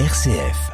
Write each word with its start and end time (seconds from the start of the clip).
RCF. 0.00 0.72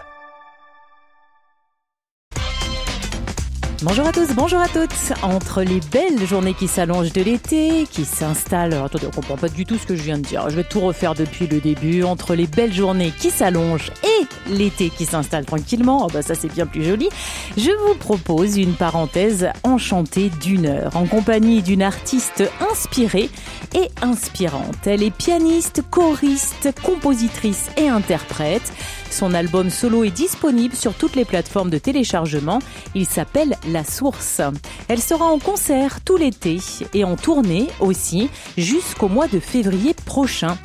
Bonjour 3.83 4.07
à 4.07 4.13
tous, 4.13 4.35
bonjour 4.35 4.61
à 4.61 4.69
toutes. 4.69 5.13
Entre 5.23 5.63
les 5.63 5.81
belles 5.93 6.27
journées 6.27 6.55
qui 6.55 6.69
s'allongent 6.69 7.13
de 7.13 7.23
l'été, 7.23 7.87
qui 7.91 8.07
s'installent. 8.07 8.73
Attendez, 8.73 9.07
on 9.09 9.11
comprend 9.11 9.37
pas 9.37 9.51
du 9.51 9.67
tout 9.67 9.77
ce 9.77 9.87
que 9.87 9.95
je 9.95 10.03
viens 10.03 10.17
de 10.17 10.23
dire. 10.23 10.49
Je 10.49 10.57
vais 10.57 10.65
tout 10.65 10.81
refaire 10.81 11.15
depuis 11.15 11.47
le 11.47 11.61
début. 11.61 12.03
Entre 12.03 12.35
les 12.35 12.47
belles 12.47 12.73
journées 12.73 13.11
qui 13.11 13.31
s'allongent 13.31 13.91
et 14.05 14.51
l'été 14.55 14.89
qui 14.89 15.05
s'installe 15.05 15.45
tranquillement, 15.45 16.07
oh 16.07 16.11
bah 16.13 16.23
ça 16.23 16.35
c'est 16.35 16.53
bien 16.53 16.67
plus 16.67 16.85
joli. 16.85 17.11
Je 17.59 17.71
vous 17.87 17.95
propose 17.95 18.57
une 18.57 18.75
parenthèse 18.75 19.49
enchantée 19.65 20.31
d'une 20.41 20.65
heure 20.65 20.97
en 20.97 21.05
compagnie 21.07 21.63
d'une 21.63 21.83
artiste 21.83 22.43
inspirée 22.71 23.29
et 23.75 23.89
inspirante. 24.01 24.87
Elle 24.87 25.03
est 25.03 25.11
pianiste, 25.11 25.83
choriste, 25.91 26.71
compositrice 26.83 27.71
et 27.77 27.89
interprète. 27.89 28.73
Son 29.11 29.35
album 29.35 29.71
solo 29.71 30.05
est 30.05 30.11
disponible 30.11 30.75
sur 30.75 30.95
toutes 30.95 31.17
les 31.17 31.25
plateformes 31.25 31.71
de 31.71 31.79
téléchargement. 31.79 32.61
Il 32.95 33.07
s'appelle 33.07 33.57
La 33.69 33.85
Source. 33.85 34.41
Elle 34.89 35.01
sera 35.01 35.27
en 35.27 35.39
concert 35.39 36.01
tout 36.03 36.17
l'été 36.17 36.59
et 36.95 37.05
en 37.05 37.17
tournée 37.17 37.69
aussi 37.81 38.31
jusqu'au 38.57 39.09
mois 39.09 39.29
de 39.29 39.41
février 39.41 39.95
prochain. 39.95 40.57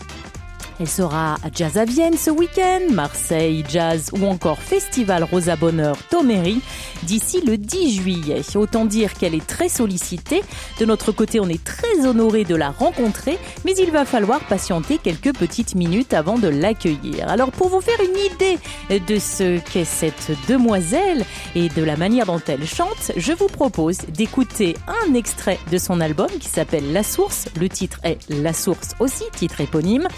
Elle 0.77 0.89
sera 0.89 1.35
à 1.35 1.49
Jazz 1.53 1.77
à 1.77 1.85
Vienne 1.85 2.17
ce 2.17 2.29
week-end, 2.29 2.81
Marseille 2.91 3.63
Jazz 3.69 4.09
ou 4.11 4.25
encore 4.25 4.59
Festival 4.59 5.23
Rosa 5.23 5.55
Bonheur 5.55 5.95
Toméry 6.09 6.59
d'ici 7.03 7.39
le 7.45 7.57
10 7.57 7.95
juillet. 7.95 8.41
Autant 8.55 8.83
dire 8.83 9.13
qu'elle 9.13 9.35
est 9.35 9.45
très 9.45 9.69
sollicitée. 9.69 10.43
De 10.79 10.85
notre 10.85 11.13
côté, 11.13 11.39
on 11.39 11.47
est 11.47 11.63
très 11.63 12.05
honoré 12.05 12.43
de 12.43 12.55
la 12.55 12.71
rencontrer, 12.71 13.37
mais 13.63 13.73
il 13.77 13.91
va 13.91 14.03
falloir 14.03 14.41
patienter 14.41 14.97
quelques 14.97 15.33
petites 15.33 15.75
minutes 15.75 16.13
avant 16.13 16.37
de 16.37 16.49
l'accueillir. 16.49 17.29
Alors 17.29 17.51
pour 17.51 17.69
vous 17.69 17.81
faire 17.81 17.99
une 18.01 18.33
idée 18.33 18.59
de 18.99 19.17
ce 19.17 19.59
qu'est 19.59 19.85
cette 19.85 20.31
demoiselle 20.49 21.23
et 21.55 21.69
de 21.69 21.83
la 21.83 21.95
manière 21.95 22.25
dont 22.25 22.41
elle 22.47 22.67
chante, 22.67 23.13
je 23.15 23.31
vous 23.31 23.47
propose 23.47 23.99
d'écouter 24.09 24.75
un 24.87 25.13
extrait 25.13 25.59
de 25.71 25.77
son 25.77 26.01
album 26.01 26.27
qui 26.41 26.49
s'appelle 26.49 26.91
La 26.91 27.03
Source. 27.03 27.45
Le 27.57 27.69
titre 27.69 27.99
est 28.03 28.17
La 28.29 28.51
Source 28.51 28.91
aussi, 28.99 29.23
titre 29.37 29.61
éponyme. 29.61 30.09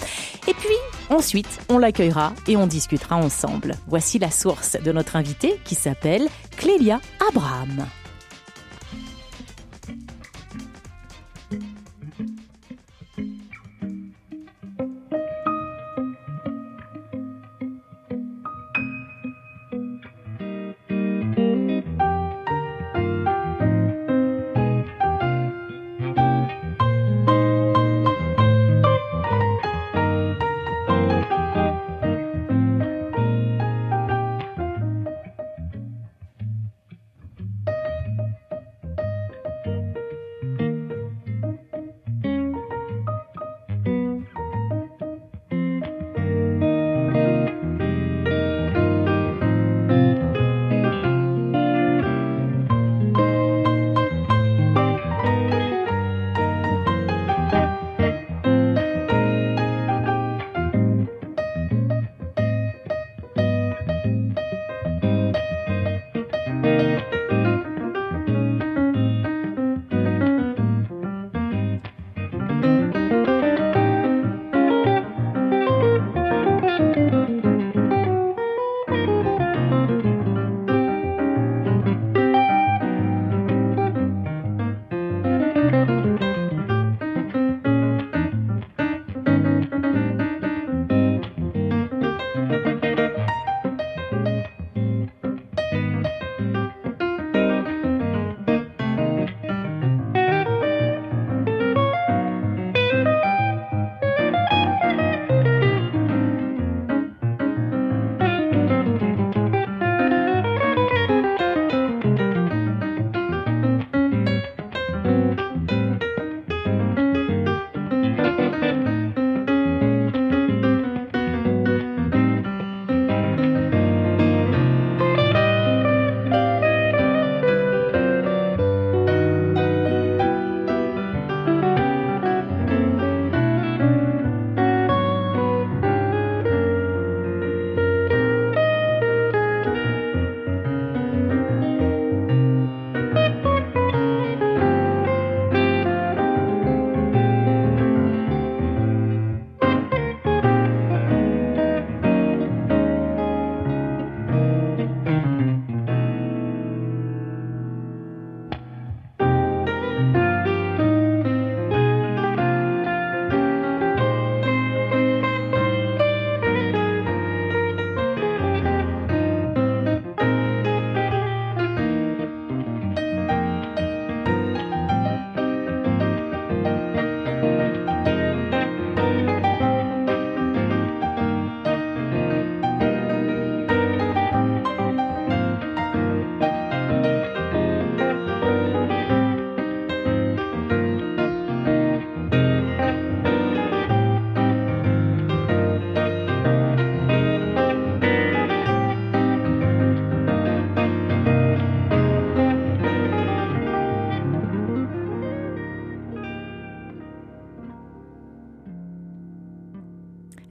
Et 0.47 0.53
puis, 0.53 0.77
ensuite, 1.09 1.59
on 1.69 1.77
l'accueillera 1.77 2.33
et 2.47 2.55
on 2.55 2.67
discutera 2.67 3.17
ensemble. 3.17 3.75
Voici 3.87 4.17
la 4.17 4.31
source 4.31 4.77
de 4.81 4.91
notre 4.91 5.17
invité 5.17 5.59
qui 5.65 5.75
s'appelle 5.75 6.27
Clélia 6.57 7.01
Abraham. 7.29 7.85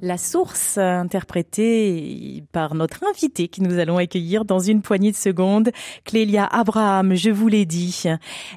La 0.06 0.18
source 0.18 0.78
interprétée 0.78 2.44
par 2.56 2.74
notre 2.74 3.04
invité 3.04 3.46
que 3.48 3.60
nous 3.60 3.78
allons 3.78 3.98
accueillir 3.98 4.46
dans 4.46 4.60
une 4.60 4.80
poignée 4.80 5.10
de 5.10 5.16
secondes, 5.16 5.68
Clélia 6.04 6.46
Abraham, 6.46 7.14
je 7.14 7.28
vous 7.28 7.48
l'ai 7.48 7.66
dit. 7.66 8.04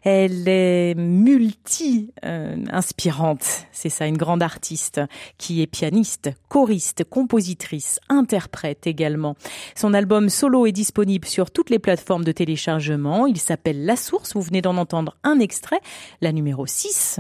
Elle 0.06 0.48
est 0.48 0.96
multi-inspirante. 0.96 3.66
C'est 3.74 3.90
ça, 3.90 4.08
une 4.08 4.16
grande 4.16 4.42
artiste 4.42 5.02
qui 5.38 5.62
est 5.62 5.68
pianiste, 5.68 6.30
choriste, 6.48 7.04
compositrice, 7.04 8.00
interprète 8.08 8.88
également. 8.88 9.36
Son 9.76 9.94
album 9.94 10.30
solo 10.30 10.66
est 10.66 10.72
disponible 10.72 11.28
sur 11.28 11.52
toutes 11.52 11.70
les 11.70 11.80
plateformes 11.80 12.24
de 12.24 12.32
téléchargement. 12.32 13.28
Il 13.28 13.38
s'appelle 13.38 13.84
La 13.84 13.98
Source. 13.98 14.34
Vous 14.34 14.42
venez 14.42 14.62
d'en 14.62 14.78
entendre 14.78 15.18
un 15.26 15.42
extrait, 15.42 15.82
la 16.22 16.32
numéro 16.32 16.66
6 16.66 17.20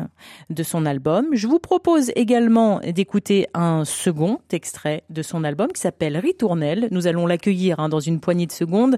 de 0.49 0.63
son 0.63 0.85
album. 0.85 1.25
Je 1.33 1.45
vous 1.45 1.59
propose 1.59 2.13
également 2.15 2.79
d'écouter 2.79 3.47
un 3.53 3.83
second 3.83 4.39
extrait 4.53 5.03
de 5.09 5.21
son 5.21 5.43
album 5.43 5.73
qui 5.73 5.81
s'appelle 5.81 6.15
Ritournelle. 6.15 6.68
Nous 6.91 7.07
allons 7.07 7.27
l'accueillir 7.27 7.79
hein, 7.79 7.89
dans 7.89 7.99
une 7.99 8.19
poignée 8.19 8.45
de 8.45 8.51
secondes. 8.51 8.97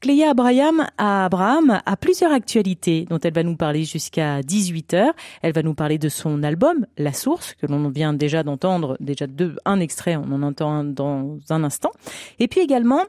Cléa 0.00 0.30
Abraham 0.30 0.86
a, 0.98 1.26
Abraham 1.26 1.80
a 1.84 1.96
plusieurs 1.96 2.32
actualités 2.32 3.06
dont 3.08 3.18
elle 3.18 3.32
va 3.32 3.42
nous 3.42 3.56
parler 3.56 3.84
jusqu'à 3.84 4.40
18h. 4.40 5.10
Elle 5.42 5.52
va 5.52 5.62
nous 5.62 5.74
parler 5.74 5.98
de 5.98 6.08
son 6.08 6.42
album 6.42 6.86
La 6.98 7.12
Source 7.12 7.54
que 7.54 7.66
l'on 7.66 7.88
vient 7.88 8.12
déjà 8.12 8.42
d'entendre, 8.42 8.96
déjà 9.00 9.26
deux, 9.26 9.56
un 9.64 9.80
extrait, 9.80 10.16
on 10.16 10.30
en 10.32 10.42
entend 10.42 10.84
dans 10.84 11.38
un 11.50 11.64
instant. 11.64 11.90
Et 12.38 12.48
puis 12.48 12.60
également 12.60 13.04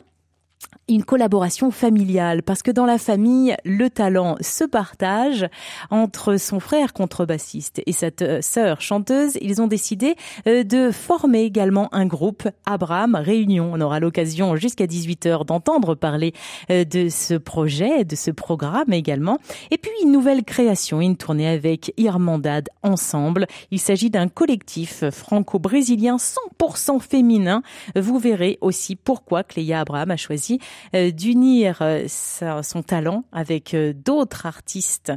une 0.88 1.04
collaboration 1.04 1.72
familiale 1.72 2.44
parce 2.44 2.62
que 2.62 2.72
dans 2.72 2.86
la 2.86 2.98
famille, 2.98 3.56
le 3.66 3.90
talent 3.90 4.36
se 4.42 4.64
partage 4.64 5.48
entre 5.90 6.38
son 6.38 6.60
frère 6.60 6.94
contrebassiste 6.94 7.82
et 7.86 7.92
cette 7.92 8.22
euh, 8.22 8.42
sœur 8.42 8.82
chanteuse. 8.82 9.38
Ils 9.42 9.62
ont 9.62 9.68
décidé 9.68 10.16
euh, 10.48 10.64
de 10.64 10.92
former 10.92 11.42
également 11.42 11.90
un 11.94 12.06
groupe 12.06 12.48
Abraham 12.66 13.16
Réunion. 13.16 13.72
On 13.74 13.82
aura 13.82 14.00
l'occasion 14.00 14.56
jusqu'à 14.56 14.86
18h 14.86 15.46
d'entendre 15.46 15.96
parler 15.96 16.34
euh, 16.70 16.86
de 16.86 17.10
ce 17.10 17.34
projet, 17.34 18.06
de 18.06 18.16
ce 18.16 18.30
programme 18.30 18.94
également. 18.94 19.40
Et 19.72 19.78
puis 19.78 19.92
une 20.04 20.12
nouvelle 20.12 20.44
création, 20.44 21.02
une 21.02 21.18
tournée 21.18 21.48
avec 21.48 21.94
Irmandade 21.98 22.70
ensemble. 22.84 23.48
Il 23.72 23.80
s'agit 23.80 24.12
d'un 24.12 24.28
collectif 24.28 25.04
franco-brésilien 25.10 26.18
100% 26.18 27.00
féminin. 27.00 27.64
Vous 27.96 28.20
verrez 28.20 28.60
aussi 28.62 28.96
pourquoi 28.96 29.44
Cléa 29.44 29.80
Abraham 29.80 30.12
a 30.12 30.18
choisi 30.18 30.55
euh, 30.94 31.12
d'unir 31.12 31.80
euh, 31.82 32.06
son 32.08 32.84
talent 32.84 33.24
avec 33.32 33.74
euh, 33.74 33.94
d'autres 33.94 34.46
artistes 34.46 35.14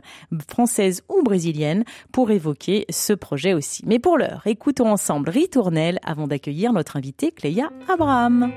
françaises 0.49 1.03
ou 1.09 1.23
brésiliennes 1.23 1.85
pour 2.13 2.31
évoquer 2.31 2.85
ce 2.91 3.13
projet 3.13 3.55
aussi. 3.55 3.83
Mais 3.87 3.99
pour 3.99 4.19
l'heure, 4.19 4.43
écoutons 4.47 4.91
ensemble 4.91 5.31
Ritournelle 5.31 5.99
avant 6.05 6.27
d'accueillir 6.27 6.73
notre 6.73 6.97
invitée 6.97 7.33
Cléa 7.33 7.71
Abraham. 7.89 8.53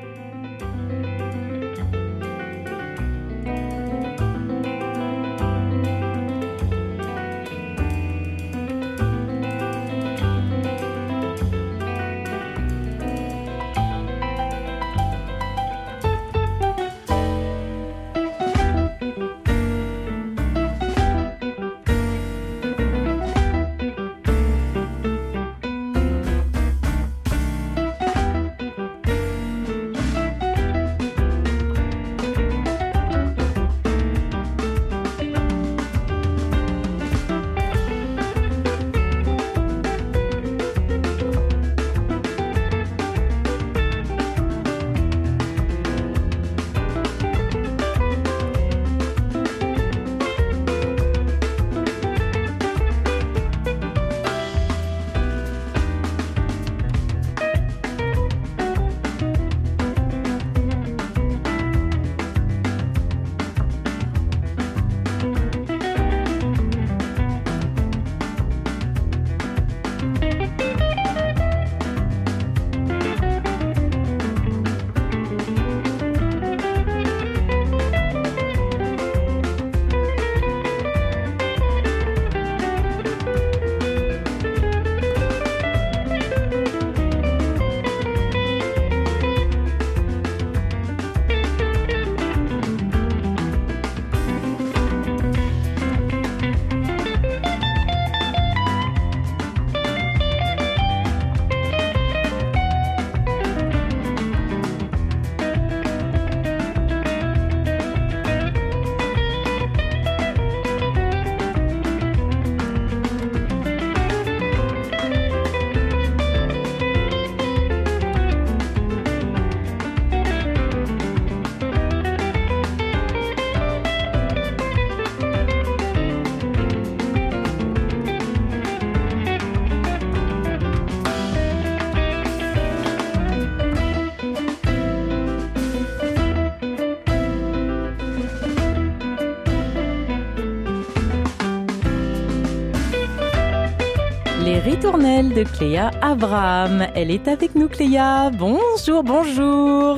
Ritournelle 144.49 145.33
de 145.33 145.43
Cléa 145.43 145.91
Abraham. 146.01 146.87
Elle 146.95 147.11
est 147.11 147.27
avec 147.27 147.55
nous, 147.55 147.67
Cléa. 147.69 148.31
Bonjour, 148.31 149.03
bonjour. 149.03 149.97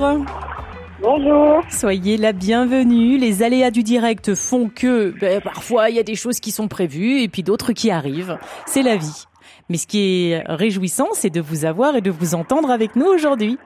Bonjour. 1.01 1.62
Soyez 1.69 2.17
la 2.17 2.33
bienvenue. 2.33 3.17
Les 3.17 3.41
aléas 3.41 3.71
du 3.71 3.83
direct 3.83 4.35
font 4.35 4.69
que 4.69 5.12
ben, 5.19 5.41
parfois 5.41 5.89
il 5.89 5.95
y 5.95 6.00
a 6.00 6.03
des 6.03 6.15
choses 6.15 6.39
qui 6.39 6.51
sont 6.51 6.67
prévues 6.67 7.21
et 7.21 7.29
puis 7.29 7.43
d'autres 7.43 7.71
qui 7.71 7.89
arrivent. 7.89 8.38
C'est 8.65 8.83
la 8.83 8.97
vie. 8.97 9.25
Mais 9.69 9.77
ce 9.77 9.88
qui 9.88 10.31
est 10.31 10.43
réjouissant, 10.45 11.07
c'est 11.13 11.29
de 11.29 11.41
vous 11.41 11.65
avoir 11.65 11.95
et 11.95 12.01
de 12.01 12.12
vous 12.12 12.35
entendre 12.35 12.69
avec 12.69 12.95
nous 12.95 13.05
aujourd'hui. 13.05 13.57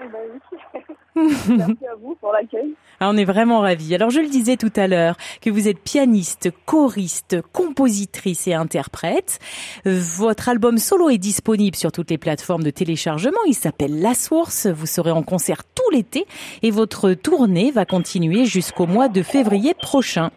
Eh 0.00 0.06
ben 0.08 1.28
Merci 1.58 1.86
à 1.92 1.94
vous 2.00 2.14
pour 2.20 2.32
l'accueil. 2.32 2.74
Ah, 3.00 3.10
on 3.10 3.16
est 3.16 3.24
vraiment 3.24 3.60
ravis. 3.60 3.94
Alors 3.94 4.10
je 4.10 4.20
le 4.20 4.28
disais 4.28 4.56
tout 4.56 4.72
à 4.76 4.86
l'heure 4.86 5.16
que 5.40 5.50
vous 5.50 5.68
êtes 5.68 5.78
pianiste, 5.78 6.50
choriste, 6.64 7.38
compositrice 7.52 8.46
et 8.46 8.54
interprète. 8.54 9.38
Votre 9.84 10.48
album 10.48 10.78
solo 10.78 11.10
est 11.10 11.18
disponible 11.18 11.76
sur 11.76 11.92
toutes 11.92 12.10
les 12.10 12.18
plateformes 12.18 12.62
de 12.62 12.70
téléchargement. 12.70 13.38
Il 13.46 13.54
s'appelle 13.54 14.00
La 14.00 14.14
Source. 14.14 14.66
Vous 14.66 14.86
serez 14.86 15.10
en 15.10 15.22
concert 15.22 15.62
tout 15.64 15.90
l'été 15.92 16.26
et 16.62 16.70
votre 16.70 17.12
tournée 17.12 17.70
va 17.70 17.84
continuer 17.84 18.44
jusqu'au 18.44 18.86
mois 18.86 19.08
de 19.08 19.22
février 19.22 19.74
prochain. 19.74 20.30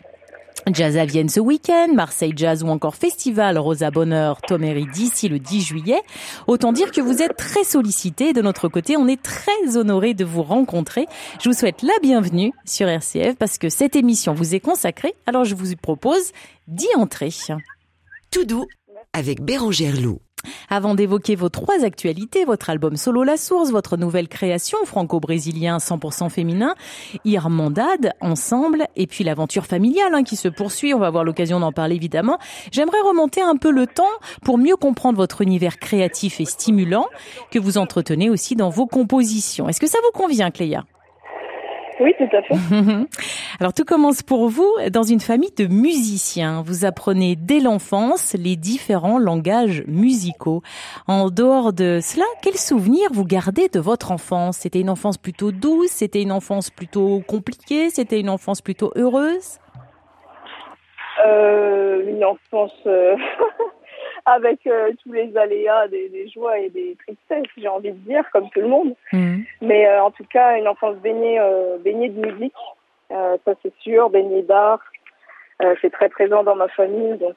Jazz 0.73 0.97
à 0.97 1.05
Vienne 1.05 1.29
ce 1.29 1.39
week-end, 1.39 1.89
Marseille 1.93 2.33
Jazz 2.35 2.63
ou 2.63 2.67
encore 2.67 2.95
Festival 2.95 3.57
Rosa 3.57 3.91
Bonheur 3.91 4.41
Toméry 4.41 4.85
d'ici 4.93 5.29
le 5.29 5.39
10 5.39 5.61
juillet. 5.61 6.01
Autant 6.47 6.73
dire 6.73 6.91
que 6.91 7.01
vous 7.01 7.21
êtes 7.21 7.37
très 7.37 7.63
sollicité. 7.63 8.33
De 8.33 8.41
notre 8.41 8.67
côté, 8.67 8.97
on 8.97 9.07
est 9.07 9.21
très 9.21 9.77
honoré 9.77 10.13
de 10.13 10.25
vous 10.25 10.43
rencontrer. 10.43 11.07
Je 11.41 11.49
vous 11.49 11.55
souhaite 11.55 11.81
la 11.83 11.93
bienvenue 12.01 12.53
sur 12.65 12.87
RCF 12.87 13.35
parce 13.37 13.57
que 13.57 13.69
cette 13.69 13.95
émission 13.95 14.33
vous 14.33 14.55
est 14.55 14.59
consacrée. 14.59 15.15
Alors 15.25 15.45
je 15.45 15.55
vous 15.55 15.75
propose 15.81 16.31
d'y 16.67 16.87
entrer. 16.95 17.29
Tout 18.31 18.45
doux 18.45 18.65
avec 19.13 19.41
Bérangère 19.41 19.99
Loup. 19.99 20.19
Avant 20.69 20.95
d'évoquer 20.95 21.35
vos 21.35 21.49
trois 21.49 21.83
actualités, 21.83 22.45
votre 22.45 22.69
album 22.69 22.97
solo 22.97 23.23
La 23.23 23.37
Source, 23.37 23.71
votre 23.71 23.97
nouvelle 23.97 24.27
création 24.27 24.77
franco-brésilien 24.85 25.77
100% 25.77 26.29
féminin, 26.29 26.75
Irmandade, 27.25 28.13
ensemble, 28.21 28.87
et 28.95 29.07
puis 29.07 29.23
l'aventure 29.23 29.65
familiale 29.65 30.13
hein, 30.13 30.23
qui 30.23 30.35
se 30.35 30.47
poursuit, 30.47 30.93
on 30.93 30.99
va 30.99 31.07
avoir 31.07 31.23
l'occasion 31.23 31.59
d'en 31.59 31.71
parler 31.71 31.95
évidemment. 31.95 32.37
J'aimerais 32.71 33.01
remonter 33.01 33.41
un 33.41 33.55
peu 33.55 33.71
le 33.71 33.87
temps 33.87 34.03
pour 34.43 34.57
mieux 34.57 34.75
comprendre 34.75 35.17
votre 35.17 35.41
univers 35.41 35.77
créatif 35.77 36.39
et 36.39 36.45
stimulant 36.45 37.07
que 37.51 37.59
vous 37.59 37.77
entretenez 37.77 38.29
aussi 38.29 38.55
dans 38.55 38.69
vos 38.69 38.87
compositions. 38.87 39.69
Est-ce 39.69 39.79
que 39.79 39.87
ça 39.87 39.99
vous 40.03 40.19
convient, 40.19 40.51
Cléa? 40.51 40.83
Oui, 41.99 42.13
tout 42.17 42.35
à 42.35 42.41
fait. 42.41 42.55
Alors 43.59 43.73
tout 43.73 43.85
commence 43.85 44.21
pour 44.21 44.49
vous 44.49 44.71
dans 44.91 45.03
une 45.03 45.19
famille 45.19 45.53
de 45.57 45.65
musiciens. 45.65 46.61
Vous 46.65 46.85
apprenez 46.85 47.35
dès 47.35 47.59
l'enfance 47.59 48.35
les 48.37 48.55
différents 48.55 49.17
langages 49.19 49.83
musicaux. 49.87 50.61
En 51.07 51.29
dehors 51.29 51.73
de 51.73 51.99
cela, 52.01 52.25
quels 52.43 52.57
souvenirs 52.57 53.09
vous 53.11 53.25
gardez 53.25 53.67
de 53.69 53.79
votre 53.79 54.11
enfance? 54.11 54.57
C'était 54.57 54.81
une 54.81 54.89
enfance 54.89 55.17
plutôt 55.17 55.51
douce 55.51 55.89
C'était 55.89 56.21
une 56.21 56.31
enfance 56.31 56.69
plutôt 56.69 57.21
compliquée 57.27 57.89
C'était 57.89 58.19
une 58.19 58.29
enfance 58.29 58.61
plutôt 58.61 58.91
heureuse? 58.95 59.59
Euh, 61.25 62.03
Une 62.07 62.23
enfance 62.23 62.71
euh, 62.85 63.15
avec 64.27 64.67
euh, 64.67 64.91
tous 65.01 65.13
les 65.13 65.35
aléas 65.37 65.87
des, 65.87 66.27
joies 66.27 66.59
et 66.59 66.69
des 66.69 66.97
tristesses, 66.99 67.49
j'ai 67.57 67.69
envie 67.69 67.93
de 67.93 67.97
dire, 67.99 68.23
comme 68.33 68.49
tout 68.49 68.59
le 68.59 68.67
monde. 68.67 68.93
Mhm. 69.13 69.45
Mais 69.61 69.87
euh, 69.87 70.03
en 70.03 70.11
tout 70.11 70.25
cas, 70.25 70.57
une 70.57 70.67
enfance 70.67 70.97
baignée, 70.97 71.39
euh, 71.39 71.77
baignée 71.77 72.09
de 72.09 72.19
musique, 72.19 72.53
ça 73.09 73.53
c'est 73.63 73.73
sûr, 73.79 74.09
baignée 74.09 74.43
d'art. 74.43 74.81
c'est 75.81 75.91
très 75.91 76.09
présent 76.09 76.43
dans 76.43 76.55
ma 76.55 76.67
famille, 76.67 77.17
donc 77.17 77.35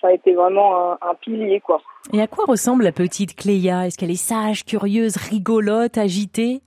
ça 0.00 0.08
a 0.08 0.12
été 0.12 0.32
vraiment 0.32 0.92
un, 0.92 0.98
un, 1.02 1.14
pilier, 1.14 1.60
quoi. 1.60 1.82
Et 2.12 2.22
à 2.22 2.28
quoi 2.28 2.44
ressemble 2.46 2.84
la 2.84 2.92
petite 2.92 3.34
Cléa? 3.34 3.86
Est-ce 3.86 3.98
qu'elle 3.98 4.12
est 4.12 4.14
sage, 4.14 4.64
curieuse, 4.64 5.16
rigolote, 5.16 5.98
agitée? 5.98 6.60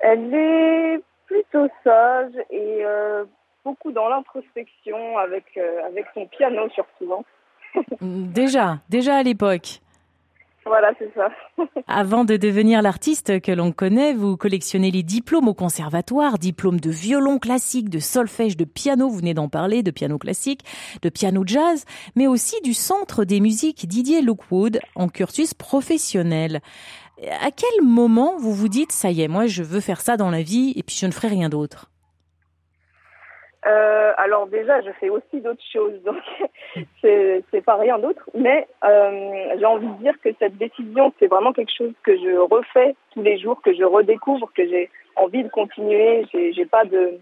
Elle 0.00 0.34
est 0.34 1.00
plutôt 1.24 1.68
sage 1.82 2.34
et 2.50 2.84
beaucoup 3.64 3.92
dans 3.92 4.10
l'introspection 4.10 5.16
avec 5.16 5.58
avec 5.86 6.04
son 6.12 6.26
piano 6.26 6.68
surtout. 6.74 7.14
Hein. 7.14 7.24
Déjà, 8.00 8.80
déjà 8.88 9.16
à 9.16 9.22
l'époque. 9.22 9.80
Voilà, 10.68 10.92
c'est 10.98 11.10
ça. 11.14 11.30
Avant 11.88 12.24
de 12.24 12.36
devenir 12.36 12.82
l'artiste 12.82 13.40
que 13.40 13.52
l'on 13.52 13.72
connaît, 13.72 14.12
vous 14.12 14.36
collectionnez 14.36 14.90
les 14.90 15.02
diplômes 15.02 15.48
au 15.48 15.54
conservatoire, 15.54 16.38
diplômes 16.38 16.78
de 16.78 16.90
violon 16.90 17.38
classique, 17.38 17.88
de 17.88 17.98
solfège, 17.98 18.56
de 18.56 18.64
piano, 18.64 19.08
vous 19.08 19.16
venez 19.16 19.32
d'en 19.32 19.48
parler, 19.48 19.82
de 19.82 19.90
piano 19.90 20.18
classique, 20.18 20.64
de 21.00 21.08
piano 21.08 21.42
jazz, 21.46 21.86
mais 22.16 22.26
aussi 22.26 22.60
du 22.60 22.74
Centre 22.74 23.24
des 23.24 23.40
musiques 23.40 23.88
Didier 23.88 24.20
Lookwood 24.20 24.78
en 24.94 25.08
cursus 25.08 25.54
professionnel. 25.54 26.60
À 27.40 27.50
quel 27.50 27.84
moment 27.84 28.36
vous 28.38 28.52
vous 28.52 28.68
dites, 28.68 28.92
ça 28.92 29.10
y 29.10 29.22
est, 29.22 29.28
moi 29.28 29.46
je 29.46 29.62
veux 29.62 29.80
faire 29.80 30.02
ça 30.02 30.18
dans 30.18 30.30
la 30.30 30.42
vie 30.42 30.74
et 30.76 30.82
puis 30.82 30.96
je 30.96 31.06
ne 31.06 31.12
ferai 31.12 31.28
rien 31.28 31.48
d'autre? 31.48 31.90
Euh, 33.66 34.12
alors 34.16 34.46
déjà, 34.46 34.80
je 34.82 34.90
fais 35.00 35.08
aussi 35.08 35.40
d'autres 35.40 35.64
choses, 35.72 36.00
donc 36.04 36.16
c'est, 37.02 37.64
pas 37.64 37.76
rien 37.76 37.98
d'autre. 37.98 38.28
Mais 38.34 38.66
euh, 38.84 39.56
j'ai 39.58 39.64
envie 39.64 39.88
de 39.88 40.02
dire 40.02 40.14
que 40.22 40.30
cette 40.38 40.56
décision, 40.56 41.12
c'est 41.18 41.26
vraiment 41.26 41.52
quelque 41.52 41.74
chose 41.76 41.92
que 42.04 42.16
je 42.16 42.38
refais 42.38 42.94
tous 43.12 43.22
les 43.22 43.38
jours, 43.38 43.60
que 43.62 43.74
je 43.74 43.84
redécouvre, 43.84 44.50
que 44.54 44.66
j'ai 44.66 44.90
envie 45.16 45.42
de 45.42 45.48
continuer. 45.48 46.24
J'ai, 46.32 46.52
j'ai 46.52 46.66
pas 46.66 46.84
de, 46.84 47.18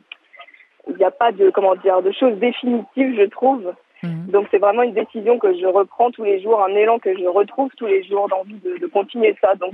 il 0.89 0.97
n'y 0.97 1.05
a 1.05 1.11
pas 1.11 1.33
de 1.33 1.51
comment 1.51 1.75
dire, 1.77 2.03
de 2.03 2.13
choses 2.13 2.37
définitives, 2.39 3.17
je 3.17 3.25
trouve. 3.29 3.73
Mhm. 4.03 4.27
Donc 4.29 4.47
c'est 4.51 4.59
vraiment 4.59 4.83
une 4.83 4.93
décision 4.93 5.39
que 5.39 5.57
je 5.59 5.67
reprends 5.67 6.11
tous 6.11 6.25
les 6.25 6.43
jours, 6.43 6.63
un 6.63 6.75
élan 6.75 6.99
que 6.99 7.17
je 7.17 7.27
retrouve 7.27 7.71
tous 7.77 7.87
les 7.87 8.05
jours 8.05 8.29
d'envie 8.29 8.59
de, 8.65 8.79
de 8.79 8.87
continuer 8.87 9.37
ça. 9.41 9.55
Donc 9.55 9.73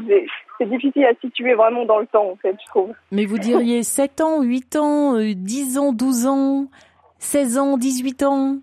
c'est 0.58 0.68
difficile 0.68 1.04
à 1.04 1.14
situer 1.20 1.54
vraiment 1.54 1.84
dans 1.84 1.98
le 1.98 2.06
temps 2.06 2.30
en 2.30 2.36
fait, 2.36 2.56
je 2.60 2.66
trouve. 2.70 2.92
Mais 3.10 3.24
vous 3.24 3.38
diriez 3.38 3.82
7 3.82 4.20
ans, 4.20 4.42
8 4.42 4.76
ans, 4.76 5.18
10 5.18 5.76
euh, 5.76 5.80
ans, 5.80 5.92
12 5.92 6.26
ans, 6.26 6.66
16 7.18 7.58
ans, 7.58 7.76
18 7.76 8.22
ans? 8.22 8.58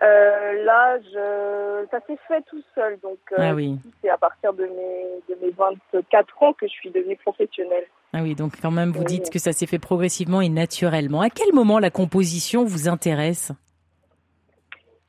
Euh, 0.00 0.64
là, 0.64 0.98
je... 1.00 1.86
ça 1.90 1.98
s'est 2.06 2.18
fait 2.28 2.42
tout 2.48 2.62
seul. 2.74 2.98
Donc, 3.02 3.18
euh, 3.32 3.36
ah 3.38 3.54
oui. 3.54 3.78
c'est 4.00 4.08
à 4.08 4.16
partir 4.16 4.52
de 4.52 4.62
mes, 4.62 5.34
de 5.34 5.44
mes 5.44 5.50
24 5.50 6.42
ans 6.42 6.52
que 6.52 6.66
je 6.66 6.72
suis 6.72 6.90
devenue 6.90 7.16
professionnelle. 7.16 7.84
Ah 8.12 8.20
oui, 8.22 8.34
donc 8.34 8.52
quand 8.62 8.70
même, 8.70 8.92
vous 8.92 9.04
dites 9.04 9.28
que 9.28 9.38
ça 9.38 9.52
s'est 9.52 9.66
fait 9.66 9.78
progressivement 9.80 10.40
et 10.40 10.48
naturellement. 10.48 11.20
À 11.20 11.30
quel 11.30 11.52
moment 11.52 11.78
la 11.78 11.90
composition 11.90 12.64
vous 12.64 12.88
intéresse? 12.88 13.52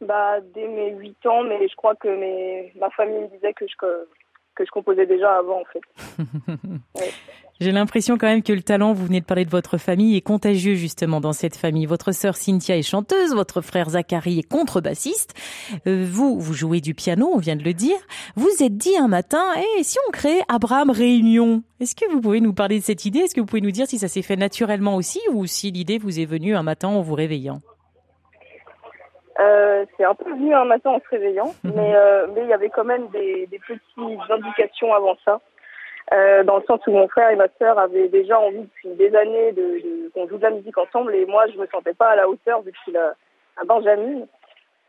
Bah, 0.02 0.40
dès 0.54 0.68
mes 0.68 0.92
8 0.92 1.26
ans, 1.28 1.44
mais 1.44 1.68
je 1.68 1.76
crois 1.76 1.96
que 1.96 2.08
mes, 2.08 2.74
ma 2.80 2.90
famille 2.92 3.20
me 3.20 3.28
disait 3.28 3.54
que 3.54 3.66
je, 3.68 3.76
que 4.56 4.66
je 4.66 4.72
composais 4.72 5.06
déjà 5.06 5.38
avant, 5.38 5.62
en 5.62 5.66
fait. 5.66 5.82
J'ai 7.62 7.74
l'impression 7.74 8.18
quand 8.18 8.28
même 8.28 8.42
que 8.42 8.54
le 8.54 8.62
talent, 8.62 8.94
vous 8.94 9.06
venez 9.06 9.20
de 9.20 9.26
parler 9.26 9.44
de 9.44 9.50
votre 9.50 9.78
famille, 9.78 10.16
est 10.16 10.22
contagieux 10.22 10.76
justement 10.76 11.20
dans 11.20 11.34
cette 11.34 11.58
famille. 11.58 11.86
Votre 11.86 12.14
sœur 12.14 12.38
Cynthia 12.38 12.78
est 12.78 12.84
chanteuse, 12.84 13.34
votre 13.34 13.60
frère 13.60 13.90
Zachary 13.90 14.40
est 14.40 14.50
contrebassiste. 14.50 15.34
Euh, 15.86 16.06
vous, 16.10 16.40
vous 16.40 16.54
jouez 16.54 16.80
du 16.80 16.94
piano, 16.94 17.30
on 17.34 17.38
vient 17.38 17.58
de 17.58 17.64
le 17.64 17.74
dire. 17.74 17.98
Vous 18.38 18.50
êtes 18.62 18.78
dit 18.78 18.96
un 18.96 19.10
matin, 19.10 19.44
et 19.78 19.84
si 19.84 19.98
on 20.08 20.12
créait 20.12 20.42
Abraham 20.48 20.90
Réunion 20.90 21.64
Est-ce 21.82 21.96
que 21.96 22.10
vous 22.10 22.22
pouvez 22.22 22.40
nous 22.40 22.54
parler 22.54 22.80
de 22.80 22.84
cette 22.84 23.04
idée? 23.04 23.20
Est-ce 23.20 23.36
que 23.36 23.42
vous 23.42 23.46
pouvez 23.46 23.62
nous 23.62 23.72
dire 23.72 23.88
si 23.88 24.00
ça 24.00 24.08
s'est 24.08 24.22
fait 24.22 24.38
naturellement 24.38 24.96
aussi 24.96 25.20
ou 25.34 25.46
si 25.46 25.70
l'idée 25.70 25.98
vous 25.98 26.22
est 26.22 26.26
venue 26.26 26.56
un 26.56 26.64
matin 26.64 26.88
en 26.88 27.02
vous 27.02 27.16
réveillant? 27.16 27.60
Euh, 29.40 29.86
c'est 29.96 30.04
un 30.04 30.16
peu 30.16 30.30
venu 30.32 30.54
un 30.54 30.66
matin 30.66 30.92
en 30.92 31.00
se 31.00 31.08
réveillant, 31.10 31.54
mhm. 31.64 31.74
mais 31.76 31.96
euh, 31.96 32.28
mais 32.34 32.42
il 32.42 32.50
y 32.50 32.54
avait 32.54 32.70
quand 32.70 32.84
même 32.84 33.08
des, 33.08 33.48
des 33.48 33.60
petites 33.60 33.82
indications 34.30 34.94
avant 34.94 35.16
ça, 35.24 35.40
euh, 36.14 36.44
dans 36.44 36.58
le 36.58 36.64
sens 36.64 36.82
où 36.88 36.92
mon 36.92 37.08
frère 37.08 37.30
et 37.30 37.38
ma 37.38 37.48
sœur 37.58 37.80
avaient 37.80 38.10
déjà 38.10 38.40
envie 38.40 38.64
depuis 38.64 38.90
des 38.96 39.16
années 39.16 39.54
de, 39.54 39.62
de 39.62 40.10
qu'on 40.14 40.28
joue 40.28 40.38
de 40.38 40.44
la 40.44 40.52
musique 40.52 40.78
ensemble, 40.78 41.16
et 41.16 41.26
moi 41.26 41.46
je 41.54 41.58
me 41.58 41.68
sentais 41.68 41.94
pas 41.94 42.10
à 42.10 42.16
la 42.18 42.28
hauteur 42.28 42.62
vu 42.62 42.72
que 42.72 42.78
je 42.78 42.82
suis 42.84 42.92
la, 42.92 43.14
Benjamin. 43.66 44.26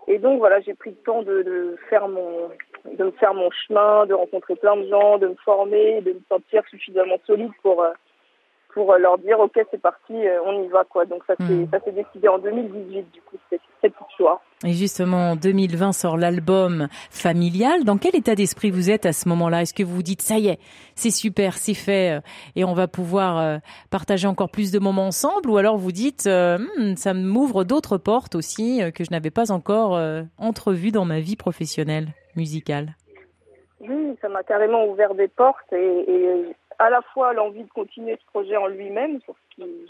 Et 0.06 0.18
donc 0.18 0.38
voilà, 0.38 0.60
j'ai 0.60 0.74
pris 0.74 0.90
le 0.90 0.96
temps 0.96 1.22
de, 1.22 1.42
de 1.42 1.76
faire 1.88 2.08
mon 2.08 2.50
de 2.92 3.04
me 3.04 3.10
faire 3.12 3.34
mon 3.34 3.50
chemin, 3.50 4.06
de 4.06 4.14
rencontrer 4.14 4.56
plein 4.56 4.76
de 4.76 4.88
gens, 4.88 5.18
de 5.18 5.28
me 5.28 5.34
former, 5.44 6.00
de 6.00 6.12
me 6.12 6.20
sentir 6.28 6.62
suffisamment 6.70 7.16
solide 7.26 7.52
pour 7.62 7.84
pour 8.74 8.94
leur 8.94 9.18
dire 9.18 9.38
ok 9.40 9.58
c'est 9.70 9.80
parti, 9.80 10.14
euh, 10.14 10.40
on 10.44 10.62
y 10.62 10.68
va 10.68 10.84
quoi. 10.84 11.04
Donc 11.04 11.22
ça 11.26 11.34
s'est 11.36 11.42
hmm. 11.44 11.68
ça 11.70 11.80
s'est 11.80 11.92
décidé 11.92 12.28
en 12.28 12.38
2018 12.38 13.10
du 13.12 13.20
coup 13.22 13.36
cette, 13.48 13.60
cette 13.80 13.94
histoire. 14.08 14.40
Et 14.64 14.72
justement 14.72 15.32
en 15.32 15.36
2020 15.36 15.92
sort 15.92 16.16
l'album 16.16 16.88
Familial. 17.10 17.84
Dans 17.84 17.98
quel 17.98 18.16
état 18.16 18.34
d'esprit 18.34 18.70
vous 18.70 18.90
êtes 18.90 19.06
à 19.06 19.12
ce 19.12 19.28
moment-là? 19.28 19.62
Est-ce 19.62 19.74
que 19.74 19.82
vous 19.82 19.94
vous 19.94 20.02
dites 20.02 20.22
ça 20.22 20.38
y 20.38 20.48
est, 20.48 20.58
c'est 20.94 21.10
super, 21.10 21.54
c'est 21.54 21.74
fait 21.74 22.18
euh, 22.18 22.20
et 22.56 22.64
on 22.64 22.74
va 22.74 22.88
pouvoir 22.88 23.38
euh, 23.38 23.58
partager 23.90 24.26
encore 24.26 24.50
plus 24.50 24.72
de 24.72 24.78
moments 24.78 25.06
ensemble? 25.06 25.50
Ou 25.50 25.56
alors 25.56 25.76
vous 25.76 25.92
dites 25.92 26.26
hmm, 26.26 26.96
ça 26.96 27.14
m'ouvre 27.14 27.64
d'autres 27.64 27.98
portes 27.98 28.34
aussi 28.34 28.80
que 28.94 29.04
je 29.04 29.10
n'avais 29.10 29.30
pas 29.30 29.52
encore 29.52 30.00
entrevues 30.38 30.92
dans 30.92 31.04
ma 31.04 31.20
vie 31.20 31.36
professionnelle 31.36 32.08
musicale? 32.36 32.94
Oui, 33.80 34.16
ça 34.20 34.28
m'a 34.28 34.42
carrément 34.42 34.84
ouvert 34.86 35.14
des 35.14 35.28
portes 35.28 35.72
et, 35.72 36.04
et 36.06 36.54
à 36.80 36.88
la 36.88 37.02
fois 37.02 37.34
l'envie 37.34 37.62
de 37.62 37.68
continuer 37.68 38.16
ce 38.16 38.26
projet 38.26 38.56
en 38.56 38.66
lui-même, 38.66 39.20
sur 39.20 39.34
ce 39.36 39.54
qui 39.54 39.86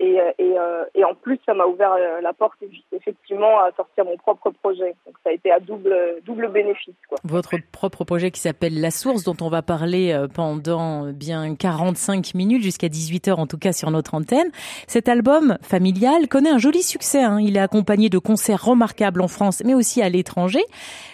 et, 0.00 0.18
euh, 0.18 0.32
et, 0.38 0.58
euh, 0.58 0.84
et 0.94 1.04
en 1.04 1.14
plus, 1.14 1.38
ça 1.44 1.52
m'a 1.52 1.66
ouvert 1.66 1.92
euh, 1.92 2.22
la 2.22 2.32
porte 2.32 2.56
effectivement 2.90 3.58
à 3.58 3.70
sortir 3.76 4.06
mon 4.06 4.16
propre 4.16 4.50
projet. 4.50 4.94
Donc 5.04 5.14
ça 5.22 5.28
a 5.28 5.32
été 5.34 5.52
à 5.52 5.60
double 5.60 5.94
double 6.24 6.48
bénéfice. 6.48 6.94
Quoi. 7.06 7.18
Votre 7.24 7.56
propre 7.70 8.04
projet 8.04 8.30
qui 8.30 8.40
s'appelle 8.40 8.80
La 8.80 8.90
Source, 8.90 9.24
dont 9.24 9.36
on 9.42 9.50
va 9.50 9.60
parler 9.60 10.18
pendant 10.34 11.12
bien 11.12 11.54
45 11.54 12.34
minutes 12.34 12.62
jusqu'à 12.62 12.88
18 12.88 13.28
heures 13.28 13.38
en 13.40 13.46
tout 13.46 13.58
cas 13.58 13.72
sur 13.72 13.90
notre 13.90 14.14
antenne. 14.14 14.50
Cet 14.86 15.06
album 15.08 15.58
familial 15.60 16.28
connaît 16.28 16.50
un 16.50 16.58
joli 16.58 16.82
succès. 16.82 17.22
Hein. 17.22 17.38
Il 17.40 17.58
est 17.58 17.60
accompagné 17.60 18.08
de 18.08 18.18
concerts 18.18 18.64
remarquables 18.64 19.20
en 19.20 19.28
France, 19.28 19.62
mais 19.66 19.74
aussi 19.74 20.00
à 20.00 20.08
l'étranger. 20.08 20.64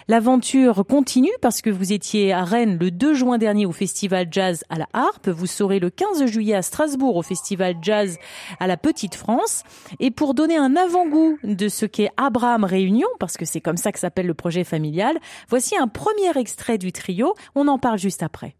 L'aventure 0.07 0.85
continue 0.87 1.33
parce 1.41 1.61
que 1.61 1.69
vous 1.69 1.91
étiez 1.91 2.31
à 2.31 2.45
Rennes 2.45 2.77
le 2.79 2.91
2 2.91 3.13
juin 3.13 3.37
dernier 3.37 3.65
au 3.65 3.73
Festival 3.73 4.27
Jazz 4.31 4.63
à 4.69 4.77
la 4.77 4.87
Harpe. 4.93 5.27
Vous 5.27 5.47
serez 5.47 5.79
le 5.79 5.89
15 5.89 6.25
juillet 6.27 6.55
à 6.55 6.61
Strasbourg 6.61 7.17
au 7.17 7.21
Festival 7.21 7.75
Jazz 7.81 8.17
à 8.61 8.67
la 8.67 8.76
Petite 8.77 9.15
France. 9.15 9.63
Et 9.99 10.11
pour 10.11 10.33
donner 10.33 10.57
un 10.57 10.75
avant-goût 10.75 11.37
de 11.43 11.69
ce 11.69 11.85
qu'est 11.85 12.09
Abraham 12.17 12.63
Réunion, 12.63 13.07
parce 13.19 13.37
que 13.37 13.45
c'est 13.45 13.61
comme 13.61 13.77
ça 13.77 13.91
que 13.91 13.99
s'appelle 13.99 14.27
le 14.27 14.33
projet 14.33 14.63
familial, 14.63 15.17
voici 15.49 15.75
un 15.77 15.87
premier 15.87 16.37
extrait 16.37 16.77
du 16.77 16.91
trio. 16.91 17.33
On 17.55 17.67
en 17.67 17.79
parle 17.79 17.99
juste 17.99 18.23
après. 18.23 18.55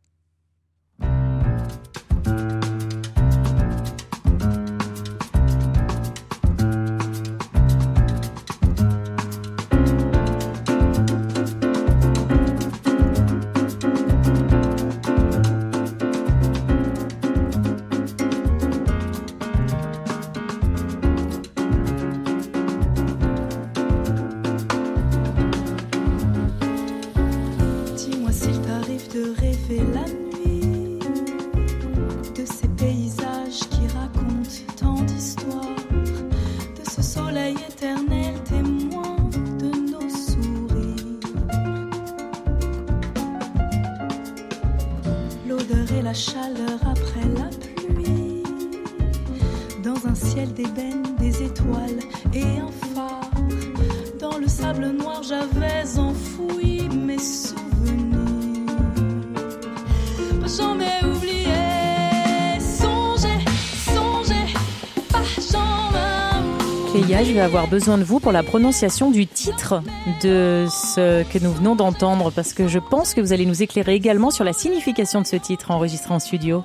Vais 67.38 67.44
avoir 67.44 67.68
besoin 67.68 68.00
de 68.00 68.04
vous 68.04 68.20
pour 68.20 68.32
la 68.32 68.42
prononciation 68.42 69.12
du 69.12 69.28
titre 69.28 69.84
de 70.24 70.66
ce 70.70 71.22
que 71.32 71.44
nous 71.44 71.52
venons 71.52 71.76
d'entendre, 71.76 72.32
parce 72.32 72.52
que 72.52 72.68
je 72.68 72.80
pense 72.80 73.14
que 73.14 73.22
vous 73.22 73.32
allez 73.32 73.46
nous 73.46 73.62
éclairer 73.62 73.94
également 73.94 74.32
sur 74.32 74.44
la 74.44 74.54
signification 74.54 75.22
de 75.22 75.28
ce 75.28 75.36
titre 75.36 75.70
enregistré 75.70 76.12
en 76.16 76.18
studio. 76.18 76.64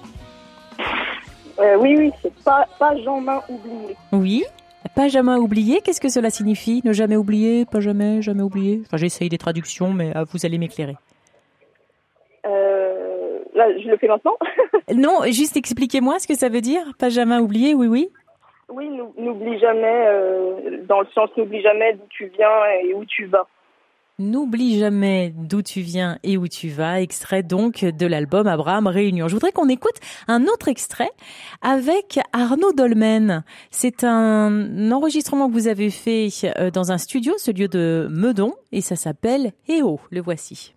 Euh, 1.61 1.77
oui, 1.79 1.97
oui, 1.99 2.11
c'est 2.23 2.35
pas, 2.43 2.67
pas 2.79 2.97
Jean-Main 3.05 3.43
oublié. 3.51 3.97
Oui 4.13 4.45
pas 4.97 5.09
jamais 5.09 5.35
oublié, 5.35 5.81
qu'est-ce 5.83 6.01
que 6.01 6.09
cela 6.09 6.29
signifie 6.29 6.81
Ne 6.85 6.93
jamais 6.93 7.17
oublier, 7.17 7.65
pas 7.67 7.81
jamais, 7.81 8.21
jamais 8.21 8.43
oublier 8.43 8.83
Enfin, 8.87 8.97
j'essaye 8.97 9.29
des 9.29 9.39
traductions, 9.39 9.93
mais 9.93 10.17
euh, 10.17 10.25
vous 10.33 10.45
allez 10.45 10.59
m'éclairer. 10.59 10.97
Euh, 12.47 13.39
là, 13.55 13.67
je 13.79 13.89
le 13.89 13.97
fais 13.99 14.09
maintenant? 14.09 14.37
Non, 14.95 15.21
juste 15.31 15.57
expliquez-moi 15.57 16.19
ce 16.19 16.27
que 16.27 16.35
ça 16.35 16.49
veut 16.49 16.61
dire. 16.61 16.83
Pas 16.99 17.09
jamais 17.09 17.39
oublier, 17.39 17.75
oui, 17.75 17.87
oui. 17.87 18.11
Oui, 18.75 18.89
nou- 18.89 19.13
n'oublie 19.19 19.59
jamais, 19.59 20.07
euh, 20.07 20.83
dans 20.89 21.01
le 21.01 21.07
sens 21.15 21.29
n'oublie 21.37 21.61
jamais 21.63 21.93
d'où 21.95 22.05
tu 22.09 22.27
viens 22.37 22.49
et 22.83 22.95
où 22.95 23.05
tu 23.05 23.27
vas. 23.27 23.47
N'oublie 24.19 24.79
jamais 24.79 25.33
d'où 25.37 25.63
tu 25.63 25.81
viens 25.81 26.19
et 26.23 26.37
où 26.37 26.47
tu 26.47 26.69
vas, 26.69 27.01
extrait 27.01 27.43
donc 27.43 27.85
de 27.85 28.07
l'album 28.07 28.47
Abraham 28.47 28.87
Réunion. 28.87 29.27
Je 29.27 29.35
voudrais 29.35 29.53
qu'on 29.53 29.69
écoute 29.69 29.97
un 30.29 30.45
autre 30.45 30.69
extrait 30.69 31.11
avec 31.61 32.21
Arnaud 32.33 32.73
Dolmen. 32.73 33.43
C'est 33.71 34.05
un 34.05 34.91
enregistrement 34.93 35.49
que 35.49 35.53
vous 35.55 35.67
avez 35.69 35.91
fait 35.91 36.29
euh, 36.59 36.71
dans 36.71 36.93
un 36.93 36.99
studio, 36.99 37.33
ce 37.39 37.51
lieu 37.51 37.69
de 37.69 38.07
Meudon, 38.11 38.55
et 38.71 38.81
ça 38.81 38.97
s'appelle 38.97 39.53
EO. 39.69 39.99
Le 40.11 40.21
voici. 40.21 40.75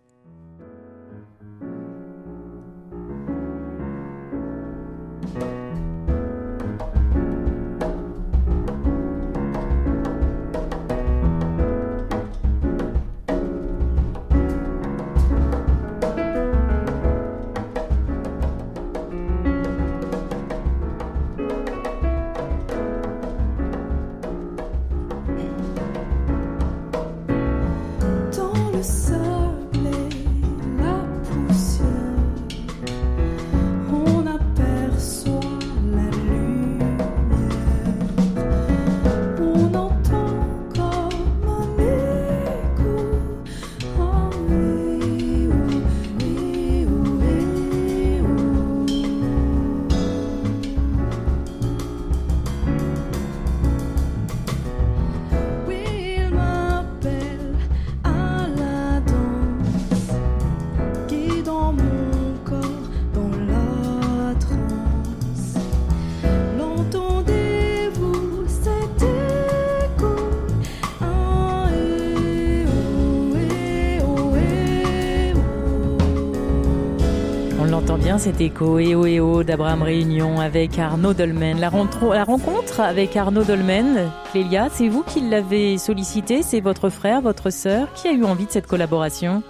Bien 78.16 78.32
cet 78.32 78.40
écho 78.40 78.80
EO 78.80 79.06
EO 79.06 79.44
d'Abraham 79.44 79.82
Réunion 79.82 80.40
avec 80.40 80.78
Arnaud 80.80 81.14
Dolmen. 81.14 81.60
La, 81.60 81.70
rencontre 81.70 82.80
avec 82.80 83.16
Arnaud 83.16 83.44
Dolmen, 83.44 84.10
Clélia, 84.32 84.70
c'est 84.70 84.88
vous 84.88 85.04
qui 85.04 85.22
l'avez 85.22 85.78
sollicité, 85.78 86.42
c'est 86.42 86.62
votre 86.62 86.90
frère, 86.90 87.22
votre 87.22 87.50
sœur, 87.50 87.92
qui 87.94 88.08
a 88.08 88.12
eu 88.12 88.24
envie 88.24 88.46
de 88.46 88.52
cette 88.52 88.68
collaboration? 88.68 89.44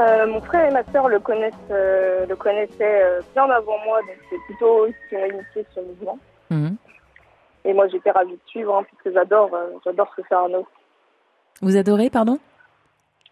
Euh, 0.00 0.26
mon 0.26 0.40
frère 0.42 0.68
et 0.68 0.72
ma 0.72 0.84
sœur 0.92 1.08
le 1.08 1.18
connaissent, 1.18 1.54
euh, 1.70 2.26
le 2.26 2.36
connaissaient 2.36 3.02
euh, 3.02 3.20
bien 3.34 3.44
avant 3.44 3.78
moi, 3.84 4.00
donc 4.02 4.16
c'est 4.30 4.40
plutôt 4.46 4.86
eux 4.86 4.94
qui 5.08 5.16
ont 5.16 5.26
initié 5.26 5.66
ce 5.74 5.80
mouvement. 5.80 6.18
Mhm. 6.50 6.76
Et 7.64 7.72
moi, 7.72 7.88
j'étais 7.88 8.10
ravie 8.10 8.32
de 8.32 8.40
suivre, 8.46 8.76
hein, 8.76 8.84
puisque 8.84 9.14
j'adore, 9.16 9.50
j'adore 9.84 10.08
ce 10.10 10.22
que 10.22 10.28
fait 10.28 10.34
Arnaud. 10.34 10.66
Vous 11.62 11.76
adorez, 11.76 12.10
pardon? 12.10 12.38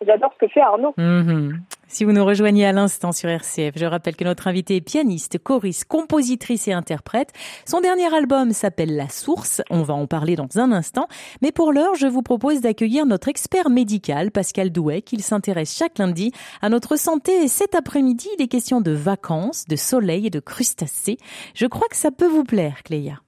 J'adore 0.04 0.32
ce 0.34 0.46
que 0.46 0.52
fait 0.52 0.62
Arnaud. 0.62 0.94
Mhm. 0.96 1.60
Si 1.92 2.04
vous 2.04 2.12
nous 2.12 2.24
rejoignez 2.24 2.64
à 2.64 2.72
l'instant 2.72 3.12
sur 3.12 3.28
RCF, 3.28 3.74
je 3.76 3.84
rappelle 3.84 4.16
que 4.16 4.24
notre 4.24 4.48
invitée 4.48 4.76
est 4.76 4.80
pianiste, 4.80 5.36
choriste, 5.38 5.84
compositrice 5.84 6.66
et 6.66 6.72
interprète. 6.72 7.34
Son 7.66 7.82
dernier 7.82 8.12
album 8.14 8.52
s'appelle 8.52 8.96
La 8.96 9.10
Source. 9.10 9.60
On 9.68 9.82
va 9.82 9.92
en 9.92 10.06
parler 10.06 10.34
dans 10.34 10.48
un 10.56 10.72
instant. 10.72 11.06
Mais 11.42 11.52
pour 11.52 11.70
l'heure, 11.70 11.94
je 11.94 12.06
vous 12.06 12.22
propose 12.22 12.62
d'accueillir 12.62 13.04
notre 13.04 13.28
expert 13.28 13.68
médical, 13.68 14.30
Pascal 14.30 14.70
Douet, 14.70 15.02
qui 15.02 15.20
s'intéresse 15.20 15.76
chaque 15.76 15.98
lundi 15.98 16.32
à 16.62 16.70
notre 16.70 16.96
santé. 16.96 17.44
Et 17.44 17.48
cet 17.48 17.74
après-midi, 17.74 18.26
il 18.38 18.42
est 18.42 18.48
question 18.48 18.80
de 18.80 18.92
vacances, 18.92 19.66
de 19.66 19.76
soleil 19.76 20.28
et 20.28 20.30
de 20.30 20.40
crustacés. 20.40 21.18
Je 21.54 21.66
crois 21.66 21.88
que 21.90 21.96
ça 21.96 22.10
peut 22.10 22.26
vous 22.26 22.44
plaire, 22.44 22.82
Cléa. 22.84 23.20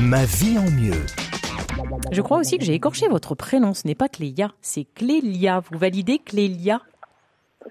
Ma 0.00 0.24
vie 0.24 0.56
en 0.56 0.70
mieux. 0.70 1.23
Je 2.10 2.22
crois 2.22 2.38
aussi 2.38 2.58
que 2.58 2.64
j'ai 2.64 2.74
écorché 2.74 3.08
votre 3.08 3.34
prénom. 3.34 3.74
Ce 3.74 3.86
n'est 3.86 3.94
pas 3.94 4.08
Cléa, 4.08 4.52
c'est 4.60 4.84
Clélia. 4.94 5.60
Vous 5.70 5.78
validez 5.78 6.18
Clélia? 6.18 6.80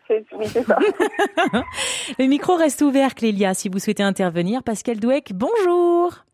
C'est, 0.07 0.25
oui, 0.37 0.47
c'est 0.47 0.65
ça. 0.65 0.77
Le 2.19 2.25
micro 2.25 2.55
reste 2.55 2.81
ouvert, 2.81 3.15
Clélia, 3.15 3.53
si 3.53 3.69
vous 3.69 3.79
souhaitez 3.79 4.03
intervenir. 4.03 4.63
Pascal 4.63 4.99
Douec, 4.99 5.33
bonjour. 5.33 6.25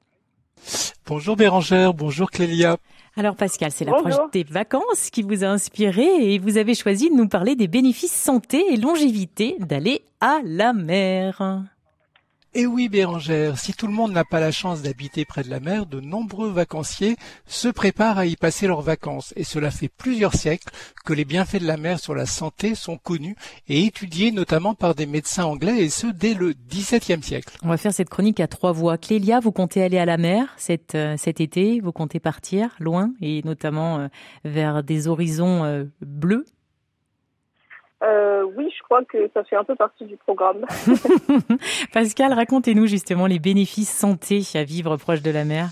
Bonjour 1.05 1.35
Bérangère, 1.35 1.93
bonjour 1.93 2.29
Clélia. 2.29 2.77
Alors 3.15 3.35
Pascal, 3.35 3.71
c'est 3.71 3.85
l'approche 3.85 4.15
des 4.31 4.43
vacances 4.43 5.09
qui 5.11 5.23
vous 5.23 5.43
a 5.43 5.47
inspiré 5.47 6.33
et 6.33 6.39
vous 6.39 6.57
avez 6.57 6.75
choisi 6.75 7.09
de 7.09 7.15
nous 7.15 7.27
parler 7.27 7.55
des 7.55 7.67
bénéfices 7.67 8.13
santé 8.13 8.63
et 8.71 8.77
longévité 8.77 9.55
d'aller 9.59 10.03
à 10.21 10.39
la 10.43 10.73
mer. 10.73 11.63
Et 12.55 12.65
oui 12.65 12.89
Bérangère, 12.89 13.59
si 13.59 13.73
tout 13.73 13.85
le 13.85 13.93
monde 13.93 14.11
n'a 14.11 14.25
pas 14.25 14.39
la 14.39 14.51
chance 14.51 14.81
d'habiter 14.81 15.23
près 15.23 15.43
de 15.43 15.51
la 15.51 15.59
mer, 15.59 15.85
de 15.85 15.99
nombreux 15.99 16.49
vacanciers 16.49 17.15
se 17.45 17.67
préparent 17.67 18.17
à 18.17 18.25
y 18.25 18.35
passer 18.35 18.65
leurs 18.65 18.81
vacances. 18.81 19.35
Et 19.35 19.43
cela 19.43 19.69
fait 19.69 19.87
plusieurs 19.87 20.33
siècles 20.33 20.67
que 21.05 21.13
les 21.13 21.25
bienfaits 21.25 21.61
de 21.61 21.67
la 21.67 21.77
mer 21.77 21.99
sur 21.99 22.15
la 22.15 22.25
santé 22.25 22.73
sont 22.73 22.97
connus 22.97 23.35
et 23.67 23.85
étudiés 23.85 24.31
notamment 24.31 24.73
par 24.73 24.95
des 24.95 25.05
médecins 25.05 25.45
anglais 25.45 25.83
et 25.83 25.89
ce 25.89 26.07
dès 26.07 26.33
le 26.33 26.55
XVIIe 26.71 27.21
siècle. 27.21 27.55
On 27.61 27.69
va 27.69 27.77
faire 27.77 27.93
cette 27.93 28.09
chronique 28.09 28.39
à 28.39 28.47
trois 28.47 28.71
voix. 28.71 28.97
Clélia, 28.97 29.39
vous 29.39 29.51
comptez 29.51 29.83
aller 29.83 29.99
à 29.99 30.05
la 30.05 30.17
mer 30.17 30.47
cet, 30.57 30.95
euh, 30.95 31.17
cet 31.17 31.41
été 31.41 31.79
Vous 31.81 31.91
comptez 31.91 32.19
partir 32.19 32.75
loin 32.79 33.13
et 33.21 33.43
notamment 33.45 33.99
euh, 33.99 34.07
vers 34.43 34.81
des 34.83 35.07
horizons 35.07 35.65
euh, 35.65 35.83
bleus 36.01 36.45
Euh, 38.03 38.43
oui, 38.55 38.71
je 38.75 38.83
crois 38.83 39.03
que 39.03 39.29
ça 39.33 39.43
fait 39.43 39.55
un 39.55 39.63
peu 39.63 39.75
partie 39.75 40.05
du 40.05 40.15
programme. 40.17 40.65
Pascal, 41.93 42.33
racontez-nous 42.33 42.87
justement 42.87 43.27
les 43.27 43.39
bénéfices 43.39 43.91
santé 43.91 44.41
à 44.55 44.63
vivre 44.63 44.95
proche 44.97 45.21
de 45.21 45.31
la 45.31 45.43
mer. 45.43 45.69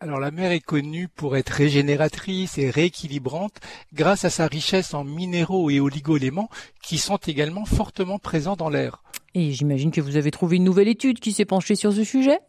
Alors 0.00 0.18
la 0.18 0.32
mer 0.32 0.50
est 0.50 0.60
connue 0.60 1.06
pour 1.06 1.36
être 1.36 1.50
régénératrice 1.50 2.58
et 2.58 2.70
rééquilibrante 2.70 3.60
grâce 3.92 4.24
à 4.24 4.30
sa 4.30 4.48
richesse 4.48 4.94
en 4.94 5.04
minéraux 5.04 5.70
et 5.70 5.78
oligoéléments 5.78 6.48
qui 6.82 6.98
sont 6.98 7.18
également 7.18 7.64
fortement 7.64 8.18
présents 8.18 8.56
dans 8.56 8.68
l'air. 8.68 9.04
Et 9.34 9.52
j'imagine 9.52 9.92
que 9.92 10.00
vous 10.00 10.16
avez 10.16 10.32
trouvé 10.32 10.56
une 10.56 10.64
nouvelle 10.64 10.88
étude 10.88 11.20
qui 11.20 11.32
s'est 11.32 11.44
penchée 11.44 11.76
sur 11.76 11.92
ce 11.92 12.02
sujet 12.02 12.40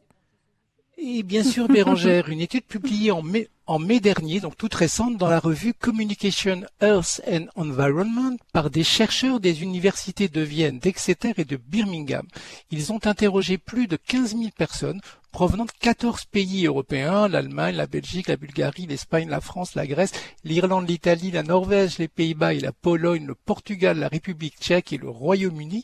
Et 1.06 1.22
bien 1.22 1.44
sûr, 1.44 1.68
Bérangère, 1.68 2.30
une 2.30 2.40
étude 2.40 2.64
publiée 2.64 3.12
en 3.12 3.22
mai, 3.22 4.00
dernier, 4.00 4.40
donc 4.40 4.56
toute 4.56 4.74
récente, 4.74 5.18
dans 5.18 5.28
la 5.28 5.42
revue 5.42 5.74
Communication 5.74 6.62
Earth 6.82 7.22
and 7.30 7.48
Environment 7.58 8.38
par 8.54 8.70
des 8.70 8.86
chercheurs 8.86 9.42
des 9.42 9.64
universités 9.64 10.30
de 10.30 10.40
Vienne, 10.40 10.80
d'Exeter 10.80 11.34
et 11.36 11.44
de 11.44 11.58
Birmingham. 11.58 12.26
Ils 12.72 12.94
ont 12.94 13.06
interrogé 13.06 13.58
plus 13.58 13.88
de 13.88 13.98
15 13.98 14.38
000 14.38 14.52
personnes 14.58 15.02
provenant 15.34 15.66
de 15.66 15.72
14 15.78 16.24
pays 16.24 16.68
européens, 16.68 17.28
l'Allemagne, 17.28 17.76
la 17.76 17.88
Belgique, 17.88 18.30
la 18.30 18.38
Bulgarie, 18.38 18.86
l'Espagne, 18.88 19.28
la 19.28 19.42
France, 19.42 19.76
la 19.76 19.86
Grèce, 19.86 20.14
l'Irlande, 20.46 20.88
l'Italie, 20.88 21.32
la 21.32 21.44
Norvège, 21.44 21.98
les 21.98 22.08
Pays-Bas 22.08 22.54
et 22.54 22.62
la 22.62 22.72
Pologne, 22.72 23.26
le 23.26 23.36
Portugal, 23.36 24.00
la 24.00 24.08
République 24.08 24.56
tchèque 24.58 24.94
et 24.94 24.98
le 24.98 25.10
Royaume-Uni, 25.10 25.84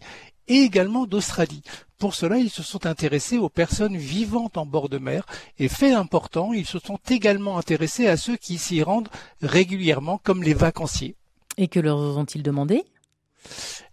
et 0.50 0.64
également 0.64 1.06
d'Australie. 1.06 1.64
Pour 1.98 2.16
cela, 2.16 2.38
ils 2.38 2.50
se 2.50 2.64
sont 2.64 2.86
intéressés 2.86 3.38
aux 3.38 3.50
personnes 3.50 3.96
vivant 3.96 4.50
en 4.56 4.66
bord 4.66 4.90
de 4.90 4.98
mer 4.98 5.26
et 5.58 5.70
fait 5.70 5.94
important, 5.94 6.52
ils 6.54 6.66
se 6.66 6.80
sont 6.80 7.00
également 7.10 7.58
intéressés 7.58 8.08
à 8.08 8.18
ceux 8.18 8.36
qui 8.36 8.58
s'y 8.58 8.84
rendent 8.84 9.10
régulièrement 9.42 10.20
comme 10.22 10.44
les 10.44 10.54
vacanciers. 10.54 11.16
Et 11.58 11.68
que 11.68 11.80
leur 11.80 11.98
ont-ils 11.98 12.44
demandé? 12.44 12.84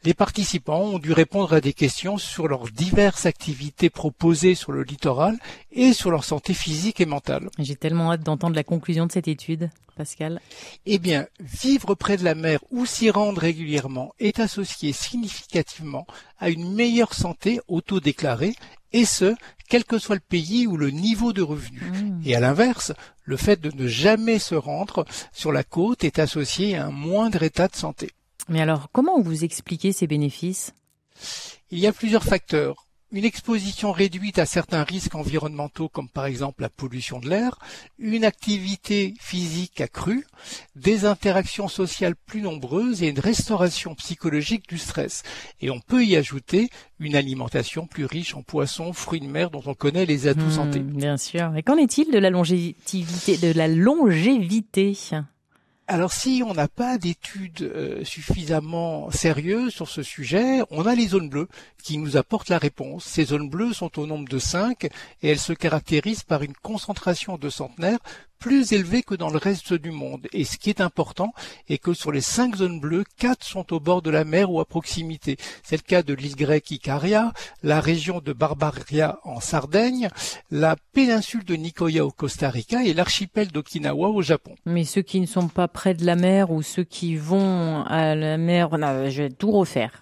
Les 0.04 0.14
participants 0.14 0.82
ont 0.82 0.98
dû 0.98 1.12
répondre 1.12 1.52
à 1.52 1.61
des 1.61 1.72
questions 1.72 2.18
sur 2.18 2.48
leurs 2.48 2.68
diverses 2.68 3.26
activités 3.26 3.90
proposées 3.90 4.54
sur 4.54 4.72
le 4.72 4.82
littoral 4.82 5.37
et 5.72 5.92
sur 5.92 6.11
leur 6.11 6.24
santé 6.24 6.54
physique 6.54 7.00
et 7.00 7.06
mentale. 7.06 7.48
J'ai 7.59 7.76
tellement 7.76 8.12
hâte 8.12 8.22
d'entendre 8.22 8.54
la 8.54 8.64
conclusion 8.64 9.06
de 9.06 9.12
cette 9.12 9.28
étude, 9.28 9.70
Pascal. 9.96 10.40
Eh 10.85 10.98
bien, 10.98 11.26
vivre 11.40 11.94
près 11.94 12.16
de 12.16 12.24
la 12.24 12.35
mer 12.35 12.61
ou 12.70 12.87
s'y 12.87 13.11
rendre 13.11 13.40
régulièrement 13.40 14.12
est 14.20 14.38
associé 14.38 14.92
significativement 14.92 16.06
à 16.38 16.50
une 16.50 16.72
meilleure 16.72 17.14
santé 17.14 17.61
auto-déclarée 17.66 18.54
et 18.92 19.04
ce, 19.04 19.35
quel 19.68 19.85
que 19.85 19.98
soit 19.98 20.14
le 20.14 20.20
pays 20.20 20.66
ou 20.66 20.76
le 20.76 20.90
niveau 20.90 21.32
de 21.32 21.42
revenu. 21.42 21.80
Mmh. 21.80 22.20
Et 22.24 22.37
à 22.37 22.40
l'inverse, 22.40 22.92
le 23.24 23.37
fait 23.37 23.61
de 23.61 23.70
ne 23.74 23.88
jamais 23.88 24.38
se 24.38 24.54
rendre 24.54 25.04
sur 25.32 25.50
la 25.50 25.64
côte 25.64 26.04
est 26.04 26.18
associé 26.18 26.76
à 26.76 26.87
un 26.87 26.90
moindre 26.90 27.42
état 27.42 27.68
de 27.68 27.74
santé. 27.74 28.11
Mais 28.48 28.61
alors, 28.61 28.88
comment 28.92 29.20
vous 29.20 29.44
expliquez 29.44 29.92
ces 29.92 30.06
bénéfices? 30.06 30.72
Il 31.70 31.78
y 31.78 31.87
a 31.87 31.92
plusieurs 31.92 32.24
facteurs. 32.24 32.87
Une 33.12 33.24
exposition 33.24 33.92
réduite 33.92 34.40
à 34.40 34.46
certains 34.46 34.82
risques 34.82 35.14
environnementaux 35.14 35.88
comme 35.88 36.09
par 36.09 36.26
exemple 36.26 36.62
la 36.62 36.68
pollution 36.68 37.20
de 37.20 37.28
l'air, 37.28 37.56
une 38.00 38.24
activité 38.24 39.14
physique 39.20 39.80
accrue, 39.80 40.26
des 40.74 41.04
interactions 41.04 41.68
sociales 41.68 42.16
plus 42.16 42.42
nombreuses 42.42 43.04
et 43.04 43.09
une 43.09 43.20
restauration 43.20 43.94
psychologique 43.94 44.68
du 44.68 44.76
stress. 44.76 45.22
Et 45.61 45.70
on 45.70 45.78
peut 45.78 46.04
y 46.04 46.16
ajouter 46.16 46.68
une 46.98 47.14
alimentation 47.14 47.87
plus 47.87 48.06
riche 48.06 48.35
en 48.35 48.42
poissons, 48.42 48.92
fruits 48.92 49.20
de 49.20 49.28
mer 49.28 49.50
dont 49.50 49.62
on 49.66 49.74
connaît 49.74 50.04
les 50.04 50.26
atouts 50.26 50.40
hmm, 50.40 50.50
santé. 50.50 50.80
Bien 50.80 51.16
sûr. 51.16 51.54
Et 51.56 51.62
qu'en 51.62 51.76
est-il 51.76 52.11
de 52.11 52.18
la 52.18 52.30
longévité 52.30 53.37
de 53.37 53.52
la 53.56 53.68
longévité? 53.68 54.94
Alors 55.88 56.12
si 56.12 56.42
on 56.44 56.53
n'a 56.53 56.66
pas 56.66 56.99
d'études 56.99 57.62
euh, 57.62 58.05
suffisamment 58.05 59.09
sérieuses 59.12 59.72
sur 59.72 59.88
ce 59.88 60.03
sujet, 60.03 60.61
on 60.70 60.85
a 60.85 60.96
les 60.96 61.09
zones 61.09 61.29
bleues 61.29 61.49
qui 61.81 61.99
nous 61.99 62.16
apportent 62.16 62.49
la 62.49 62.59
réponse. 62.59 63.05
Ces 63.05 63.27
zones 63.27 63.49
bleues 63.49 63.72
sont 63.72 64.01
au 64.01 64.07
nombre 64.07 64.29
de 64.29 64.38
5 64.40 64.85
et 64.85 64.90
elles 65.22 65.38
se 65.38 65.53
caractérisent 65.53 66.25
par 66.25 66.42
une 66.42 66.55
concentration 66.55 67.38
de 67.38 67.49
centenaires 67.51 68.01
plus 68.38 68.72
élevé 68.72 69.03
que 69.03 69.14
dans 69.14 69.31
le 69.31 69.38
reste 69.38 69.75
du 69.75 69.90
monde. 69.90 70.27
Et 70.33 70.44
ce 70.44 70.57
qui 70.57 70.70
est 70.70 70.81
important 70.81 71.33
est 71.68 71.79
que 71.79 71.94
sur 71.94 72.12
les 72.12 72.20
cinq 72.20 72.57
zones 72.57 72.81
bleues, 72.81 73.05
quatre 73.18 73.44
sont 73.44 73.72
au 73.72 73.81
bord 73.81 74.03
de 74.03 74.11
la 74.11 74.25
mer 74.25 74.51
ou 74.51 74.61
à 74.61 74.64
proximité. 74.64 75.37
C'est 75.62 75.77
le 75.77 75.83
cas 75.83 76.03
de 76.03 76.14
l'île 76.14 76.37
grecque 76.37 76.70
Icaria, 76.70 77.33
la 77.62 77.81
région 77.81 78.20
de 78.20 78.33
Barbaria 78.33 79.18
en 79.25 79.40
Sardaigne, 79.40 80.09
la 80.51 80.77
péninsule 80.92 81.44
de 81.44 81.55
Nicoya 81.55 82.05
au 82.05 82.11
Costa 82.11 82.51
Rica 82.51 82.85
et 82.85 82.94
l'archipel 82.94 83.49
d'Okinawa 83.49 84.09
au 84.09 84.22
Japon. 84.22 84.55
Mais 84.64 84.85
ceux 84.85 85.03
qui 85.03 85.20
ne 85.20 85.27
sont 85.27 85.49
pas 85.49 85.68
près 85.68 85.94
de 85.94 86.05
la 86.05 86.16
mer 86.16 86.51
ou 86.51 86.62
ceux 86.62 86.85
qui 86.85 87.16
vont 87.16 87.83
à 87.85 88.14
la 88.14 88.38
mer, 88.38 88.70
je 89.11 89.22
vais 89.22 89.31
tout 89.31 89.51
refaire. 89.51 90.01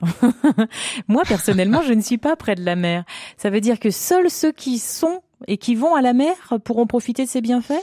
Moi 1.09 1.23
personnellement, 1.27 1.83
je 1.83 1.93
ne 1.93 2.03
suis 2.03 2.19
pas 2.19 2.37
près 2.37 2.55
de 2.55 2.65
la 2.65 2.77
mer. 2.77 3.05
Ça 3.37 3.51
veut 3.51 3.61
dire 3.61 3.79
que 3.79 3.91
seuls 3.91 4.31
ceux 4.31 4.53
qui 4.53 4.79
sont 4.79 5.23
et 5.47 5.59
qui 5.59 5.75
vont 5.75 5.95
à 5.95 6.03
la 6.03 6.13
mer 6.13 6.35
pourront 6.65 6.87
profiter 6.87 7.25
de 7.25 7.31
ces 7.31 7.41
bienfaits? 7.41 7.83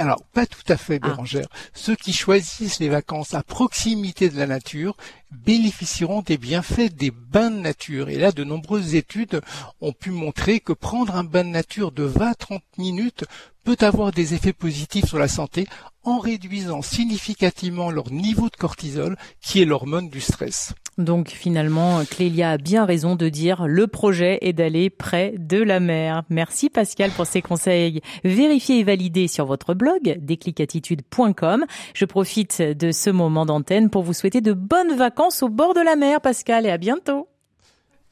Alors, 0.00 0.22
pas 0.32 0.46
tout 0.46 0.64
à 0.68 0.76
fait, 0.76 0.98
ah. 1.02 1.08
Bérangère. 1.08 1.46
Ceux 1.74 1.94
qui 1.94 2.12
choisissent 2.12 2.80
les 2.80 2.88
vacances 2.88 3.34
à 3.34 3.42
proximité 3.42 4.30
de 4.30 4.38
la 4.38 4.46
nature 4.46 4.96
bénéficieront 5.30 6.22
des 6.22 6.38
bienfaits 6.38 6.94
des 6.94 7.10
bains 7.10 7.50
de 7.50 7.60
nature. 7.60 8.08
Et 8.08 8.16
là, 8.16 8.32
de 8.32 8.42
nombreuses 8.42 8.94
études 8.94 9.40
ont 9.80 9.92
pu 9.92 10.10
montrer 10.10 10.60
que 10.60 10.72
prendre 10.72 11.14
un 11.14 11.24
bain 11.24 11.44
de 11.44 11.50
nature 11.50 11.92
de 11.92 12.08
20-30 12.08 12.60
minutes 12.78 13.24
peut 13.62 13.76
avoir 13.80 14.10
des 14.10 14.34
effets 14.34 14.54
positifs 14.54 15.06
sur 15.06 15.18
la 15.18 15.28
santé 15.28 15.66
en 16.02 16.18
réduisant 16.18 16.82
significativement 16.82 17.90
leur 17.90 18.10
niveau 18.10 18.48
de 18.48 18.56
cortisol, 18.56 19.16
qui 19.42 19.60
est 19.60 19.66
l'hormone 19.66 20.08
du 20.08 20.20
stress. 20.20 20.72
Donc 21.00 21.28
finalement, 21.28 22.04
Clélia 22.04 22.52
a 22.52 22.58
bien 22.58 22.84
raison 22.84 23.16
de 23.16 23.28
dire 23.28 23.66
le 23.66 23.86
projet 23.86 24.38
est 24.42 24.52
d'aller 24.52 24.90
près 24.90 25.34
de 25.38 25.62
la 25.62 25.80
mer. 25.80 26.22
Merci 26.28 26.70
Pascal 26.70 27.10
pour 27.10 27.26
ces 27.26 27.42
conseils 27.42 28.00
vérifiés 28.24 28.80
et 28.80 28.84
validés 28.84 29.28
sur 29.28 29.46
votre 29.46 29.74
blog 29.74 30.18
déclicattitude.com. 30.20 31.64
Je 31.94 32.04
profite 32.04 32.62
de 32.62 32.92
ce 32.92 33.10
moment 33.10 33.46
d'antenne 33.46 33.90
pour 33.90 34.02
vous 34.02 34.12
souhaiter 34.12 34.40
de 34.40 34.52
bonnes 34.52 34.94
vacances 34.94 35.42
au 35.42 35.48
bord 35.48 35.74
de 35.74 35.80
la 35.80 35.96
mer 35.96 36.20
Pascal 36.20 36.66
et 36.66 36.70
à 36.70 36.78
bientôt. 36.78 37.28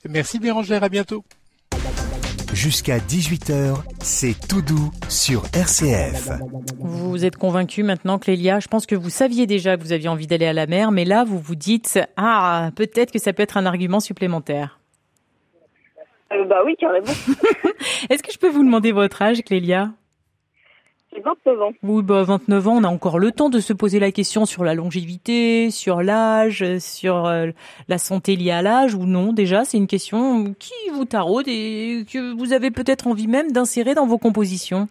Merci 0.09 0.39
Bérangère, 0.39 0.83
à 0.83 0.89
bientôt. 0.89 1.25
Jusqu'à 2.59 2.99
18h, 2.99 3.77
c'est 4.01 4.35
tout 4.49 4.63
doux 4.63 4.91
sur 5.09 5.45
RCF. 5.55 6.31
Vous 6.81 7.25
êtes 7.25 7.37
convaincu 7.37 7.85
maintenant, 7.85 8.19
Clélia? 8.19 8.59
Je 8.59 8.67
pense 8.67 8.85
que 8.85 8.97
vous 8.97 9.11
saviez 9.11 9.47
déjà 9.47 9.77
que 9.77 9.83
vous 9.85 9.93
aviez 9.93 10.09
envie 10.09 10.27
d'aller 10.27 10.47
à 10.47 10.53
la 10.53 10.67
mer, 10.67 10.91
mais 10.91 11.05
là, 11.05 11.23
vous 11.23 11.39
vous 11.39 11.55
dites, 11.55 12.01
ah, 12.17 12.71
peut-être 12.75 13.13
que 13.13 13.21
ça 13.21 13.33
peut 13.33 13.45
être 13.45 13.59
un 13.59 13.65
argument 13.65 14.01
supplémentaire. 14.01 14.81
Euh, 16.33 16.45
bah 16.47 16.63
oui, 16.67 16.75
carrément. 16.77 17.07
Est-ce 18.11 18.25
que 18.25 18.33
je 18.33 18.39
peux 18.39 18.51
vous 18.51 18.65
demander 18.65 18.91
votre 18.91 19.23
âge, 19.23 19.41
Clélia? 19.45 19.93
29 21.17 21.63
ans. 21.63 21.73
Oui, 21.83 22.03
bah 22.03 22.23
29 22.23 22.69
ans, 22.69 22.77
on 22.77 22.85
a 22.85 22.89
encore 22.89 23.19
le 23.19 23.33
temps 23.33 23.49
de 23.49 23.61
se 23.61 23.73
poser 23.73 23.99
la 23.99 24.13
question 24.13 24.47
sur 24.47 24.65
la 24.65 24.75
longévité, 24.75 25.71
sur 25.71 26.03
l'âge, 26.03 26.79
sur 26.79 27.27
euh, 27.27 27.49
la 27.89 27.99
santé 27.99 28.37
liée 28.37 28.51
à 28.51 28.63
l'âge 28.63 28.95
ou 28.95 29.05
non. 29.05 29.33
Déjà, 29.33 29.65
c'est 29.65 29.79
une 29.79 29.87
question 29.87 30.55
qui 30.59 30.75
vous 30.93 31.05
taraude 31.05 31.49
et 31.49 32.05
que 32.13 32.35
vous 32.37 32.53
avez 32.53 32.71
peut-être 32.71 33.07
envie 33.07 33.27
même 33.27 33.53
d'insérer 33.53 33.95
dans 33.95 34.07
vos 34.07 34.19
compositions. 34.19 34.89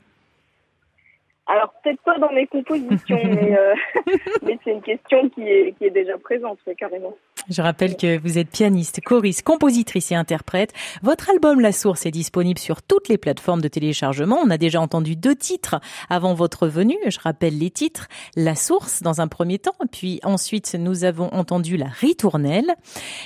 Alors 1.47 1.73
peut-être 1.81 2.01
pas 2.01 2.17
dans 2.17 2.31
mes 2.33 2.45
compositions, 2.45 3.19
mais, 3.23 3.57
euh, 3.57 3.73
mais 4.43 4.59
c'est 4.63 4.71
une 4.71 4.81
question 4.81 5.29
qui 5.29 5.43
est, 5.43 5.73
qui 5.77 5.85
est 5.85 5.91
déjà 5.91 6.17
présente, 6.17 6.59
carrément. 6.77 7.15
Je 7.49 7.61
rappelle 7.61 7.95
que 7.95 8.19
vous 8.19 8.37
êtes 8.37 8.49
pianiste, 8.49 8.99
choriste, 9.01 9.43
compositrice 9.43 10.11
et 10.11 10.15
interprète. 10.15 10.73
Votre 11.01 11.29
album 11.29 11.61
La 11.61 11.71
Source 11.71 12.05
est 12.05 12.11
disponible 12.11 12.59
sur 12.59 12.81
toutes 12.81 13.07
les 13.07 13.17
plateformes 13.17 13.61
de 13.61 13.69
téléchargement. 13.69 14.37
On 14.43 14.49
a 14.49 14.57
déjà 14.57 14.81
entendu 14.81 15.15
deux 15.15 15.35
titres 15.35 15.79
avant 16.09 16.33
votre 16.33 16.67
venue. 16.67 16.97
Je 17.07 17.19
rappelle 17.19 17.57
les 17.57 17.71
titres. 17.71 18.07
La 18.35 18.55
Source 18.55 19.01
dans 19.01 19.21
un 19.21 19.29
premier 19.29 19.59
temps, 19.59 19.75
puis 19.93 20.19
ensuite 20.23 20.75
nous 20.77 21.05
avons 21.05 21.33
entendu 21.33 21.77
La 21.77 21.87
Ritournelle. 21.87 22.75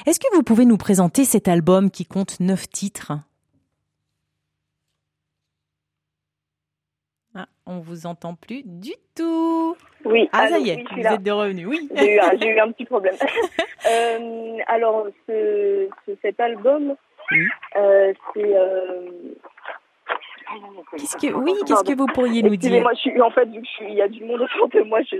Est-ce 0.05 0.19
que 0.19 0.35
vous 0.35 0.43
pouvez 0.43 0.65
nous 0.65 0.77
présenter 0.77 1.25
cet 1.25 1.47
album 1.47 1.89
qui 1.89 2.05
compte 2.05 2.39
neuf 2.39 2.69
titres 2.69 3.13
Ah, 7.33 7.47
on 7.71 7.79
vous 7.79 8.05
entend 8.05 8.35
plus 8.35 8.63
du 8.65 8.93
tout. 9.15 9.75
Oui. 10.05 10.29
Ah, 10.33 10.47
ça 10.47 10.57
y 10.59 10.69
est, 10.69 10.83
vous 10.91 10.99
êtes 11.01 11.23
de 11.23 11.31
revenu. 11.31 11.65
Oui. 11.65 11.89
J'ai 11.95 12.15
eu, 12.15 12.59
un 12.59 12.71
petit 12.71 12.85
problème. 12.85 13.15
euh, 13.89 14.57
alors, 14.67 15.07
ce, 15.27 15.87
cet 16.21 16.39
album, 16.39 16.95
euh, 17.77 18.13
c'est 18.33 18.55
euh, 18.55 19.09
Qu'est-ce 20.97 21.15
que, 21.15 21.33
oui, 21.33 21.53
qu'est-ce 21.65 21.83
que 21.83 21.95
vous 21.95 22.07
pourriez 22.07 22.43
nous 22.43 22.55
dire 22.55 22.81
Moi, 22.81 22.91
je 22.95 22.99
suis, 22.99 23.21
en 23.21 23.31
fait, 23.31 23.47
il 23.87 23.95
y 23.95 24.01
a 24.01 24.07
du 24.07 24.23
monde 24.25 24.41
autour 24.41 24.67
de 24.69 24.81
moi, 24.87 24.99
je, 25.09 25.15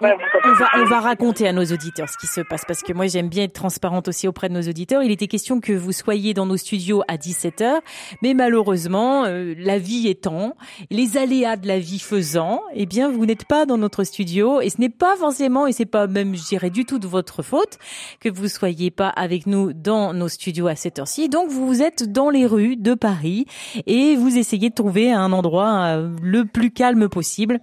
on, 0.00 0.52
va, 0.52 0.68
on 0.76 0.84
va 0.84 1.00
raconter 1.00 1.48
à 1.48 1.52
nos 1.52 1.64
auditeurs 1.64 2.08
ce 2.08 2.18
qui 2.18 2.26
se 2.26 2.40
passe 2.42 2.64
parce 2.66 2.82
que 2.82 2.92
moi, 2.92 3.06
j'aime 3.06 3.28
bien 3.28 3.44
être 3.44 3.54
transparente 3.54 4.08
aussi 4.08 4.28
auprès 4.28 4.48
de 4.48 4.54
nos 4.54 4.62
auditeurs. 4.62 5.02
Il 5.02 5.10
était 5.10 5.26
question 5.26 5.60
que 5.60 5.72
vous 5.72 5.92
soyez 5.92 6.34
dans 6.34 6.46
nos 6.46 6.56
studios 6.56 7.02
à 7.08 7.16
17h, 7.16 7.80
mais 8.22 8.34
malheureusement, 8.34 9.24
euh, 9.24 9.54
la 9.58 9.78
vie 9.78 10.08
étant, 10.08 10.56
les 10.90 11.16
aléas 11.16 11.56
de 11.56 11.66
la 11.66 11.78
vie 11.78 11.98
faisant, 11.98 12.62
eh 12.74 12.86
bien, 12.86 13.10
vous 13.10 13.24
n'êtes 13.24 13.46
pas 13.46 13.66
dans 13.66 13.78
notre 13.78 14.04
studio 14.04 14.60
et 14.60 14.68
ce 14.68 14.80
n'est 14.80 14.90
pas 14.90 15.16
forcément, 15.16 15.66
et 15.66 15.72
c'est 15.72 15.86
pas 15.86 16.06
même, 16.06 16.34
je 16.34 16.44
dirais, 16.44 16.70
du 16.70 16.84
tout 16.84 16.98
de 16.98 17.06
votre 17.06 17.42
faute 17.42 17.78
que 18.20 18.28
vous 18.28 18.48
soyez 18.48 18.90
pas 18.90 19.08
avec 19.08 19.46
nous 19.46 19.72
dans 19.72 20.12
nos 20.12 20.28
studios 20.28 20.66
à 20.66 20.76
cette 20.76 20.98
heure-ci. 20.98 21.28
Donc, 21.28 21.48
vous 21.48 21.82
êtes 21.82 22.12
dans 22.12 22.30
les 22.30 22.46
rues 22.46 22.76
de 22.76 22.94
Paris 22.94 23.46
et 23.86 24.16
vous 24.16 24.33
essayez 24.36 24.70
de 24.70 24.74
trouver 24.74 25.12
un 25.12 25.32
endroit 25.32 25.84
euh, 25.84 26.10
le 26.22 26.44
plus 26.44 26.70
calme 26.70 27.08
possible. 27.08 27.60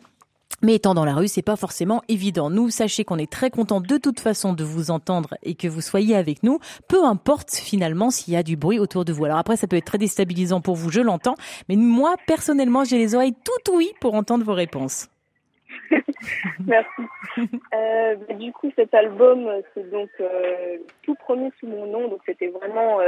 Mais 0.63 0.75
étant 0.75 0.93
dans 0.93 1.05
la 1.05 1.15
rue, 1.15 1.27
c'est 1.27 1.41
pas 1.41 1.55
forcément 1.55 2.03
évident. 2.07 2.51
Nous, 2.51 2.69
sachez 2.69 3.03
qu'on 3.03 3.17
est 3.17 3.31
très 3.31 3.49
content 3.49 3.81
de 3.81 3.97
toute 3.97 4.19
façon 4.19 4.53
de 4.53 4.63
vous 4.63 4.91
entendre 4.91 5.33
et 5.41 5.55
que 5.55 5.67
vous 5.67 5.81
soyez 5.81 6.15
avec 6.15 6.43
nous, 6.43 6.59
peu 6.87 7.03
importe 7.03 7.55
finalement 7.55 8.11
s'il 8.11 8.35
y 8.35 8.37
a 8.37 8.43
du 8.43 8.57
bruit 8.57 8.77
autour 8.77 9.03
de 9.03 9.11
vous. 9.11 9.25
Alors 9.25 9.37
après, 9.37 9.55
ça 9.55 9.67
peut 9.67 9.77
être 9.77 9.85
très 9.85 9.97
déstabilisant 9.97 10.61
pour 10.61 10.75
vous, 10.75 10.91
je 10.91 11.01
l'entends, 11.01 11.35
mais 11.67 11.75
moi, 11.75 12.15
personnellement, 12.27 12.83
j'ai 12.83 12.99
les 12.99 13.15
oreilles 13.15 13.33
tout 13.43 13.73
oui 13.73 13.91
pour 13.99 14.13
entendre 14.13 14.45
vos 14.45 14.53
réponses. 14.53 15.09
Merci. 16.67 17.01
Euh, 17.73 18.15
bah, 18.15 18.33
du 18.35 18.51
coup, 18.51 18.71
cet 18.75 18.93
album, 18.93 19.49
c'est 19.73 19.89
donc 19.89 20.09
euh, 20.19 20.77
tout 21.01 21.15
premier 21.15 21.51
sous 21.59 21.65
mon 21.65 21.87
nom, 21.87 22.07
donc 22.07 22.19
c'était 22.27 22.49
vraiment, 22.49 22.99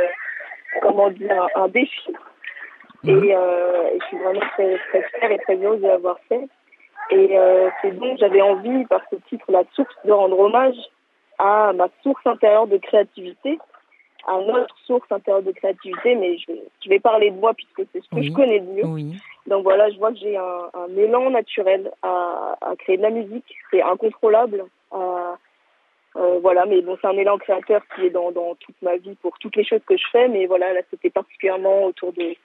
comment 0.82 1.12
dire, 1.12 1.47
un 1.56 1.67
défi 1.67 2.13
Et, 3.06 3.36
euh, 3.36 3.88
et 3.94 4.00
je 4.00 4.06
suis 4.06 4.18
vraiment 4.18 4.39
très, 4.54 4.78
très 4.89 5.04
fière 5.20 5.32
et 5.32 5.38
très 5.39 5.56
heureuse 5.58 5.82
de 5.82 5.88
l'avoir 5.88 6.18
fait. 6.30 6.48
Et 7.12 7.38
euh, 7.38 7.70
c'est 7.82 7.92
donc 7.92 8.18
j'avais 8.18 8.42
envie, 8.42 8.86
par 8.86 9.02
ce 9.12 9.18
titre, 9.28 9.46
La 9.50 9.63
Source, 9.74 9.94
de 10.06 10.12
rendre 10.12 10.39
hommage 10.39 10.76
à 11.38 11.74
ma 11.74 11.88
source 12.02 12.26
intérieure 12.26 12.68
de 12.68 12.78
créativité, 12.78 13.60
à 14.26 14.39
notre 14.39 14.74
source 14.86 15.12
intérieure 15.12 15.44
de 15.44 15.52
créativité, 15.52 16.16
mais 16.16 16.38
je 16.38 16.54
vais, 16.54 16.63
je 16.84 16.89
vais 16.89 17.00
parler 17.00 17.30
de 17.32 17.36
moi 17.38 17.54
puisque 17.54 17.82
c'est 17.92 18.02
ce 18.02 18.10
que 18.10 18.16
Oui. 18.16 18.28
je 18.28 18.32
connais 18.34 18.60
le 18.60 18.66
mieux. 18.66 18.86
Oui. 18.86 19.16
Donc 19.48 19.63
voilà, 19.63 19.89
je 19.89 19.98
vois 19.98 20.12
que 20.13 20.20
j'ai 20.20 20.38
un, 20.38 20.70
un 20.74 20.96
élan 20.96 21.30
naturel 21.32 21.92
à, 22.04 22.56
à 22.62 22.76
créer 22.78 22.96
de 22.98 23.02
la 23.02 23.10
musique. 23.10 23.54
C'est 23.70 23.82
incontrôlable. 23.82 24.63
à- 24.92 25.36
euh, 26.16 26.38
voilà, 26.44 26.66
mais 26.66 26.80
bon, 26.82 26.96
c'est 27.02 27.08
un 27.08 27.18
élan 27.18 27.39
créateur 27.39 27.82
qui 27.96 28.06
est 28.06 28.12
dans, 28.12 28.32
dans 28.32 28.54
toute 28.56 28.80
ma 28.84 28.96
vie 28.98 29.16
pour 29.22 29.38
toutes 29.39 29.56
les 29.56 29.66
choses 29.66 29.82
que 29.88 29.98
je 29.98 30.06
fais. 30.12 30.28
Mais 30.28 30.46
voilà, 30.46 30.72
là, 30.72 30.82
c'était 30.92 31.10
particulièrement 31.10 31.86
autour 31.86 32.13
de, 32.13 32.36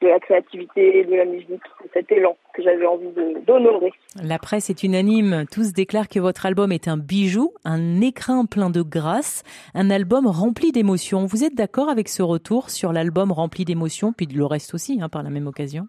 de 0.00 0.06
la 0.08 0.20
créativité, 0.20 1.04
de 1.04 1.14
la 1.16 1.24
musique, 1.24 1.60
cet 1.92 2.10
élan 2.12 2.36
que 2.54 2.62
j'avais 2.62 2.86
envie 2.86 3.08
d'honorer. 3.46 3.92
La 4.22 4.38
presse 4.38 4.70
est 4.70 4.82
unanime. 4.84 5.44
Tous 5.50 5.72
déclarent 5.72 6.08
que 6.08 6.20
votre 6.20 6.46
album 6.46 6.70
est 6.70 6.86
un 6.86 6.96
bijou, 6.96 7.52
un 7.64 8.00
écrin 8.00 8.46
plein 8.46 8.70
de 8.70 8.82
grâce, 8.82 9.42
un 9.74 9.90
album 9.90 10.26
rempli 10.28 10.70
d'émotions. 10.70 11.26
Vous 11.26 11.42
êtes 11.44 11.54
d'accord 11.56 11.88
avec 11.88 12.08
ce 12.08 12.22
retour 12.22 12.70
sur 12.70 12.92
l'album 12.92 13.32
rempli 13.32 13.64
d'émotions, 13.64 14.12
puis 14.12 14.26
le 14.26 14.44
reste 14.44 14.72
aussi, 14.74 15.00
hein, 15.02 15.08
par 15.08 15.22
la 15.24 15.30
même 15.30 15.46
occasion? 15.48 15.86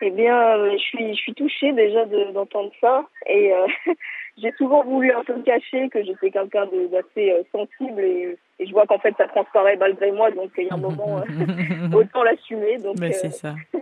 Eh 0.00 0.10
bien, 0.10 0.56
euh, 0.56 0.72
je 0.72 0.78
suis, 0.78 1.08
je 1.14 1.18
suis 1.20 1.34
touchée 1.34 1.72
déjà 1.72 2.04
de- 2.06 2.32
d'entendre 2.32 2.70
ça. 2.80 3.04
Et 3.26 3.52
euh, 3.52 3.66
j'ai 4.38 4.52
toujours 4.52 4.84
voulu 4.84 5.10
un 5.12 5.24
peu 5.24 5.34
me 5.34 5.42
cacher 5.42 5.88
que 5.90 6.02
j'étais 6.04 6.30
quelqu'un 6.30 6.66
de- 6.66 6.86
d'assez 6.86 7.32
euh, 7.32 7.42
sensible. 7.52 8.00
Et, 8.00 8.38
et 8.58 8.66
je 8.66 8.72
vois 8.72 8.86
qu'en 8.86 8.98
fait, 8.98 9.14
ça 9.16 9.26
transparaît 9.28 9.76
malgré 9.76 10.10
moi. 10.10 10.30
Donc, 10.30 10.50
il 10.58 10.66
y 10.66 10.70
a 10.70 10.74
un 10.74 10.78
moment, 10.78 11.18
euh, 11.92 11.96
autant 11.96 12.22
l'assumer. 12.22 12.78
Donc, 12.78 12.96
Ben, 12.96 13.10
euh, 13.10 13.14
c'est 13.20 13.30
ça. 13.30 13.54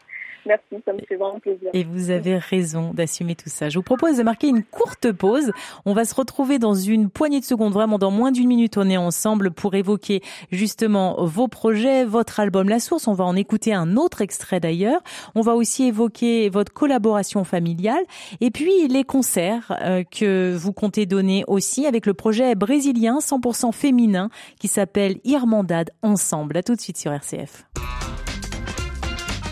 merci, 0.46 0.82
ça 0.84 0.92
me 0.92 1.00
fait 1.00 1.16
vraiment 1.16 1.38
plaisir. 1.40 1.70
Et 1.72 1.84
vous 1.84 2.10
avez 2.10 2.38
raison 2.38 2.92
d'assumer 2.94 3.34
tout 3.34 3.48
ça. 3.48 3.68
Je 3.68 3.78
vous 3.78 3.82
propose 3.82 4.16
de 4.16 4.22
marquer 4.22 4.48
une 4.48 4.62
courte 4.62 5.12
pause. 5.12 5.52
On 5.84 5.92
va 5.92 6.04
se 6.04 6.14
retrouver 6.14 6.58
dans 6.58 6.74
une 6.74 7.10
poignée 7.10 7.40
de 7.40 7.44
secondes, 7.44 7.72
vraiment 7.72 7.98
dans 7.98 8.10
moins 8.10 8.32
d'une 8.32 8.48
minute. 8.48 8.76
On 8.78 8.88
est 8.88 8.96
ensemble 8.96 9.50
pour 9.50 9.74
évoquer 9.74 10.22
justement 10.50 11.24
vos 11.24 11.48
projets, 11.48 12.04
votre 12.04 12.40
album 12.40 12.68
La 12.68 12.78
Source. 12.78 13.08
On 13.08 13.14
va 13.14 13.24
en 13.24 13.36
écouter 13.36 13.74
un 13.74 13.96
autre 13.96 14.20
extrait 14.20 14.60
d'ailleurs. 14.60 15.02
On 15.34 15.40
va 15.40 15.54
aussi 15.54 15.84
évoquer 15.84 16.48
votre 16.48 16.72
collaboration 16.72 17.44
familiale 17.44 18.02
et 18.40 18.50
puis 18.50 18.88
les 18.88 19.04
concerts 19.04 19.76
euh, 19.82 20.02
que 20.04 20.54
vous 20.56 20.72
comptez 20.72 21.06
donner 21.06 21.44
aussi 21.46 21.86
avec 21.86 22.06
le 22.06 22.14
projet 22.14 22.54
brésilien 22.54 23.18
100% 23.18 23.72
féminin 23.72 24.30
qui 24.58 24.68
s'appelle 24.68 25.18
Irmandade 25.24 25.90
Ensemble. 26.02 26.56
À 26.56 26.62
tout 26.62 26.74
de 26.74 26.80
suite 26.80 26.96
sur 26.96 27.12
RCF. 27.12 27.66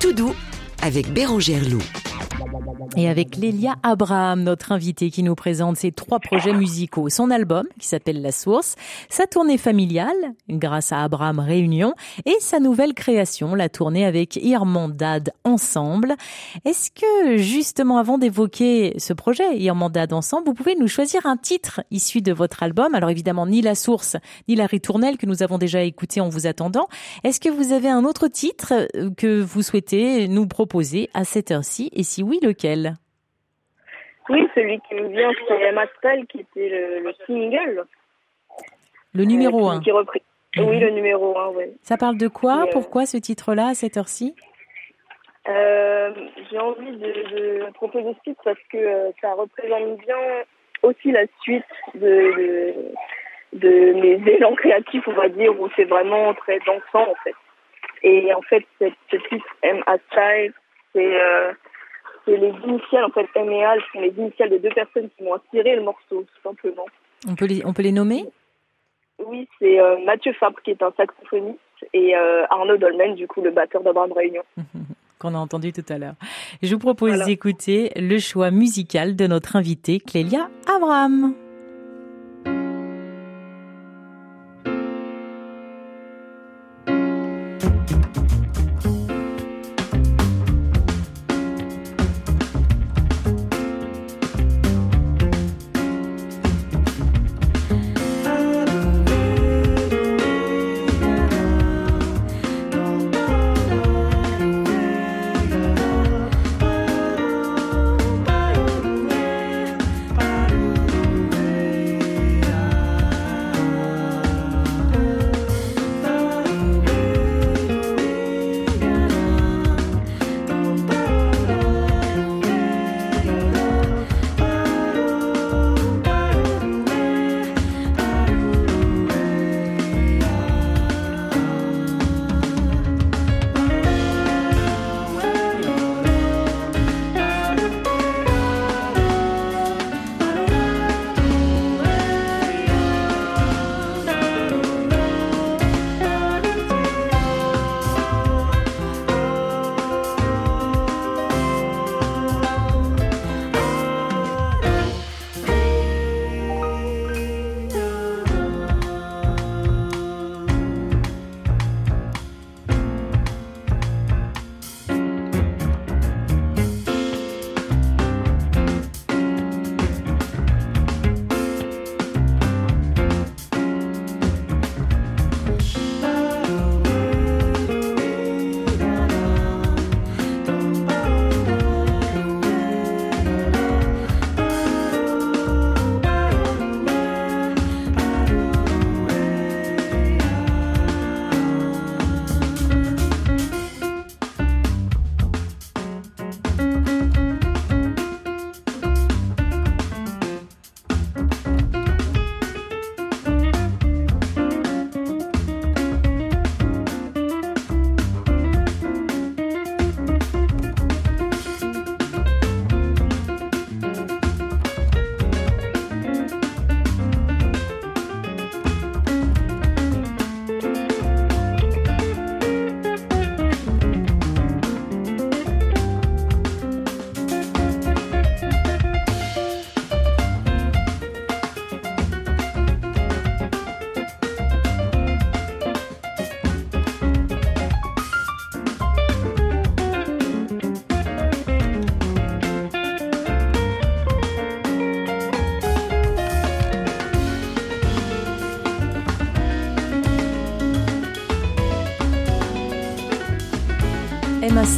Tout 0.00 0.12
doux 0.12 0.34
avec 0.84 1.10
Bérangère 1.10 1.64
Loup. 1.66 1.82
Et 2.96 3.08
avec 3.08 3.36
Lélia 3.36 3.74
Abraham, 3.82 4.42
notre 4.42 4.72
invitée 4.72 5.10
qui 5.10 5.22
nous 5.22 5.34
présente 5.34 5.76
ses 5.76 5.90
trois 5.90 6.20
projets 6.20 6.52
musicaux. 6.52 7.08
Son 7.08 7.30
album, 7.30 7.66
qui 7.78 7.88
s'appelle 7.88 8.22
La 8.22 8.32
Source, 8.32 8.76
sa 9.08 9.26
tournée 9.26 9.58
familiale, 9.58 10.14
grâce 10.48 10.92
à 10.92 11.02
Abraham 11.02 11.40
Réunion, 11.40 11.94
et 12.24 12.36
sa 12.40 12.60
nouvelle 12.60 12.94
création, 12.94 13.54
la 13.54 13.68
tournée 13.68 14.04
avec 14.04 14.36
Irmandade 14.36 15.32
Ensemble. 15.44 16.14
Est-ce 16.64 16.90
que, 16.90 17.36
justement, 17.36 17.98
avant 17.98 18.18
d'évoquer 18.18 18.94
ce 18.98 19.12
projet, 19.12 19.58
Irmandade 19.58 20.12
Ensemble, 20.12 20.46
vous 20.46 20.54
pouvez 20.54 20.76
nous 20.76 20.88
choisir 20.88 21.26
un 21.26 21.36
titre 21.36 21.82
issu 21.90 22.22
de 22.22 22.32
votre 22.32 22.62
album? 22.62 22.94
Alors 22.94 23.10
évidemment, 23.10 23.46
ni 23.46 23.60
La 23.60 23.74
Source, 23.74 24.16
ni 24.48 24.54
La 24.54 24.66
Ritournelle 24.66 25.16
que 25.16 25.26
nous 25.26 25.42
avons 25.42 25.58
déjà 25.58 25.82
écouté 25.82 26.20
en 26.20 26.28
vous 26.28 26.46
attendant. 26.46 26.88
Est-ce 27.24 27.40
que 27.40 27.48
vous 27.48 27.72
avez 27.72 27.88
un 27.88 28.04
autre 28.04 28.28
titre 28.28 28.72
euh, 28.96 29.10
que 29.16 29.40
vous 29.40 29.62
souhaitez 29.62 30.28
nous 30.28 30.46
proposer 30.46 31.10
à 31.14 31.24
cette 31.24 31.50
heure-ci? 31.50 31.90
Et 31.92 32.02
si 32.02 32.22
oui, 32.22 32.38
lequel? 32.54 32.94
Oui, 34.30 34.48
celui 34.54 34.80
qui 34.88 34.94
me 34.94 35.08
vient, 35.08 35.30
c'est 35.48 35.72
Mastel, 35.72 36.26
qui 36.26 36.40
était 36.40 36.68
le, 36.68 37.00
le 37.00 37.12
single. 37.26 37.84
Le 39.12 39.24
numéro 39.24 39.68
euh, 39.68 39.72
1. 39.74 39.78
qui, 39.78 39.84
qui 39.84 39.90
repris- 39.92 40.22
Oui, 40.58 40.78
le 40.80 40.90
numéro 40.90 41.36
1, 41.38 41.48
oui. 41.50 41.64
Ça 41.82 41.96
parle 41.96 42.16
de 42.16 42.28
quoi? 42.28 42.62
Euh, 42.62 42.70
Pourquoi 42.72 43.04
ce 43.06 43.16
titre-là 43.18 43.68
à 43.68 43.74
cette 43.74 43.96
heure-ci? 43.96 44.34
Euh, 45.48 46.10
J'ai 46.50 46.58
envie 46.58 46.96
de, 46.96 47.06
de 47.66 47.70
proposer 47.74 48.14
ce 48.14 48.30
titre 48.30 48.40
parce 48.44 48.58
que 48.72 48.78
euh, 48.78 49.10
ça 49.20 49.34
représente 49.34 49.98
bien 49.98 50.16
aussi 50.82 51.12
la 51.12 51.24
suite 51.42 51.64
de, 51.94 52.08
de, 53.52 53.58
de 53.58 53.92
mes 53.92 54.32
élans 54.32 54.54
créatifs, 54.54 55.06
on 55.06 55.12
va 55.12 55.28
dire, 55.28 55.58
où 55.60 55.68
c'est 55.76 55.84
vraiment 55.84 56.32
très 56.34 56.58
dansant, 56.60 57.10
en 57.10 57.14
fait. 57.24 57.34
Et 58.02 58.32
en 58.34 58.40
fait, 58.42 58.64
ce 58.80 59.16
titre, 59.28 59.46
M 59.62 59.82
A 59.86 59.96
Style, 60.10 60.52
c'est 60.94 61.20
euh, 61.22 61.52
c'est 62.24 62.36
les 62.36 62.52
initiales, 62.66 63.04
en 63.04 63.10
fait, 63.10 63.26
M 63.34 63.50
et 63.50 63.64
A, 63.64 63.74
sont 63.92 64.00
les 64.00 64.12
initiales 64.16 64.50
de 64.50 64.58
deux 64.58 64.70
personnes 64.70 65.08
qui 65.16 65.24
m'ont 65.24 65.34
inspiré 65.34 65.76
le 65.76 65.82
morceau, 65.82 66.22
tout 66.22 66.42
simplement. 66.42 66.86
on 67.28 67.34
peut, 67.34 67.46
les, 67.46 67.64
on 67.64 67.72
peut 67.72 67.82
les 67.82 67.92
nommer? 67.92 68.24
Oui, 69.24 69.48
c'est 69.58 69.78
euh, 69.80 69.96
Mathieu 70.04 70.32
Fabre 70.34 70.60
qui 70.62 70.70
est 70.72 70.82
un 70.82 70.92
saxophoniste 70.96 71.58
et 71.92 72.16
euh, 72.16 72.44
Arnaud 72.50 72.76
Dolmen, 72.76 73.14
du 73.14 73.26
coup, 73.28 73.40
le 73.42 73.50
batteur 73.50 73.82
d'Abraham 73.82 74.12
Réunion. 74.12 74.42
qu'on 75.20 75.34
a 75.34 75.38
entendu 75.38 75.72
tout 75.72 75.84
à 75.88 75.96
l'heure. 75.98 76.14
Je 76.62 76.74
vous 76.74 76.80
propose 76.80 77.10
Voilà. 77.10 77.24
d'écouter 77.24 77.92
le 77.96 78.18
choix 78.18 78.50
musical 78.50 79.14
de 79.16 79.26
notre 79.26 79.56
invitée 79.56 80.00
Clélia 80.00 80.48
Abraham. 80.74 81.34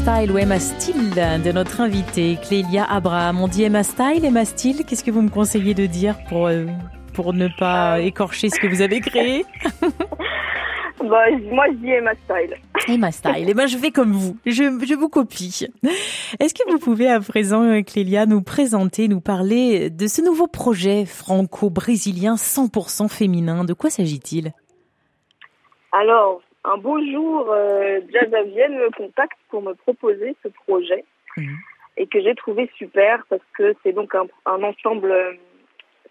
Style 0.06 0.30
ou 0.30 0.38
Emma 0.38 0.60
Style 0.60 1.10
de 1.10 1.50
notre 1.50 1.80
invitée 1.80 2.38
Clélia 2.40 2.84
Abraham. 2.84 3.40
On 3.40 3.48
dit 3.48 3.64
Emma 3.64 3.82
Style, 3.82 4.24
Emma 4.24 4.44
Style. 4.44 4.84
Qu'est-ce 4.84 5.02
que 5.02 5.10
vous 5.10 5.20
me 5.20 5.30
conseillez 5.30 5.74
de 5.74 5.86
dire 5.86 6.14
pour, 6.28 6.46
euh, 6.46 6.66
pour 7.12 7.32
ne 7.32 7.48
pas 7.58 7.98
écorcher 7.98 8.48
ce 8.48 8.60
que 8.60 8.68
vous 8.68 8.82
avez 8.82 9.00
créé? 9.00 9.44
Bah, 11.00 11.24
moi, 11.52 11.66
je 11.70 11.76
dis 11.76 11.90
Emma 11.90 12.12
Style. 12.24 12.56
Emma 12.88 13.12
Style. 13.12 13.48
Et 13.48 13.54
ben, 13.54 13.66
je 13.66 13.76
fais 13.76 13.90
comme 13.90 14.12
vous. 14.12 14.36
Je, 14.46 14.52
je 14.52 14.94
vous 14.94 15.08
copie. 15.08 15.66
Est-ce 16.40 16.54
que 16.54 16.68
vous 16.70 16.78
pouvez 16.78 17.08
à 17.08 17.20
présent, 17.20 17.62
euh, 17.62 17.82
Clélia, 17.82 18.26
nous 18.26 18.42
présenter, 18.42 19.06
nous 19.06 19.20
parler 19.20 19.90
de 19.90 20.06
ce 20.06 20.22
nouveau 20.22 20.46
projet 20.46 21.04
franco-brésilien 21.04 22.36
100% 22.36 23.08
féminin? 23.08 23.64
De 23.64 23.74
quoi 23.74 23.90
s'agit-il? 23.90 24.52
Alors, 25.92 26.40
un 26.66 26.76
beau 26.78 26.98
jour, 27.10 27.50
euh, 27.50 28.00
Jazz 28.12 28.30
Vienne 28.48 28.76
me 28.76 28.90
contacte 28.90 29.38
pour 29.48 29.62
me 29.62 29.74
proposer 29.74 30.36
ce 30.42 30.48
projet 30.48 31.04
Mhm. 31.36 31.56
et 31.98 32.06
que 32.06 32.20
j'ai 32.20 32.34
trouvé 32.34 32.70
super 32.76 33.24
parce 33.28 33.42
que 33.56 33.74
c'est 33.82 33.92
donc 33.92 34.14
un, 34.14 34.26
un 34.46 34.62
ensemble 34.62 35.10
euh, 35.10 35.32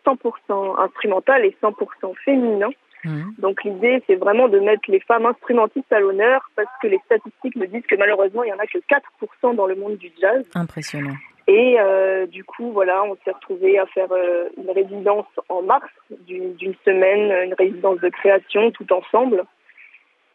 100% 0.06 0.80
instrumental 0.80 1.46
et 1.46 1.56
100% 1.62 2.14
féminin. 2.24 2.70
Mhm. 3.04 3.34
Donc 3.40 3.64
l'idée, 3.64 4.02
c'est 4.08 4.16
vraiment 4.16 4.48
de 4.48 4.60
mettre 4.60 4.90
les 4.90 5.00
femmes 5.00 5.26
instrumentistes 5.26 5.92
à 5.92 6.00
l'honneur 6.00 6.50
parce 6.56 6.70
que 6.82 6.88
les 6.88 7.00
statistiques 7.06 7.56
me 7.56 7.68
disent 7.68 7.86
que 7.88 7.96
malheureusement, 7.96 8.44
il 8.44 8.50
y 8.50 8.54
en 8.54 8.60
a 8.60 8.68
que 8.68 8.80
4% 8.80 9.54
dans 9.56 9.68
le 9.68 9.76
monde 9.76 9.98
du 9.98 10.12
jazz. 10.20 10.44
Impressionnant. 10.56 11.16
Et 11.48 11.78
euh, 11.80 12.26
du 12.26 12.44
coup, 12.44 12.72
voilà, 12.72 13.04
on 13.04 13.16
s'est 13.24 13.32
retrouvés 13.32 13.78
à 13.78 13.86
faire 13.88 14.12
euh, 14.12 14.50
une 14.58 14.72
résidence 14.72 15.28
en 15.50 15.62
mars 15.62 15.88
d'une 16.28 16.74
semaine, 16.84 17.32
une 17.46 17.54
résidence 17.54 18.00
de 18.00 18.10
création 18.10 18.72
tout 18.72 18.92
ensemble. 18.92 19.44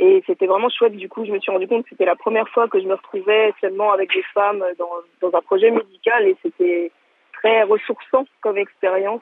Et 0.03 0.23
c'était 0.27 0.47
vraiment 0.47 0.71
chouette. 0.71 0.97
Du 0.97 1.11
coup, 1.11 1.27
je 1.27 1.31
me 1.31 1.39
suis 1.41 1.53
rendu 1.53 1.69
compte 1.69 1.83
que 1.85 1.91
c'était 1.91 2.07
la 2.07 2.17
première 2.17 2.49
fois 2.49 2.69
que 2.69 2.81
je 2.81 2.87
me 2.87 2.95
retrouvais 2.95 3.53
seulement 3.61 3.93
avec 3.93 4.09
des 4.15 4.25
femmes 4.33 4.65
dans, 4.79 4.89
dans 5.21 5.37
un 5.37 5.43
projet 5.43 5.71
médical 5.71 6.27
et 6.27 6.37
c'était 6.43 6.91
très 7.35 7.63
ressourçant 7.65 8.25
comme 8.41 8.57
expérience 8.57 9.21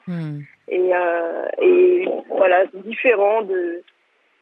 et, 0.69 0.93
euh, 0.93 1.45
et 1.61 2.07
voilà, 2.29 2.63
différent 2.85 3.41
de, 3.41 3.83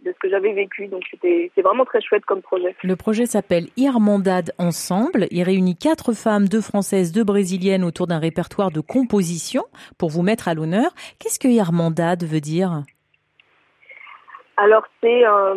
de 0.06 0.12
ce 0.12 0.20
que 0.20 0.30
j'avais 0.30 0.54
vécu. 0.54 0.88
Donc 0.88 1.04
c'était 1.10 1.50
vraiment 1.58 1.86
très 1.86 2.02
chouette 2.02 2.26
comme 2.26 2.44
projet. 2.44 2.76
Le 2.84 2.96
projet 2.96 3.26
s'appelle 3.26 3.66
Irmandade 3.76 4.52
Ensemble. 4.60 5.26
Il 5.32 5.42
réunit 5.42 5.76
quatre 5.76 6.14
femmes, 6.14 6.48
deux 6.48 6.62
françaises, 6.62 7.12
deux 7.12 7.24
brésiliennes 7.24 7.84
autour 7.84 8.06
d'un 8.06 8.20
répertoire 8.20 8.72
de 8.72 8.82
composition 8.82 9.64
pour 9.98 10.10
vous 10.10 10.22
mettre 10.22 10.48
à 10.48 10.54
l'honneur. 10.54 10.92
Qu'est-ce 11.20 11.40
que 11.40 11.48
Irmandade 11.48 12.24
veut 12.24 12.42
dire? 12.42 12.84
Alors 14.58 14.84
c'est, 15.02 15.26
euh, 15.26 15.54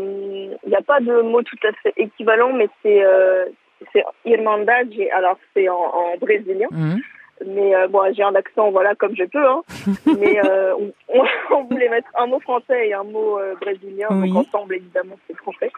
il 0.63 0.69
n'y 0.69 0.75
a 0.77 0.83
pas 0.83 1.01
de 1.01 1.23
mot 1.23 1.43
tout 1.43 1.57
à 1.67 1.73
fait 1.83 1.93
équivalent, 1.97 2.53
mais 2.53 2.69
c'est 2.83 3.03
euh, 3.03 3.47
c'est 3.93 4.05
Irmandade. 4.27 4.93
Alors 5.17 5.37
c'est 5.55 5.69
en, 5.69 5.77
en 5.79 6.17
brésilien, 6.21 6.69
Mhm. 6.71 7.01
mais 7.47 7.75
euh, 7.75 7.89
bon, 7.89 8.13
j'ai 8.15 8.23
un 8.23 8.35
accent, 8.35 8.71
voilà, 8.71 8.95
comme 8.95 9.17
je 9.17 9.25
peux. 9.25 9.47
Hein. 9.47 9.63
mais 10.21 10.39
euh, 10.45 10.75
on, 11.51 11.63
voulait 11.65 11.89
mettre 11.89 12.09
un 12.19 12.27
mot 12.27 12.41
français 12.41 12.89
et 12.89 12.93
un 12.95 13.05
mot 13.05 13.39
euh, 13.39 13.55
brésilien, 13.61 14.09
Oui. 14.11 14.31
donc 14.33 14.47
ensemble 14.47 14.75
évidemment 14.77 15.17
c'est 15.27 15.37
français. 15.39 15.71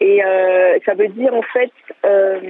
Et 0.00 0.24
euh, 0.24 0.78
ça 0.86 0.94
veut 0.94 1.08
dire 1.08 1.34
en 1.34 1.42
fait 1.42 1.70
euh, 2.06 2.40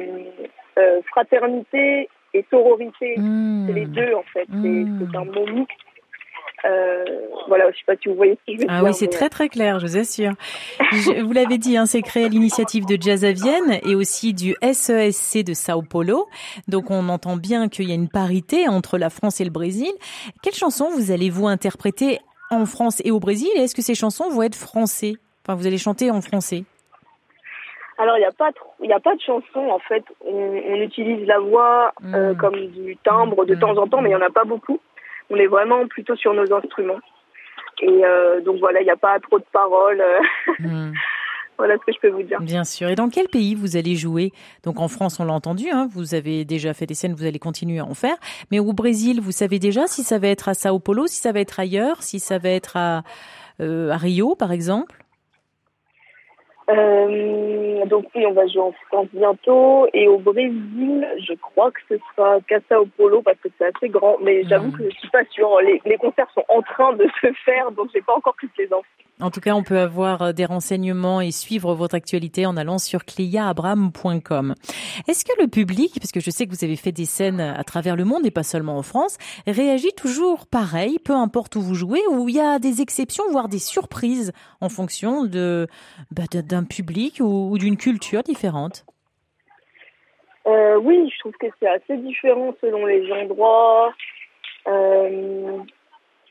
euh, 0.78 1.00
fraternité 1.10 2.08
et 2.34 2.44
sororité. 2.50 3.14
C'est 3.16 3.72
les 3.72 3.86
Mhm. 3.86 3.92
deux 3.92 4.14
en 4.14 4.22
fait. 4.32 4.46
C'est 4.62 4.84
c'est 5.00 5.16
un 5.16 5.24
mot 5.24 5.46
mixte. 5.46 5.76
Euh, 6.64 7.04
voilà, 7.48 7.70
je 7.70 7.76
sais 7.76 7.84
pas 7.86 7.94
si 8.02 8.08
vous 8.08 8.14
voyez 8.14 8.38
ce 8.46 8.52
que 8.52 8.58
je 8.58 8.62
veux 8.62 8.66
Ah 8.70 8.82
oui, 8.82 8.92
c'est 8.94 9.04
mais- 9.06 9.10
très 9.12 9.28
très 9.28 9.48
clair, 9.48 9.78
je 9.78 9.86
vous 9.86 9.96
assure. 9.98 10.32
Je- 10.92 11.22
vous 11.22 11.32
l'avez 11.32 11.58
dit, 11.58 11.76
hein, 11.76 11.86
c'est 11.86 12.02
créé 12.02 12.24
à 12.24 12.28
l'initiative 12.28 12.86
de 12.86 12.96
Jazz 13.00 13.24
à 13.24 13.32
Vienne 13.32 13.78
et 13.84 13.94
aussi 13.94 14.32
du 14.34 14.56
SESC 14.62 15.44
de 15.44 15.52
Sao 15.54 15.82
Paulo. 15.82 16.26
Donc 16.66 16.90
on 16.90 17.08
entend 17.08 17.36
bien 17.36 17.68
qu'il 17.68 17.88
y 17.88 17.92
a 17.92 17.94
une 17.94 18.08
parité 18.08 18.68
entre 18.68 18.96
la 18.98 19.10
France 19.10 19.40
et 19.40 19.44
le 19.44 19.50
Brésil. 19.50 19.92
Quelles 20.42 20.54
chansons 20.54 20.88
vous 20.90 21.12
allez-vous 21.12 21.46
interpréter 21.46 22.18
en 22.50 22.64
France 22.64 23.02
et 23.04 23.10
au 23.10 23.20
Brésil? 23.20 23.48
Et 23.56 23.60
est-ce 23.60 23.74
que 23.74 23.82
ces 23.82 23.94
chansons 23.94 24.30
vont 24.30 24.42
être 24.42 24.56
français 24.56 25.14
Enfin, 25.46 25.56
vous 25.56 25.66
allez 25.66 25.78
chanter 25.78 26.10
en 26.10 26.20
français? 26.22 26.64
Alors, 27.98 28.16
il 28.18 28.20
n'y 28.20 28.26
a 28.26 28.32
pas 28.32 28.52
trop, 28.52 28.68
il 28.82 28.90
y 28.90 28.92
a 28.92 29.00
pas 29.00 29.14
de 29.14 29.20
chanson 29.20 29.60
en 29.70 29.78
fait. 29.78 30.04
On, 30.26 30.34
on 30.34 30.74
utilise 30.82 31.26
la 31.26 31.38
voix 31.38 31.92
euh, 32.12 32.32
Mm. 32.34 32.36
comme 32.36 32.66
du 32.68 32.96
timbre 33.04 33.44
de 33.46 33.54
Mm. 33.54 33.58
temps 33.60 33.76
en 33.78 33.86
temps, 33.86 34.00
mais 34.02 34.10
il 34.10 34.12
y 34.12 34.16
en 34.16 34.20
a 34.20 34.28
pas 34.30 34.44
beaucoup. 34.44 34.78
On 35.30 35.36
est 35.36 35.46
vraiment 35.46 35.86
plutôt 35.88 36.16
sur 36.16 36.32
nos 36.34 36.52
instruments. 36.52 37.00
Et 37.82 38.04
euh, 38.04 38.40
donc 38.40 38.58
voilà, 38.58 38.80
il 38.80 38.84
n'y 38.84 38.90
a 38.90 38.96
pas 38.96 39.18
trop 39.20 39.38
de 39.38 39.44
paroles. 39.52 40.00
euh, 40.00 40.20
Hmm. 40.60 40.92
voilà 41.58 41.74
ce 41.74 41.84
que 41.86 41.92
je 41.92 41.98
peux 42.00 42.08
vous 42.10 42.22
dire. 42.22 42.40
Bien 42.40 42.64
sûr. 42.64 42.88
Et 42.88 42.94
dans 42.94 43.08
quel 43.08 43.28
pays 43.28 43.54
vous 43.54 43.76
allez 43.76 43.96
jouer? 43.96 44.32
Donc 44.62 44.80
en 44.80 44.88
France, 44.88 45.18
on 45.20 45.24
l'a 45.24 45.32
entendu, 45.32 45.68
hein, 45.70 45.88
vous 45.92 46.14
avez 46.14 46.44
déjà 46.44 46.72
fait 46.74 46.86
des 46.86 46.94
scènes, 46.94 47.14
vous 47.14 47.24
allez 47.26 47.38
continuer 47.38 47.78
à 47.78 47.84
en 47.84 47.94
faire. 47.94 48.16
Mais 48.50 48.58
au 48.60 48.72
Brésil, 48.72 49.20
vous 49.20 49.32
savez 49.32 49.58
déjà 49.58 49.86
si 49.86 50.02
ça 50.02 50.18
va 50.18 50.28
être 50.28 50.48
à 50.48 50.54
Sao 50.54 50.78
Paulo, 50.78 51.06
si 51.06 51.16
ça 51.16 51.32
va 51.32 51.40
être 51.40 51.58
ailleurs, 51.60 52.02
si 52.02 52.20
ça 52.20 52.38
va 52.38 52.50
être 52.50 52.76
à, 52.76 53.02
euh, 53.60 53.90
à 53.90 53.96
Rio, 53.96 54.34
par 54.36 54.52
exemple? 54.52 55.02
Euh, 56.68 57.86
donc 57.86 58.06
oui, 58.14 58.24
on 58.26 58.32
va 58.32 58.46
jouer 58.46 58.62
en 58.62 58.72
France 58.88 59.06
bientôt. 59.12 59.86
Et 59.94 60.08
au 60.08 60.18
Brésil, 60.18 61.06
je 61.26 61.34
crois 61.34 61.70
que 61.70 61.80
ce 61.88 61.94
sera 62.10 62.40
qu'à 62.48 62.58
Sao 62.68 62.86
Paulo 62.96 63.22
parce 63.22 63.38
que 63.38 63.48
c'est 63.58 63.66
assez 63.66 63.88
grand. 63.88 64.16
Mais 64.22 64.44
j'avoue 64.44 64.72
que 64.72 64.84
je 64.84 64.96
suis 64.96 65.10
pas 65.10 65.24
sûre. 65.30 65.58
Les, 65.84 65.96
concerts 65.96 66.30
sont 66.34 66.44
en 66.48 66.62
train 66.62 66.92
de 66.94 67.06
se 67.20 67.32
faire, 67.44 67.70
donc 67.72 67.88
j'ai 67.94 68.02
pas 68.02 68.14
encore 68.14 68.34
toutes 68.40 68.56
les 68.58 68.66
infos. 68.66 68.84
En 69.18 69.30
tout 69.30 69.40
cas, 69.40 69.54
on 69.54 69.62
peut 69.62 69.78
avoir 69.78 70.20
euh, 70.20 70.32
des 70.32 70.44
renseignements 70.44 71.22
et 71.22 71.30
suivre 71.30 71.74
votre 71.74 71.94
actualité 71.94 72.44
en 72.44 72.54
allant 72.56 72.76
sur 72.76 73.06
cliaabraham.com. 73.06 74.54
Est-ce 75.08 75.24
que 75.24 75.40
le 75.40 75.48
public, 75.48 75.94
parce 75.98 76.12
que 76.12 76.20
je 76.20 76.30
sais 76.30 76.46
que 76.46 76.50
vous 76.50 76.64
avez 76.64 76.76
fait 76.76 76.92
des 76.92 77.06
scènes 77.06 77.40
à 77.40 77.64
travers 77.64 77.96
le 77.96 78.04
monde 78.04 78.26
et 78.26 78.30
pas 78.30 78.42
seulement 78.42 78.76
en 78.76 78.82
France, 78.82 79.16
réagit 79.46 79.92
toujours 79.96 80.46
pareil, 80.46 80.98
peu 80.98 81.14
importe 81.14 81.56
où 81.56 81.62
vous 81.62 81.74
jouez, 81.74 82.02
ou 82.10 82.28
il 82.28 82.34
y 82.34 82.40
a 82.40 82.58
des 82.58 82.82
exceptions, 82.82 83.24
voire 83.30 83.48
des 83.48 83.58
surprises 83.58 84.32
en 84.60 84.68
fonction 84.68 85.24
de 85.24 85.66
bah, 86.10 86.24
de- 86.30 86.42
d'un 86.56 86.64
public 86.64 87.18
ou, 87.20 87.50
ou 87.50 87.58
d'une 87.58 87.76
culture 87.76 88.22
différente 88.22 88.84
Euh, 90.46 90.76
oui, 90.76 91.10
je 91.12 91.18
trouve 91.20 91.36
que 91.40 91.46
c'est 91.58 91.68
assez 91.68 91.96
différent 91.98 92.54
selon 92.60 92.86
les 92.86 93.10
endroits. 93.12 93.92
Euh, 94.68 95.58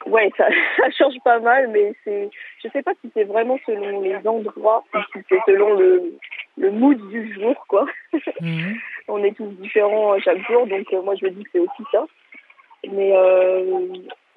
ouais, 0.08 0.32
ça, 0.38 0.48
ça 0.78 0.90
change 0.98 1.16
pas 1.24 1.40
mal, 1.40 1.70
mais 1.70 1.94
c'est, 2.04 2.30
je 2.64 2.70
sais 2.70 2.82
pas 2.82 2.94
si 3.02 3.12
c'est 3.14 3.26
vraiment 3.26 3.58
selon 3.66 4.02
les 4.02 4.18
endroits 4.28 4.84
ou 4.94 5.00
si 5.14 5.20
c'est 5.30 5.40
selon 5.46 5.74
le, 5.76 6.18
le 6.58 6.72
mood 6.72 7.00
du 7.10 7.34
jour, 7.34 7.56
quoi. 7.68 7.86
Mhm. 8.42 8.76
On 9.08 9.24
est 9.24 9.38
tous 9.38 9.52
différents 9.62 10.18
chaque 10.20 10.42
jour, 10.48 10.66
donc 10.66 10.92
euh, 10.92 11.02
moi 11.04 11.14
je 11.16 11.26
me 11.26 11.32
dis 11.32 11.44
que 11.44 11.50
c'est 11.54 11.60
aussi 11.60 11.84
ça. 11.92 12.06
Mais 12.92 13.12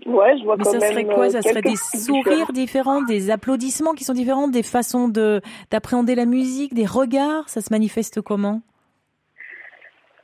ouais, 0.07 0.39
je 0.39 0.45
vois 0.45 0.57
Mais 0.57 0.65
quand 0.65 0.71
ça 0.73 0.79
même. 0.79 0.93
serait 0.93 1.05
quoi? 1.05 1.27
euh, 1.27 1.31
Ça 1.31 1.43
serait 1.43 1.63
des 1.63 1.77
sourires 1.77 2.53
différents, 2.53 3.03
des 3.03 3.31
applaudissements 3.31 3.95
qui 3.95 4.05
sont 4.05 4.13
différents, 4.15 4.49
des 4.49 4.63
façons 4.63 5.09
de 5.09 5.41
d'appréhender 5.71 6.15
la 6.15 6.25
musique, 6.27 6.75
des 6.75 6.87
regards? 6.87 7.49
Ça 7.49 7.61
se 7.61 7.73
manifeste 7.73 8.21
comment? 8.21 8.61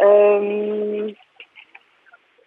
Euh, 0.00 1.10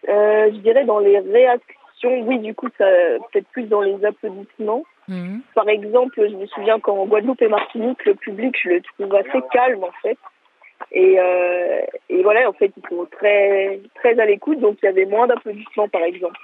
euh, 0.09 0.51
je 0.51 0.57
dirais 0.59 0.86
dans 0.86 0.99
les 0.99 1.19
réactions, 1.19 2.21
oui, 2.21 2.39
du 2.39 2.53
coup, 2.53 2.67
ça 2.78 2.86
peut-être 3.32 3.47
plus 3.49 3.63
dans 3.63 3.82
les 3.82 4.03
applaudissements. 4.05 4.84
Mhm. 5.07 5.41
Par 5.55 5.69
exemple, 5.69 6.28
je 6.30 6.36
me 6.36 6.45
souviens 6.47 6.80
qu'en 6.80 7.05
Guadeloupe 7.05 7.41
et 7.41 7.47
Martinique, 7.47 8.03
le 8.05 8.15
public, 8.15 8.55
je 8.61 8.69
le 8.69 8.82
trouve 8.82 9.15
assez 9.15 9.41
calme 9.51 9.84
en 9.84 9.91
fait. 10.01 10.17
Et, 10.91 11.19
euh, 11.19 11.82
et 12.09 12.21
voilà, 12.23 12.47
en 12.49 12.53
fait, 12.53 12.71
ils 12.78 12.89
sont 12.89 13.05
très 13.11 13.80
très 13.95 14.19
à 14.19 14.25
l'écoute, 14.25 14.59
donc 14.59 14.78
il 14.84 14.86
y 14.86 14.89
avait 14.89 15.05
moins 15.05 15.25
d'applaudissements, 15.28 15.88
par 15.89 16.03
exemple. 16.03 16.38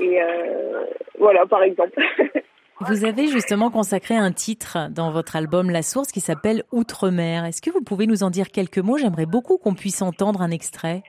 Et 0.00 0.22
euh, 0.22 0.84
voilà, 1.18 1.46
par 1.46 1.62
exemple. 1.62 1.98
Vous 2.80 3.06
avez 3.06 3.26
justement 3.28 3.70
consacré 3.70 4.14
un 4.16 4.32
titre 4.32 4.90
dans 4.90 5.10
votre 5.10 5.34
album 5.34 5.70
La 5.70 5.80
Source 5.82 6.12
qui 6.12 6.20
s'appelle 6.20 6.62
Outre-mer. 6.72 7.46
Est-ce 7.46 7.62
que 7.62 7.70
vous 7.70 7.80
pouvez 7.80 8.06
nous 8.06 8.22
en 8.22 8.28
dire 8.28 8.50
quelques 8.50 8.78
mots? 8.78 8.98
J'aimerais 8.98 9.24
beaucoup 9.24 9.56
qu'on 9.56 9.74
puisse 9.74 10.02
entendre 10.02 10.42
un 10.42 10.50
extrait. 10.50 11.02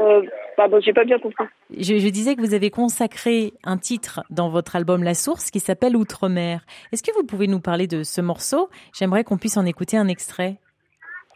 euh, 0.00 0.22
pardon, 0.54 0.78
j'ai 0.80 0.92
pas 0.92 1.04
bien 1.04 1.18
compris. 1.18 1.44
Je, 1.70 1.98
je 1.98 2.08
disais 2.08 2.36
que 2.36 2.42
vous 2.42 2.52
avez 2.52 2.70
consacré 2.70 3.54
un 3.64 3.78
titre 3.78 4.22
dans 4.28 4.50
votre 4.50 4.76
album 4.76 5.02
La 5.02 5.14
Source 5.14 5.50
qui 5.50 5.60
s'appelle 5.60 5.96
Outre-mer. 5.96 6.60
Est-ce 6.92 7.02
que 7.02 7.14
vous 7.14 7.24
pouvez 7.24 7.46
nous 7.46 7.60
parler 7.60 7.86
de 7.86 8.02
ce 8.02 8.20
morceau? 8.20 8.68
J'aimerais 8.92 9.24
qu'on 9.24 9.38
puisse 9.38 9.56
en 9.56 9.64
écouter 9.64 9.96
un 9.96 10.08
extrait. 10.08 10.56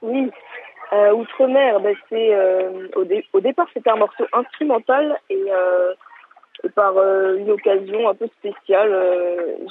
Oui. 0.03 0.30
Euh, 0.93 1.12
Outre-mer, 1.12 1.80
c'est 2.09 2.34
euh, 2.34 2.88
au, 2.97 3.05
dé- 3.05 3.24
au 3.32 3.40
départ 3.40 3.66
c'était 3.72 3.90
un 3.90 3.97
morceau 3.97 4.24
instrumental 4.32 5.18
et, 5.30 5.43
euh, 5.51 5.95
et 6.64 6.68
par 6.68 6.93
une 7.34 7.51
occasion 7.51 8.09
un 8.09 8.14
peu 8.14 8.26
spéciale, 8.38 8.95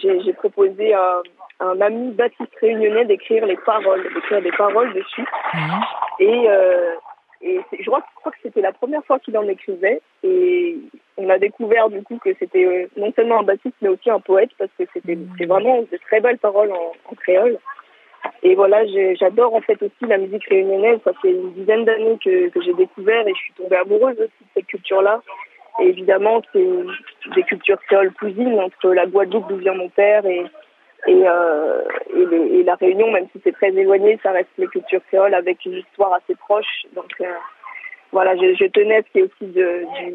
j'ai 0.02 0.34
proposé 0.34 0.94
à, 0.94 1.22
à 1.60 1.66
un 1.66 1.80
ami 1.82 2.12
baptiste 2.12 2.56
réunionnais 2.60 3.06
d'écrire 3.06 3.46
les 3.46 3.56
paroles, 3.58 4.04
d'écrire 4.14 4.42
des 4.42 4.52
paroles 4.52 4.94
dessus. 4.94 5.26
Mhm. 5.54 5.82
Et, 6.20 6.48
je, 7.80 7.86
crois, 7.86 8.02
je 8.10 8.16
crois 8.20 8.32
que 8.32 8.38
c'était 8.44 8.62
la 8.62 8.72
première 8.72 9.04
fois 9.06 9.20
qu'il 9.20 9.38
en 9.38 9.48
écrivait. 9.48 10.02
Et 10.24 10.78
on 11.18 11.30
a 11.30 11.38
découvert 11.38 11.90
du 11.90 12.02
coup 12.04 12.18
que 12.18 12.34
c'était 12.40 12.90
non 12.98 13.12
seulement 13.16 13.40
un 13.40 13.44
baptiste 13.44 13.76
mais 13.82 13.90
aussi 13.90 14.10
un 14.10 14.20
poète 14.20 14.52
parce 14.58 14.72
que 14.78 14.84
c'était 14.94 15.18
vraiment 15.46 15.82
de 15.84 15.98
très 16.08 16.20
belles 16.20 16.38
paroles 16.40 16.72
en, 16.72 16.92
en 17.10 17.16
créole. 17.16 17.58
Et 18.44 18.56
voilà, 18.56 18.86
j'adore 19.16 19.54
en 19.54 19.62
fait 19.62 19.82
aussi 19.82 20.06
la 20.08 20.18
musique 20.18 20.46
réunionnaise. 20.46 21.00
Ça 21.04 21.12
fait 21.22 21.32
une 21.32 21.54
dizaine 21.54 21.86
d'années 21.86 22.18
que, 22.24 22.50
que 22.50 22.62
j'ai 22.62 22.74
découvert 22.74 23.28
et 23.28 23.34
je 23.34 23.40
suis 23.40 23.54
tombée 23.54 23.78
amoureuse 23.78 24.18
aussi 24.20 24.42
de 24.42 24.48
cette 24.56 24.68
culture-là. 24.68 25.22
Et 25.80 25.88
évidemment, 25.88 26.42
c'est 26.52 26.68
des 27.36 27.44
cultures 27.44 27.80
créoles 27.88 28.14
cousines 28.14 28.60
entre 28.60 28.94
la 28.94 29.06
Guadeloupe 29.06 29.48
d'où 29.48 29.58
vient 29.58 29.74
mon 29.74 29.90
père 29.90 30.26
et, 30.26 30.46
et, 31.08 31.24
euh, 31.28 31.82
la 32.66 32.76
Réunion, 32.76 33.12
même 33.12 33.28
si 33.32 33.42
c'est 33.44 33.54
très 33.54 33.70
éloigné, 33.70 34.20
ça 34.22 34.32
reste 34.32 34.50
les 34.58 34.68
cultures 34.68 35.02
créoles 35.08 35.34
avec 35.34 35.66
une 35.66 35.74
histoire 35.74 36.14
assez 36.14 36.36
proche. 36.36 36.84
Donc 36.94 37.12
euh, 37.22 37.26
voilà, 38.12 38.36
je, 38.36 38.56
je 38.56 38.66
tenais 38.66 39.04
ait 39.16 39.22
aussi 39.22 39.52
de, 39.52 39.86
du, 39.96 40.14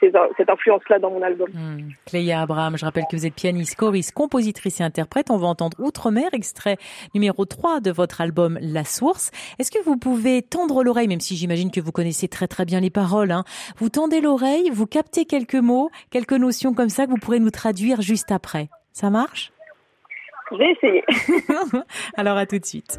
cette 0.00 0.50
influence-là 0.50 0.98
dans 0.98 1.10
mon 1.10 1.22
album. 1.22 1.48
Hmm. 1.52 1.90
Cléa 2.06 2.40
Abraham, 2.40 2.76
je 2.76 2.84
rappelle 2.84 3.04
que 3.10 3.16
vous 3.16 3.26
êtes 3.26 3.34
pianiste, 3.34 3.76
choriste, 3.76 4.12
compositrice 4.12 4.80
et 4.80 4.84
interprète. 4.84 5.30
On 5.30 5.36
va 5.36 5.46
entendre 5.46 5.76
Outre-mer, 5.80 6.28
extrait 6.32 6.76
numéro 7.14 7.44
3 7.44 7.80
de 7.80 7.90
votre 7.90 8.20
album 8.20 8.58
La 8.60 8.84
Source. 8.84 9.30
Est-ce 9.58 9.70
que 9.70 9.82
vous 9.84 9.96
pouvez 9.96 10.42
tendre 10.42 10.82
l'oreille, 10.82 11.08
même 11.08 11.20
si 11.20 11.36
j'imagine 11.36 11.70
que 11.70 11.80
vous 11.80 11.92
connaissez 11.92 12.28
très 12.28 12.48
très 12.48 12.64
bien 12.64 12.80
les 12.80 12.90
paroles, 12.90 13.30
hein. 13.30 13.44
vous 13.78 13.88
tendez 13.88 14.20
l'oreille, 14.20 14.70
vous 14.70 14.86
captez 14.86 15.24
quelques 15.24 15.54
mots, 15.54 15.90
quelques 16.10 16.32
notions 16.32 16.74
comme 16.74 16.88
ça 16.88 17.06
que 17.06 17.10
vous 17.10 17.18
pourrez 17.18 17.40
nous 17.40 17.50
traduire 17.50 18.00
juste 18.00 18.32
après. 18.32 18.68
Ça 18.92 19.10
marche? 19.10 19.52
Je 20.50 20.56
vais 20.56 20.70
essayer. 20.72 21.04
Alors 22.16 22.36
à 22.36 22.46
tout 22.46 22.58
de 22.58 22.64
suite. 22.64 22.98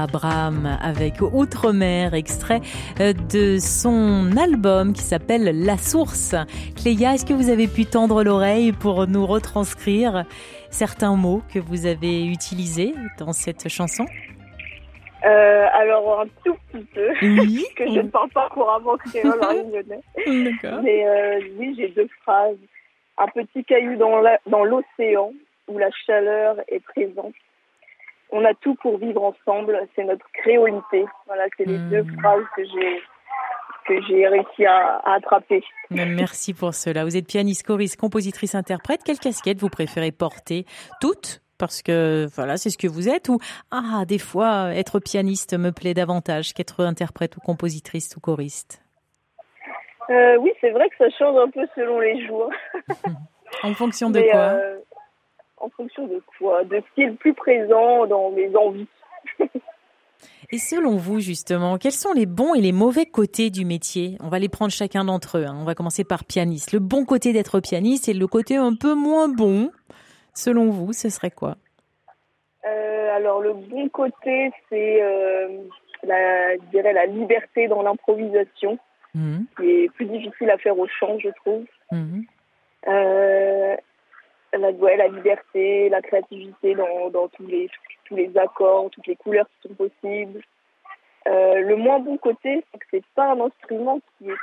Abraham 0.00 0.78
avec 0.82 1.20
Outre-mer, 1.20 2.14
extrait 2.14 2.60
euh, 3.00 3.12
de 3.12 3.58
son 3.58 4.36
album 4.36 4.92
qui 4.92 5.02
s'appelle 5.02 5.64
La 5.64 5.76
Source. 5.76 6.34
Cléa, 6.76 7.14
est-ce 7.14 7.26
que 7.26 7.34
vous 7.34 7.50
avez 7.50 7.66
pu 7.66 7.84
tendre 7.84 8.24
l'oreille 8.24 8.72
pour 8.72 9.06
nous 9.06 9.26
retranscrire 9.26 10.24
certains 10.70 11.16
mots 11.16 11.42
que 11.52 11.58
vous 11.58 11.86
avez 11.86 12.26
utilisés 12.26 12.94
dans 13.18 13.32
cette 13.32 13.68
chanson? 13.68 14.06
Euh, 15.24 15.66
alors 15.74 16.20
un 16.20 16.26
tout 16.44 16.56
petit 16.72 16.84
peu, 16.94 17.10
oui. 17.22 17.64
que 17.76 17.86
je 17.86 18.00
ne 18.00 18.08
parle 18.08 18.30
pas 18.30 18.48
couramment 18.48 18.96
créole 18.96 19.38
réunionnais. 19.44 20.00
Mais 20.82 21.06
euh, 21.06 21.40
oui, 21.58 21.74
j'ai 21.76 21.88
deux 21.88 22.08
phrases. 22.22 22.56
Un 23.18 23.26
petit 23.28 23.64
caillou 23.64 23.96
dans 23.96 24.64
l'océan 24.64 25.32
où 25.68 25.78
la 25.78 25.90
chaleur 26.06 26.56
est 26.68 26.80
présente 26.80 27.34
on 28.32 28.44
a 28.44 28.54
tout 28.54 28.74
pour 28.76 28.98
vivre 28.98 29.22
ensemble. 29.22 29.78
C'est 29.94 30.04
notre 30.04 30.26
créolité. 30.32 31.04
Voilà, 31.26 31.46
c'est 31.56 31.66
les 31.66 31.78
deux 31.78 32.02
hmm. 32.02 32.20
phrases 32.20 32.44
que 32.56 32.64
j'ai 32.64 33.02
que 33.86 34.00
j'ai 34.06 34.28
réussi 34.28 34.66
à, 34.66 35.00
attraper. 35.04 35.64
Merci 35.90 36.54
pour 36.54 36.74
cela. 36.74 37.04
Vous 37.04 37.16
êtes 37.16 37.26
pianiste, 37.26 37.66
choriste, 37.66 37.98
compositrice, 37.98 38.54
interprète. 38.54 39.00
Quelle 39.04 39.18
casquette 39.18 39.58
vous 39.58 39.68
préférez 39.68 40.12
porter? 40.12 40.64
Toutes 41.00 41.42
parce 41.58 41.82
que 41.82 42.26
voilà, 42.34 42.56
c'est 42.56 42.70
ce 42.70 42.78
que 42.78 42.86
vous 42.86 43.08
êtes 43.08 43.28
ou 43.28 43.38
ah, 43.70 44.04
des 44.06 44.18
fois 44.18 44.74
être 44.74 44.98
pianiste 44.98 45.58
me 45.58 45.72
plaît 45.72 45.92
davantage 45.92 46.54
qu'être 46.54 46.84
interprète 46.84 47.36
ou 47.36 47.40
compositrice 47.40 48.16
ou 48.16 48.20
choriste? 48.20 48.82
Euh, 50.08 50.36
oui, 50.38 50.52
c'est 50.60 50.70
vrai 50.70 50.88
que 50.88 50.96
ça 50.96 51.10
change 51.18 51.36
un 51.36 51.50
peu 51.50 51.66
selon 51.74 52.00
les 52.00 52.26
jours. 52.26 52.50
en 53.62 53.74
fonction 53.74 54.10
de 54.10 54.20
quoi? 54.20 54.40
euh, 54.40 54.78
en 55.60 55.68
fonction 55.70 56.06
de 56.06 56.22
quoi 56.38 56.64
De 56.64 56.76
ce 56.76 56.94
qui 56.94 57.02
est 57.02 57.06
le 57.06 57.14
plus 57.14 57.34
présent 57.34 58.06
dans 58.06 58.30
mes 58.30 58.54
envies. 58.56 58.88
Et 60.52 60.58
selon 60.58 60.96
vous, 60.96 61.20
justement, 61.20 61.78
quels 61.78 61.92
sont 61.92 62.12
les 62.12 62.26
bons 62.26 62.54
et 62.54 62.60
les 62.60 62.72
mauvais 62.72 63.06
côtés 63.06 63.50
du 63.50 63.64
métier? 63.64 64.16
On 64.20 64.28
va 64.28 64.38
les 64.38 64.48
prendre 64.48 64.72
chacun 64.72 65.04
d'entre 65.04 65.38
eux. 65.38 65.44
Hein. 65.46 65.56
On 65.60 65.64
va 65.64 65.74
commencer 65.74 66.02
par 66.02 66.24
pianiste. 66.24 66.72
Le 66.72 66.80
bon 66.80 67.04
côté 67.04 67.32
d'être 67.32 67.60
pianiste 67.60 68.08
et 68.08 68.14
le 68.14 68.26
côté 68.26 68.56
un 68.56 68.74
peu 68.74 68.94
moins 68.94 69.28
bon, 69.28 69.70
selon 70.34 70.70
vous, 70.70 70.92
ce 70.92 71.08
serait 71.08 71.30
quoi? 71.30 71.56
Euh, 72.66 73.16
Alors, 73.16 73.40
le 73.40 73.52
bon 73.52 73.88
côté, 73.90 74.50
c'est, 74.68 75.02
euh, 75.02 75.48
la, 76.02 76.56
je 76.56 76.70
dirais, 76.72 76.92
la 76.92 77.06
liberté 77.06 77.68
dans 77.68 77.82
l'improvisation, 77.82 78.78
mmh. 79.14 79.38
qui 79.56 79.70
est 79.70 79.92
plus 79.92 80.06
difficile 80.06 80.50
à 80.50 80.58
faire 80.58 80.78
au 80.78 80.88
chant, 80.88 81.16
je 81.20 81.28
trouve. 81.44 81.64
Mmh. 81.92 82.22
Euh, 82.88 83.76
la, 84.52 84.70
la 84.96 85.08
liberté, 85.08 85.88
la 85.88 86.02
créativité 86.02 86.74
dans, 86.74 87.10
dans 87.10 87.28
tous, 87.28 87.46
les, 87.46 87.68
tous 88.04 88.16
les 88.16 88.36
accords, 88.36 88.90
toutes 88.90 89.06
les 89.06 89.16
couleurs 89.16 89.46
qui 89.46 89.68
sont 89.68 89.74
possibles. 89.74 90.40
Euh, 91.28 91.60
le 91.60 91.76
moins 91.76 91.98
bon 91.98 92.16
côté, 92.16 92.64
c'est 92.72 92.78
que 92.78 92.86
c'est 92.90 93.04
pas 93.14 93.32
un 93.32 93.40
instrument 93.40 94.00
qui 94.18 94.30
est, 94.30 94.34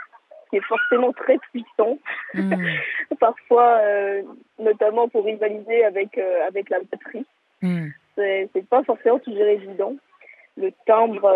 qui 0.49 0.57
est 0.57 0.65
forcément 0.65 1.11
très 1.11 1.37
puissant. 1.51 1.97
Hmm. 2.33 2.53
Parfois, 3.19 3.79
euh, 3.81 4.23
notamment 4.59 5.09
pour 5.09 5.25
rivaliser 5.25 5.83
avec, 5.83 6.17
euh, 6.17 6.47
avec 6.47 6.69
la 6.69 6.79
batterie. 6.79 7.25
Mm. 7.61 7.87
C'est 8.15 8.69
pas 8.69 8.83
forcément 8.83 9.19
toujours 9.19 9.45
évident. 9.45 9.95
Le 10.57 10.71
timbre, 10.87 11.31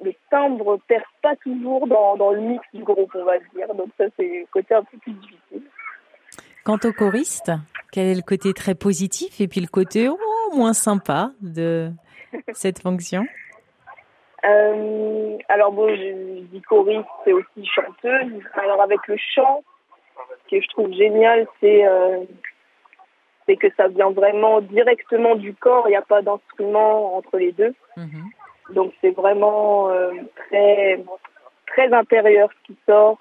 le 0.00 0.12
timbre 0.30 0.78
perd 0.86 1.02
pas 1.20 1.34
toujours 1.36 1.88
dans, 1.88 2.16
dans 2.16 2.30
le 2.30 2.40
mix 2.40 2.64
du 2.72 2.84
groupe, 2.84 3.10
on 3.14 3.24
va 3.24 3.38
dire. 3.38 3.74
Donc 3.74 3.88
ça, 3.98 4.04
c'est 4.16 4.22
le 4.22 4.46
côté 4.52 4.72
un 4.74 4.84
peu 4.84 4.98
plus 4.98 5.12
difficile. 5.12 5.62
Quant 6.66 6.80
au 6.82 6.92
choriste, 6.92 7.52
quel 7.92 8.06
est 8.06 8.16
le 8.16 8.22
côté 8.22 8.52
très 8.52 8.74
positif 8.74 9.40
et 9.40 9.46
puis 9.46 9.60
le 9.60 9.68
côté 9.68 10.08
oh, 10.08 10.18
moins 10.52 10.72
sympa 10.72 11.30
de 11.40 11.92
cette 12.54 12.82
fonction? 12.82 13.24
Euh, 14.44 15.38
Alors 15.48 15.70
bon, 15.70 15.86
je, 15.94 16.40
dis 16.40 16.60
choriste, 16.62 17.06
c'est 17.24 17.32
aussi 17.32 17.64
chanteuse. 17.72 18.42
Alors 18.54 18.82
avec 18.82 18.98
le 19.06 19.16
chant, 19.16 19.62
ce 20.16 20.56
que 20.56 20.60
je 20.60 20.66
trouve 20.70 20.92
génial, 20.92 21.46
c'est 21.60 21.86
euh, 21.86 22.24
que 23.46 23.68
ça 23.76 23.86
vient 23.86 24.10
vraiment 24.10 24.60
directement 24.60 25.36
du 25.36 25.54
corps. 25.54 25.84
Il 25.86 25.90
n'y 25.90 25.96
a 25.96 26.02
pas 26.02 26.22
d'instrument 26.22 27.16
entre 27.16 27.38
les 27.38 27.52
deux. 27.52 27.76
Mhm. 27.96 28.24
Donc 28.74 28.92
c'est 29.00 29.12
vraiment 29.12 29.88
euh, 29.90 30.10
très 30.34 31.00
très 31.68 31.92
intérieur 31.92 32.48
ce 32.50 32.72
qui 32.72 32.78
sort. 32.86 33.18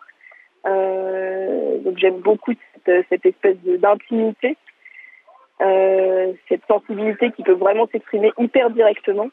Euh, 0.65 1.77
donc 1.81 1.99
j'aime 1.99 2.21
beaucoup 2.21 2.53
cette, 2.85 3.05
cette 3.09 3.25
espèce 3.25 3.57
d'intimité, 3.63 4.57
euh, 5.61 6.33
cette 6.49 6.65
sensibilité 6.67 7.31
qui 7.31 7.43
peut 7.43 7.53
vraiment 7.53 7.87
s'exprimer 7.91 8.31
hyper 8.37 8.69
directement. 8.69 9.29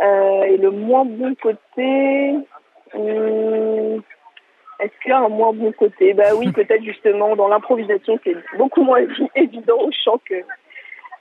Euh, 0.00 0.42
et 0.42 0.56
le 0.56 0.70
moins 0.70 1.04
bon 1.04 1.34
côté, 1.36 2.34
hum, 2.94 4.02
est-ce 4.80 4.92
qu'il 5.02 5.10
y 5.10 5.12
a 5.12 5.20
un 5.20 5.28
moins 5.28 5.52
bon 5.52 5.72
côté? 5.72 6.14
Bah 6.14 6.34
oui, 6.36 6.50
peut-être 6.52 6.82
justement 6.82 7.36
dans 7.36 7.48
l'improvisation, 7.48 8.18
c'est 8.24 8.36
beaucoup 8.58 8.82
moins 8.82 9.00
évi- 9.00 9.30
évident 9.36 9.78
au 9.78 9.90
chant 9.92 10.20
que 10.28 10.34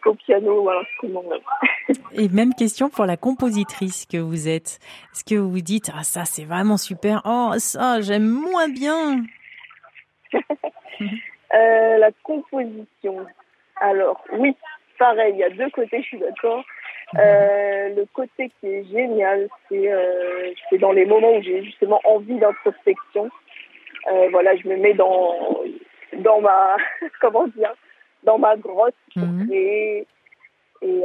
qu'au 0.04 0.16
piano 0.16 0.64
ou 0.64 0.70
à 0.70 0.76
l'instrument. 0.76 1.24
Et 2.14 2.28
même 2.28 2.54
question 2.54 2.90
pour 2.90 3.06
la 3.06 3.16
compositrice 3.16 4.06
que 4.06 4.18
vous 4.18 4.50
êtes. 4.50 4.80
Est-ce 5.14 5.24
que 5.24 5.36
vous 5.36 5.50
vous 5.50 5.62
dites, 5.62 5.92
ah 5.96 6.04
ça 6.04 6.26
c'est 6.26 6.44
vraiment 6.44 6.78
super, 6.78 7.22
oh 7.26 7.52
ça 7.58 8.02
j'aime 8.02 8.28
moins 8.28 8.68
bien 8.68 9.24
Euh, 11.54 11.98
la 12.00 12.10
composition. 12.24 13.28
Alors 13.80 14.24
oui, 14.32 14.56
pareil, 14.98 15.34
il 15.36 15.40
y 15.40 15.44
a 15.44 15.52
deux 15.52 15.70
côtés, 15.70 16.02
je 16.02 16.08
suis 16.08 16.18
d'accord. 16.18 16.64
Euh, 17.20 17.90
le 17.96 18.06
côté 18.12 18.50
qui 18.60 18.68
est 18.68 18.84
génial, 18.86 19.48
c'est 19.70 19.92
euh, 19.92 20.52
c'est 20.70 20.80
dans 20.80 20.94
les 20.94 21.06
moments 21.06 21.34
où 21.36 21.42
j'ai 21.44 21.64
justement 21.64 22.02
envie 22.06 22.40
d'introspection. 22.40 23.30
Euh, 24.12 24.30
voilà, 24.32 24.56
je 24.56 24.68
me 24.68 24.78
mets 24.78 24.96
dans 24.96 25.36
dans 26.14 26.42
ma 26.42 26.76
comment 27.22 27.46
dire 27.48 27.74
dans 28.24 28.40
ma 28.40 28.56
grotte 28.56 28.96
pour 29.14 29.28
Mhm. 29.28 29.48
créer 29.48 30.08
et, 30.82 31.04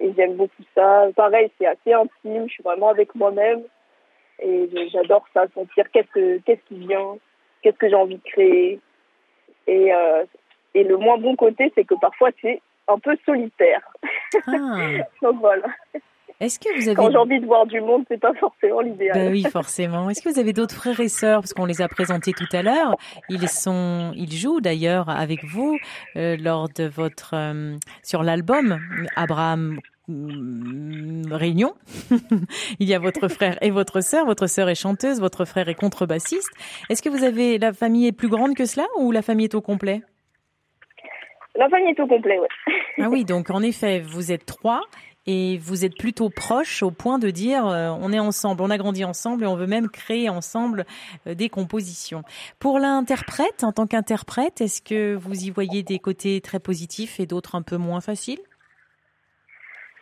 et 0.00 0.12
j'aime 0.16 0.34
beaucoup 0.34 0.62
ça. 0.74 1.08
Pareil, 1.16 1.50
c'est 1.58 1.66
assez 1.66 1.94
intime. 1.94 2.46
Je 2.46 2.52
suis 2.52 2.62
vraiment 2.62 2.90
avec 2.90 3.14
moi-même 3.14 3.62
et 4.38 4.68
j'adore 4.92 5.24
ça, 5.32 5.46
sentir 5.54 5.90
qu'est-ce 5.92 6.10
que 6.12 6.38
qu'est-ce 6.40 6.62
qui 6.68 6.86
vient, 6.86 7.16
qu'est-ce 7.62 7.76
que 7.76 7.88
j'ai 7.88 7.94
envie 7.94 8.16
de 8.16 8.22
créer. 8.22 8.80
Et 9.66 9.94
euh, 9.94 10.24
et 10.74 10.84
le 10.84 10.96
moins 10.96 11.18
bon 11.18 11.36
côté, 11.36 11.72
c'est 11.74 11.84
que 11.84 11.94
parfois 11.94 12.30
c'est 12.40 12.60
un 12.88 12.98
peu 12.98 13.16
solitaire. 13.24 13.82
Ah. 14.46 14.98
Donc 15.22 15.40
voilà. 15.40 15.66
Est-ce 16.42 16.58
que 16.58 16.74
vous 16.74 16.88
avez... 16.88 16.96
Quand 16.96 17.10
j'ai 17.10 17.18
envie 17.18 17.38
de 17.38 17.46
voir 17.46 17.66
du 17.66 17.80
monde, 17.80 18.04
c'est 18.08 18.18
pas 18.18 18.34
forcément 18.34 18.80
l'idéal. 18.80 19.14
Bah 19.14 19.30
oui, 19.30 19.44
forcément. 19.44 20.10
Est-ce 20.10 20.20
que 20.22 20.28
vous 20.28 20.40
avez 20.40 20.52
d'autres 20.52 20.74
frères 20.74 20.98
et 20.98 21.08
sœurs? 21.08 21.40
Parce 21.40 21.54
qu'on 21.54 21.66
les 21.66 21.80
a 21.80 21.86
présentés 21.86 22.32
tout 22.32 22.48
à 22.50 22.62
l'heure. 22.62 22.96
Ils 23.28 23.48
sont, 23.48 24.12
ils 24.16 24.32
jouent 24.32 24.60
d'ailleurs 24.60 25.08
avec 25.08 25.44
vous 25.44 25.78
euh, 26.16 26.36
lors 26.36 26.68
de 26.68 26.88
votre 26.88 27.34
euh, 27.34 27.76
sur 28.02 28.24
l'album 28.24 28.80
Abraham 29.14 29.78
Réunion. 31.30 31.74
Il 32.78 32.88
y 32.88 32.94
a 32.94 32.98
votre 32.98 33.28
frère 33.28 33.58
et 33.62 33.70
votre 33.70 34.02
sœur. 34.02 34.26
Votre 34.26 34.46
sœur 34.46 34.68
est 34.68 34.74
chanteuse, 34.74 35.20
votre 35.20 35.44
frère 35.44 35.68
est 35.68 35.74
contrebassiste. 35.74 36.50
Est-ce 36.88 37.02
que 37.02 37.08
vous 37.08 37.24
avez 37.24 37.58
la 37.58 37.72
famille 37.72 38.06
est 38.06 38.12
plus 38.12 38.28
grande 38.28 38.54
que 38.54 38.64
cela 38.64 38.86
ou 38.98 39.12
la 39.12 39.22
famille 39.22 39.44
est 39.44 39.54
au 39.54 39.60
complet? 39.60 40.02
La 41.54 41.68
famille 41.68 41.90
est 41.90 42.00
au 42.00 42.06
complet, 42.06 42.38
ouais. 42.38 42.48
Ah 42.98 43.08
oui, 43.10 43.24
donc 43.26 43.50
en 43.50 43.62
effet, 43.62 44.00
vous 44.00 44.32
êtes 44.32 44.46
trois 44.46 44.82
et 45.26 45.58
vous 45.58 45.84
êtes 45.84 45.96
plutôt 45.96 46.30
proches 46.30 46.82
au 46.82 46.90
point 46.90 47.18
de 47.18 47.30
dire 47.30 47.66
euh, 47.66 47.90
on 47.90 48.12
est 48.12 48.18
ensemble, 48.18 48.62
on 48.62 48.70
a 48.70 48.78
grandi 48.78 49.04
ensemble 49.04 49.44
et 49.44 49.46
on 49.46 49.54
veut 49.54 49.66
même 49.66 49.88
créer 49.88 50.28
ensemble 50.28 50.84
euh, 51.26 51.34
des 51.34 51.48
compositions. 51.48 52.22
Pour 52.58 52.78
l'interprète, 52.78 53.62
en 53.62 53.72
tant 53.72 53.86
qu'interprète, 53.86 54.60
est-ce 54.60 54.82
que 54.82 55.14
vous 55.14 55.44
y 55.44 55.50
voyez 55.50 55.82
des 55.82 55.98
côtés 55.98 56.40
très 56.40 56.58
positifs 56.58 57.20
et 57.20 57.26
d'autres 57.26 57.54
un 57.54 57.62
peu 57.62 57.76
moins 57.76 58.00
faciles? 58.00 58.40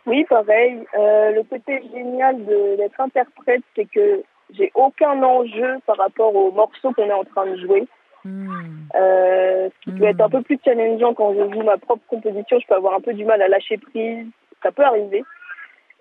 Oui, 0.05 0.25
pareil. 0.25 0.79
Euh, 0.97 1.31
le 1.31 1.43
côté 1.43 1.81
génial 1.93 2.43
de- 2.45 2.75
d'être 2.77 2.99
interprète, 2.99 3.61
c'est 3.75 3.85
que 3.85 4.23
j'ai 4.53 4.71
aucun 4.75 5.21
enjeu 5.23 5.77
par 5.85 5.97
rapport 5.97 6.35
aux 6.35 6.51
morceaux 6.51 6.91
qu'on 6.93 7.05
est 7.09 7.13
en 7.13 7.23
train 7.23 7.45
de 7.45 7.57
jouer. 7.57 7.87
Hmm. 8.25 8.49
Euh, 8.95 9.69
ce 9.69 9.79
qui 9.83 9.91
peut 9.97 10.05
Hmm. 10.05 10.09
être 10.09 10.21
un 10.21 10.29
peu 10.29 10.41
plus 10.41 10.59
challengeant 10.63 11.13
quand 11.13 11.33
je 11.33 11.53
joue 11.53 11.63
ma 11.63 11.77
propre 11.77 12.03
composition, 12.07 12.59
je 12.59 12.67
peux 12.67 12.75
avoir 12.75 12.93
un 12.95 13.01
peu 13.01 13.13
du 13.13 13.25
mal 13.25 13.41
à 13.41 13.47
lâcher 13.47 13.77
prise. 13.77 14.25
Ça 14.63 14.71
peut 14.71 14.83
arriver. 14.83 15.23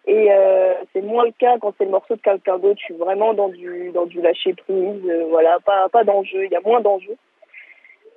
Et 0.07 0.29
euh, 0.33 0.75
c'est 0.93 1.03
moins 1.03 1.25
le 1.27 1.33
cas 1.33 1.59
quand 1.61 1.75
c'est 1.79 1.85
le 1.85 1.91
morceau 1.91 2.17
de 2.17 2.21
quelqu'un 2.23 2.59
d'autre. 2.59 2.79
Je 2.81 2.85
suis 2.87 2.95
vraiment 2.95 3.35
dans 3.35 3.49
du 3.49 3.91
dans 3.93 4.07
du 4.07 4.21
lâcher 4.23 4.55
prise. 4.55 5.03
euh, 5.09 5.27
voilà, 5.29 5.59
pas 5.65 5.89
pas 5.91 6.05
d'enjeu. 6.05 6.45
Il 6.47 6.51
y 6.51 6.57
a 6.57 6.61
moins 6.65 6.81
d'enjeux. 6.81 7.17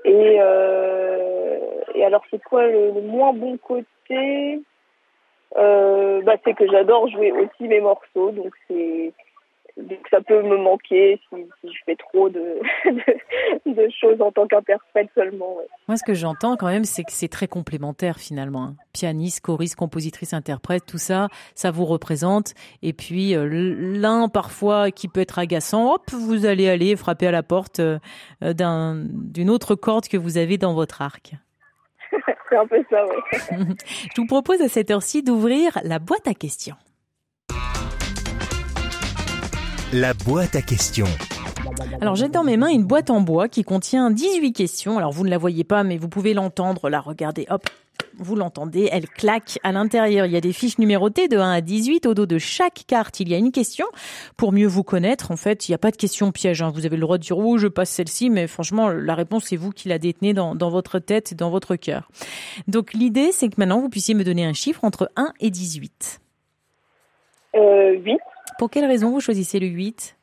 Et 0.06 0.38
euh, 0.40 1.60
et 1.96 2.04
alors 2.06 2.24
c'est 2.32 2.42
quoi 2.44 2.66
le, 2.68 2.92
le 2.92 3.02
moins 3.02 3.34
bon 3.34 3.58
côté? 3.58 4.60
Bah, 5.56 6.36
c'est 6.44 6.54
que 6.54 6.68
j'adore 6.68 7.08
jouer 7.10 7.32
aussi 7.32 7.68
mes 7.68 7.82
morceaux, 7.82 8.32
donc 8.32 8.54
ça 10.12 10.22
peut 10.22 10.44
me 10.44 10.58
manquer 10.58 11.20
si, 11.30 11.38
je 11.64 11.78
fais 11.86 11.96
trop 11.96 12.30
de, 12.30 12.60
choses 14.00 14.22
en 14.22 14.32
tant 14.32 14.48
qu'interprète 14.48 15.10
seulement. 15.16 15.58
Moi, 15.88 15.98
ce 15.98 16.04
que 16.04 16.14
j'entends 16.14 16.56
quand 16.56 16.68
même, 16.68 16.84
c'est 16.84 17.04
que 17.04 17.12
c'est 17.12 17.28
très 17.28 17.48
complémentaire 17.48 18.18
finalement. 18.20 18.66
hein. 18.66 18.76
Pianiste, 18.94 19.42
choriste, 19.42 19.76
compositrice, 19.76 20.34
interprète, 20.34 20.86
tout 20.86 20.98
ça, 20.98 21.28
ça 21.56 21.72
vous 21.72 21.86
représente. 21.86 22.54
Et 22.82 22.94
puis 22.94 23.36
euh, 23.36 23.48
l'un 23.50 24.28
parfois 24.30 24.92
qui 24.92 25.08
peut 25.08 25.22
être 25.22 25.40
agaçant, 25.40 25.94
hop, 25.94 26.04
vous 26.12 26.46
allez 26.46 26.70
aller 26.70 26.96
frapper 26.96 27.28
à 27.28 27.32
la 27.32 27.44
porte 27.44 27.80
euh, 27.80 27.98
d'un 28.42 28.96
d'une 28.96 29.50
autre 29.50 29.76
corde 29.76 30.08
que 30.08 30.18
vous 30.18 30.38
avez 30.38 30.58
dans 30.58 30.74
votre 30.74 31.02
arc. 31.02 31.34
C'est 32.50 32.58
un 32.58 32.68
peu 32.68 32.84
ça, 32.90 33.06
ouais. 33.06 33.58
Je 34.16 34.22
vous 34.22 34.28
propose 34.28 34.62
à 34.62 34.68
cette 34.68 34.92
heure-ci 34.92 35.24
d'ouvrir 35.24 35.80
la 35.84 36.00
boîte 36.00 36.28
à 36.28 36.34
questions. 36.34 36.76
La 39.94 40.14
boîte 40.14 40.56
à 40.56 40.62
questions. 40.62 41.08
Alors 42.02 42.16
j'ai 42.16 42.28
dans 42.28 42.44
mes 42.44 42.58
mains 42.58 42.70
une 42.70 42.84
boîte 42.84 43.10
en 43.10 43.22
bois 43.22 43.48
qui 43.48 43.64
contient 43.64 44.12
18 44.12 44.54
questions. 44.54 44.98
Alors 44.98 45.12
vous 45.12 45.24
ne 45.24 45.30
la 45.30 45.38
voyez 45.38 45.64
pas, 45.64 45.84
mais 45.84 45.98
vous 45.98 46.10
pouvez 46.10 46.34
l'entendre. 46.34 46.90
Là, 46.90 47.00
regardez, 47.00 47.46
hop, 47.50 47.70
vous 48.18 48.36
l'entendez, 48.36 48.90
elle 48.92 49.08
claque 49.08 49.60
à 49.64 49.72
l'intérieur. 49.72 50.26
Il 50.26 50.32
y 50.32 50.38
a 50.38 50.42
des 50.42 50.54
fiches 50.54 50.78
numérotées 50.78 51.28
de 51.28 51.38
1 51.38 51.52
à 51.52 51.62
18. 51.62 52.06
Au 52.06 52.14
dos 52.14 52.26
de 52.26 52.38
chaque 52.38 52.84
carte, 52.88 53.20
il 53.20 53.30
y 53.30 53.36
a 53.36 53.38
une 53.38 53.52
question. 53.52 53.86
Pour 54.38 54.52
mieux 54.52 54.68
vous 54.68 54.84
connaître, 54.84 55.32
en 55.32 55.36
fait, 55.36 55.68
il 55.68 55.72
n'y 55.72 55.76
a 55.76 55.80
pas 55.80 55.92
de 55.92 55.98
question 55.98 56.32
piège. 56.32 56.62
hein. 56.62 56.72
Vous 56.74 56.86
avez 56.86 56.96
le 56.96 57.02
droit 57.02 57.18
de 57.18 57.24
dire, 57.24 57.38
oh, 57.38 57.58
je 57.58 57.68
passe 57.68 57.90
celle-ci, 57.90 58.30
mais 58.30 58.48
franchement, 58.48 58.90
la 58.90 59.16
réponse, 59.16 59.46
c'est 59.46 59.56
vous 59.56 59.72
qui 59.72 59.90
la 59.90 60.00
détenez 60.00 60.34
dans, 60.34 60.56
dans 60.56 60.70
votre 60.70 61.00
tête 61.00 61.32
et 61.32 61.36
dans 61.36 61.50
votre 61.50 61.76
cœur. 61.76 62.10
Donc 62.68 62.94
l'idée, 62.94 63.32
c'est 63.32 63.50
que 63.50 63.56
maintenant, 63.58 63.80
vous 63.80 63.90
puissiez 63.90 64.14
me 64.16 64.24
donner 64.24 64.46
un 64.46 64.54
chiffre 64.54 64.84
entre 64.84 65.10
1 65.16 65.34
et 65.40 65.50
18. 65.50 66.20
Euh, 67.56 67.92
8, 68.00 68.20
Pour 68.58 68.70
quelle 68.70 68.86
raison 68.86 69.12
vous 69.12 69.20
choisissez 69.20 69.60
le 69.60 69.68
8 69.68 70.18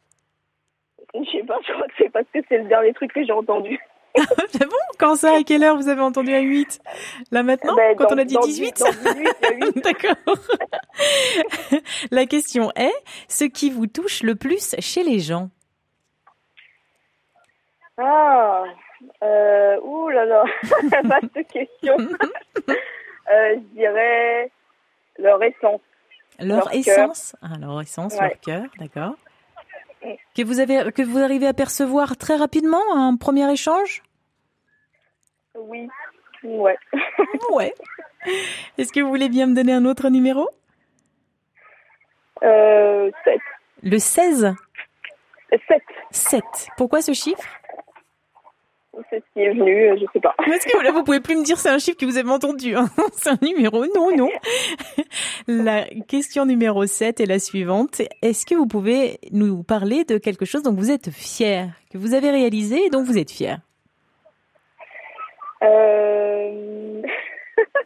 je 1.12 1.28
sais 1.30 1.42
pas, 1.42 1.58
je 1.66 1.72
crois 1.72 1.86
que 1.88 1.92
c'est 1.98 2.10
parce 2.10 2.26
que 2.32 2.38
c'est 2.48 2.58
le 2.58 2.68
dernier 2.68 2.92
truc 2.92 3.12
que 3.12 3.24
j'ai 3.24 3.32
entendu. 3.32 3.80
C'est 4.50 4.66
bon 4.68 4.76
Quand 4.98 5.14
ça 5.16 5.34
À 5.36 5.42
quelle 5.42 5.62
heure 5.62 5.76
vous 5.76 5.88
avez 5.88 6.00
entendu 6.00 6.32
un 6.34 6.40
8 6.40 6.80
Là 7.30 7.42
maintenant 7.42 7.74
Ben, 7.76 7.94
Quand 7.96 8.04
dans- 8.08 8.14
on 8.16 8.18
a 8.18 8.24
dit 8.24 8.34
dans 8.34 8.40
18 8.40 8.78
Dans 8.80 8.86
18, 8.90 9.04
il 9.06 9.58
y 9.58 9.62
a 9.62 9.66
8. 9.66 9.76
D'accord. 9.84 10.36
La 12.10 12.26
question 12.26 12.70
est, 12.76 12.92
ce 13.28 13.44
qui 13.44 13.70
vous 13.70 13.86
touche 13.86 14.22
le 14.22 14.34
plus 14.34 14.74
chez 14.80 15.02
les 15.04 15.20
gens? 15.20 15.48
Ah, 17.98 18.64
euh, 19.22 19.76
ouh 19.82 20.08
là 20.08 20.24
là, 20.24 20.44
vaste 21.04 21.46
question. 21.52 21.96
euh, 21.98 23.54
je 23.54 23.58
dirais 23.74 24.50
leur 25.18 25.42
essence. 25.42 25.80
Leur, 26.38 26.74
essence? 26.74 27.36
Ah, 27.42 27.58
leur 27.60 27.80
essence, 27.82 28.14
Ouais. 28.14 28.28
leur 28.28 28.40
cœur, 28.40 28.62
d'accord. 28.78 29.14
Que 30.34 30.42
vous, 30.42 30.60
avez, 30.60 30.90
que 30.92 31.02
vous 31.02 31.18
arrivez 31.18 31.46
à 31.46 31.52
percevoir 31.52 32.16
très 32.16 32.36
rapidement 32.36 32.82
un 32.94 33.16
premier 33.16 33.50
échange? 33.52 34.02
Oui, 35.54 35.88
ouais. 36.42 36.76
Ouais. 37.50 37.74
Est-ce 38.78 38.92
que 38.92 39.00
vous 39.00 39.08
voulez 39.08 39.28
bien 39.28 39.46
me 39.46 39.54
donner 39.54 39.72
un 39.72 39.84
autre 39.84 40.08
numéro? 40.08 40.48
Euh, 42.42 43.10
7. 43.24 43.38
Le 43.82 43.98
16 43.98 44.54
7, 45.68 45.82
7. 46.10 46.42
Pourquoi 46.76 47.02
ce 47.02 47.12
chiffre? 47.12 47.59
C'est 49.08 49.20
ce 49.20 49.24
qui 49.32 49.40
est 49.40 49.50
venu, 49.50 49.90
euh, 49.90 49.96
je 50.00 50.06
sais 50.12 50.20
pas. 50.20 50.34
Est-ce 50.46 50.66
que 50.66 50.82
là, 50.82 50.92
vous 50.92 51.04
pouvez 51.04 51.20
plus 51.20 51.36
me 51.36 51.44
dire 51.44 51.58
c'est 51.58 51.70
un 51.70 51.78
chiffre 51.78 51.96
que 51.96 52.04
vous 52.04 52.18
avez 52.18 52.30
entendu 52.30 52.74
hein 52.76 52.86
C'est 53.12 53.30
un 53.30 53.38
numéro 53.42 53.84
Non, 53.94 54.14
non. 54.16 54.30
La 55.48 55.84
question 56.08 56.44
numéro 56.46 56.86
7 56.86 57.20
est 57.20 57.26
la 57.26 57.38
suivante. 57.38 58.02
Est-ce 58.22 58.46
que 58.46 58.54
vous 58.54 58.66
pouvez 58.66 59.18
nous 59.32 59.62
parler 59.62 60.04
de 60.04 60.18
quelque 60.18 60.44
chose 60.44 60.62
dont 60.62 60.74
vous 60.74 60.90
êtes 60.90 61.10
fier, 61.10 61.68
que 61.92 61.98
vous 61.98 62.14
avez 62.14 62.30
réalisé 62.30 62.86
et 62.86 62.90
dont 62.90 63.02
vous 63.02 63.18
êtes 63.18 63.30
fier? 63.30 63.58
Euh... 65.62 67.02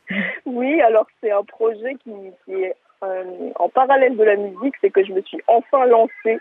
oui, 0.46 0.80
alors 0.80 1.06
c'est 1.20 1.30
un 1.30 1.44
projet 1.44 1.94
qui, 2.02 2.12
qui 2.44 2.52
est 2.52 2.74
euh, 3.02 3.50
en 3.56 3.68
parallèle 3.68 4.16
de 4.16 4.24
la 4.24 4.36
musique, 4.36 4.74
c'est 4.80 4.90
que 4.90 5.04
je 5.04 5.12
me 5.12 5.22
suis 5.22 5.40
enfin 5.46 5.84
lancée 5.86 6.38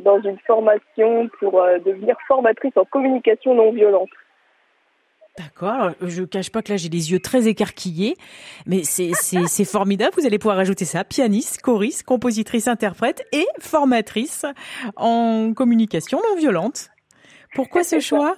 dans 0.00 0.20
une 0.20 0.38
formation 0.46 1.28
pour 1.38 1.60
euh, 1.60 1.78
devenir 1.78 2.16
formatrice 2.26 2.76
en 2.76 2.84
communication 2.84 3.54
non 3.54 3.72
violente. 3.72 4.10
D'accord. 5.38 5.92
Je 6.02 6.24
cache 6.24 6.50
pas 6.50 6.60
que 6.60 6.72
là 6.72 6.76
j'ai 6.76 6.88
les 6.88 7.12
yeux 7.12 7.20
très 7.20 7.46
écarquillés, 7.46 8.16
mais 8.66 8.82
c'est 8.82 9.64
formidable. 9.64 10.12
Vous 10.16 10.26
allez 10.26 10.38
pouvoir 10.38 10.58
ajouter 10.58 10.84
ça 10.84 11.04
pianiste, 11.04 11.62
choriste, 11.62 12.02
compositrice, 12.02 12.68
interprète 12.68 13.24
et 13.32 13.46
formatrice 13.58 14.44
en 14.96 15.54
communication 15.54 16.18
non 16.28 16.36
violente. 16.36 16.90
Pourquoi 17.54 17.84
ce 17.84 18.00
choix? 18.00 18.36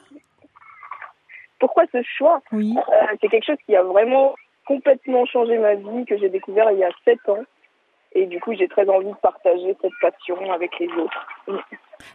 Pourquoi 1.59 1.85
ce 1.93 2.03
choix? 2.19 2.41
Oui. 2.53 2.75
Euh, 2.77 3.17
C'est 3.21 3.29
quelque 3.29 3.47
chose 3.47 3.63
qui 3.67 3.75
a 3.75 3.83
vraiment 3.83 4.35
complètement 4.67 5.25
changé 5.27 5.59
ma 5.59 5.75
vie, 5.75 6.05
que 6.07 6.17
j'ai 6.19 6.29
découvert 6.29 6.71
il 6.71 6.79
y 6.79 6.85
a 6.85 6.91
sept 7.05 7.27
ans. 7.29 7.43
Et 8.15 8.27
du 8.27 8.41
coup, 8.41 8.53
j'ai 8.55 8.69
très 8.69 8.87
envie 8.89 9.11
de 9.11 9.17
partager 9.23 9.75
cette 9.81 9.93
passion 10.01 10.37
avec 10.53 10.79
les 10.79 10.89
autres. 10.89 11.27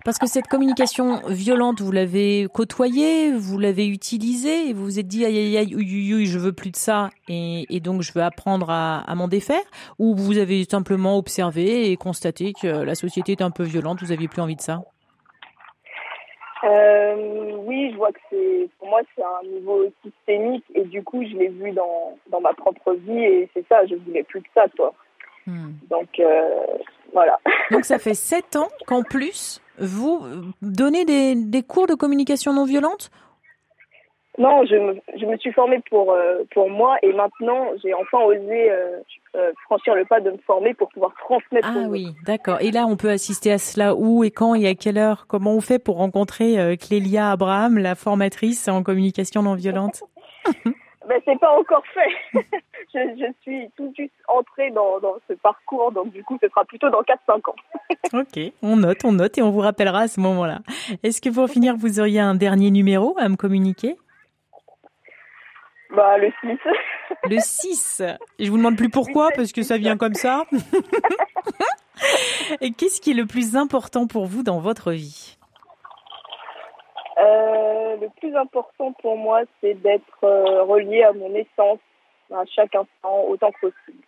Parce 0.06 0.20
que 0.20 0.28
cette 0.28 0.48
communication 0.48 1.22
violente, 1.28 1.82
vous 1.82 1.92
l'avez 1.92 2.48
côtoyée, 2.54 3.32
vous 3.32 3.58
l'avez 3.58 3.88
utilisée, 3.88 4.70
et 4.70 4.74
vous 4.74 4.84
vous 4.84 5.00
êtes 5.00 5.08
dit 5.08 5.26
aïe 5.26 5.38
aïe 5.38 5.58
aïe, 5.58 5.76
oui, 5.76 6.14
oui, 6.14 6.26
je 6.26 6.38
veux 6.38 6.54
plus 6.54 6.72
de 6.72 6.76
ça, 6.76 7.10
et, 7.28 7.66
et 7.70 7.80
donc 7.80 8.02
je 8.02 8.12
veux 8.14 8.22
apprendre 8.22 8.70
à, 8.70 9.00
à 9.00 9.16
m'en 9.16 9.28
défaire, 9.28 9.64
ou 9.98 10.16
vous 10.16 10.38
avez 10.38 10.66
simplement 10.66 11.18
observé 11.18 11.90
et 11.90 11.98
constaté 11.98 12.54
que 12.54 12.68
la 12.68 12.96
société 12.96 13.32
est 13.32 13.42
un 13.42 13.50
peu 13.50 13.64
violente, 13.64 14.02
vous 14.02 14.12
aviez 14.12 14.28
plus 14.28 14.42
envie 14.42 14.58
de 14.58 14.62
ça? 14.62 14.82
Euh, 16.64 17.56
oui, 17.66 17.92
je 17.92 17.98
vois 17.98 18.12
que 18.12 18.20
c'est, 18.30 18.70
pour 18.78 18.90
moi, 18.90 19.02
c'est 19.16 19.24
un 19.24 19.48
niveau 19.48 19.86
systémique 20.04 20.66
et 20.76 20.84
du 20.84 21.04
coup, 21.04 21.24
je 21.24 21.36
l'ai 21.38 21.50
vu 21.50 21.72
dans, 21.72 22.18
dans 22.30 22.42
ma 22.42 22.54
propre 22.54 22.94
vie 22.94 23.24
et 23.24 23.50
c'est 23.54 23.66
ça, 23.68 23.86
je 23.86 23.96
voulais 23.96 24.24
plus 24.24 24.42
que 24.42 24.50
ça, 24.54 24.66
toi. 24.76 24.94
Hmm. 25.48 25.72
Donc, 25.90 26.10
euh, 26.20 26.50
voilà. 27.14 27.40
Donc 27.72 27.86
ça 27.86 27.98
fait 27.98 28.14
sept 28.14 28.56
ans 28.56 28.70
qu'en 28.86 29.02
plus 29.02 29.62
vous 29.80 30.22
donnez 30.62 31.06
des, 31.06 31.36
des 31.36 31.64
cours 31.64 31.88
de 31.88 31.94
communication 31.94 32.52
non 32.52 32.66
violente? 32.66 33.10
Non, 34.40 34.66
je 34.66 34.76
me, 34.76 35.00
je 35.20 35.26
me 35.26 35.38
suis 35.38 35.52
formée 35.52 35.82
pour, 35.90 36.12
euh, 36.12 36.44
pour 36.52 36.70
moi 36.70 36.98
et 37.02 37.12
maintenant, 37.14 37.70
j'ai 37.84 37.94
enfin 37.94 38.20
osé 38.20 38.72
euh, 38.72 39.52
franchir 39.66 39.96
le 39.96 40.06
pas 40.06 40.20
de 40.20 40.30
me 40.32 40.38
former 40.46 40.74
pour 40.76 40.90
pouvoir 40.90 41.14
transmettre. 41.20 41.68
Ah 41.72 41.88
oui, 41.90 42.08
d'accord. 42.26 42.58
Et 42.62 42.72
là, 42.72 42.86
on 42.88 42.98
peut 42.98 43.10
assister 43.10 43.52
à 43.52 43.58
cela 43.58 43.96
où 43.96 44.24
et 44.24 44.32
quand 44.32 44.54
et 44.54 44.68
à 44.68 44.76
quelle 44.76 44.98
heure? 44.98 45.26
Comment 45.28 45.54
on 45.54 45.62
fait 45.62 45.80
pour 45.80 45.98
rencontrer 45.98 46.78
Clélia 46.78 47.32
Abraham, 47.32 47.78
la 47.78 47.96
formatrice 47.96 48.68
en 48.68 48.84
communication 48.84 49.42
non 49.42 49.56
violente? 49.56 50.04
Ben, 51.08 51.22
c'est 51.24 51.40
pas 51.40 51.58
encore 51.58 51.84
fait. 51.94 52.10
je, 52.94 53.00
je 53.18 53.32
suis 53.42 53.70
tout 53.78 53.94
juste 53.98 54.14
entrée 54.28 54.72
dans, 54.72 55.00
dans 55.00 55.16
ce 55.28 55.34
parcours, 55.34 55.92
donc 55.94 56.12
du 56.12 56.24
coup, 56.24 56.38
ce 56.42 56.50
sera 56.50 56.66
plutôt 56.66 56.90
dans 56.90 57.02
4-5 57.02 57.50
ans. 57.50 57.56
Ok, 58.14 58.40
on 58.62 58.78
note, 58.78 59.04
on 59.04 59.12
note 59.12 59.38
et 59.38 59.42
on 59.42 59.52
vous 59.52 59.60
rappellera 59.60 60.02
à 60.02 60.08
ce 60.08 60.22
moment-là. 60.22 60.60
Est-ce 61.04 61.20
que 61.20 61.30
pour 61.30 61.50
finir, 61.50 61.76
vous 61.76 62.00
auriez 62.00 62.22
un 62.22 62.36
dernier 62.36 62.72
numéro 62.72 63.18
à 63.20 63.28
me 63.28 63.36
communiquer? 63.36 63.98
Bah, 65.94 66.18
le 66.18 66.32
6. 66.42 66.58
Le 67.30 67.40
6. 67.40 68.04
Je 68.40 68.50
vous 68.50 68.58
demande 68.58 68.78
plus 68.78 68.90
pourquoi, 68.90 69.30
parce 69.36 69.52
que 69.52 69.62
ça 69.62 69.78
vient 69.78 69.98
comme 69.98 70.14
ça. 70.14 70.46
et 72.62 72.72
qu'est-ce 72.72 73.02
qui 73.02 73.12
est 73.12 73.16
le 73.16 73.26
plus 73.26 73.56
important 73.56 74.08
pour 74.08 74.26
vous 74.26 74.44
dans 74.44 74.60
votre 74.60 74.92
vie? 74.92 75.37
Le 78.00 78.10
plus 78.20 78.36
important 78.36 78.94
pour 78.94 79.18
moi, 79.18 79.42
c'est 79.62 79.74
d'être 79.76 80.24
euh, 80.24 80.64
relié 80.64 81.04
à 81.04 81.14
mon 81.14 81.34
essence 81.34 81.80
à 82.32 82.44
chaque 82.46 82.76
instant 82.76 83.24
autant 83.28 83.52
que 83.52 83.68
possible. 83.68 84.04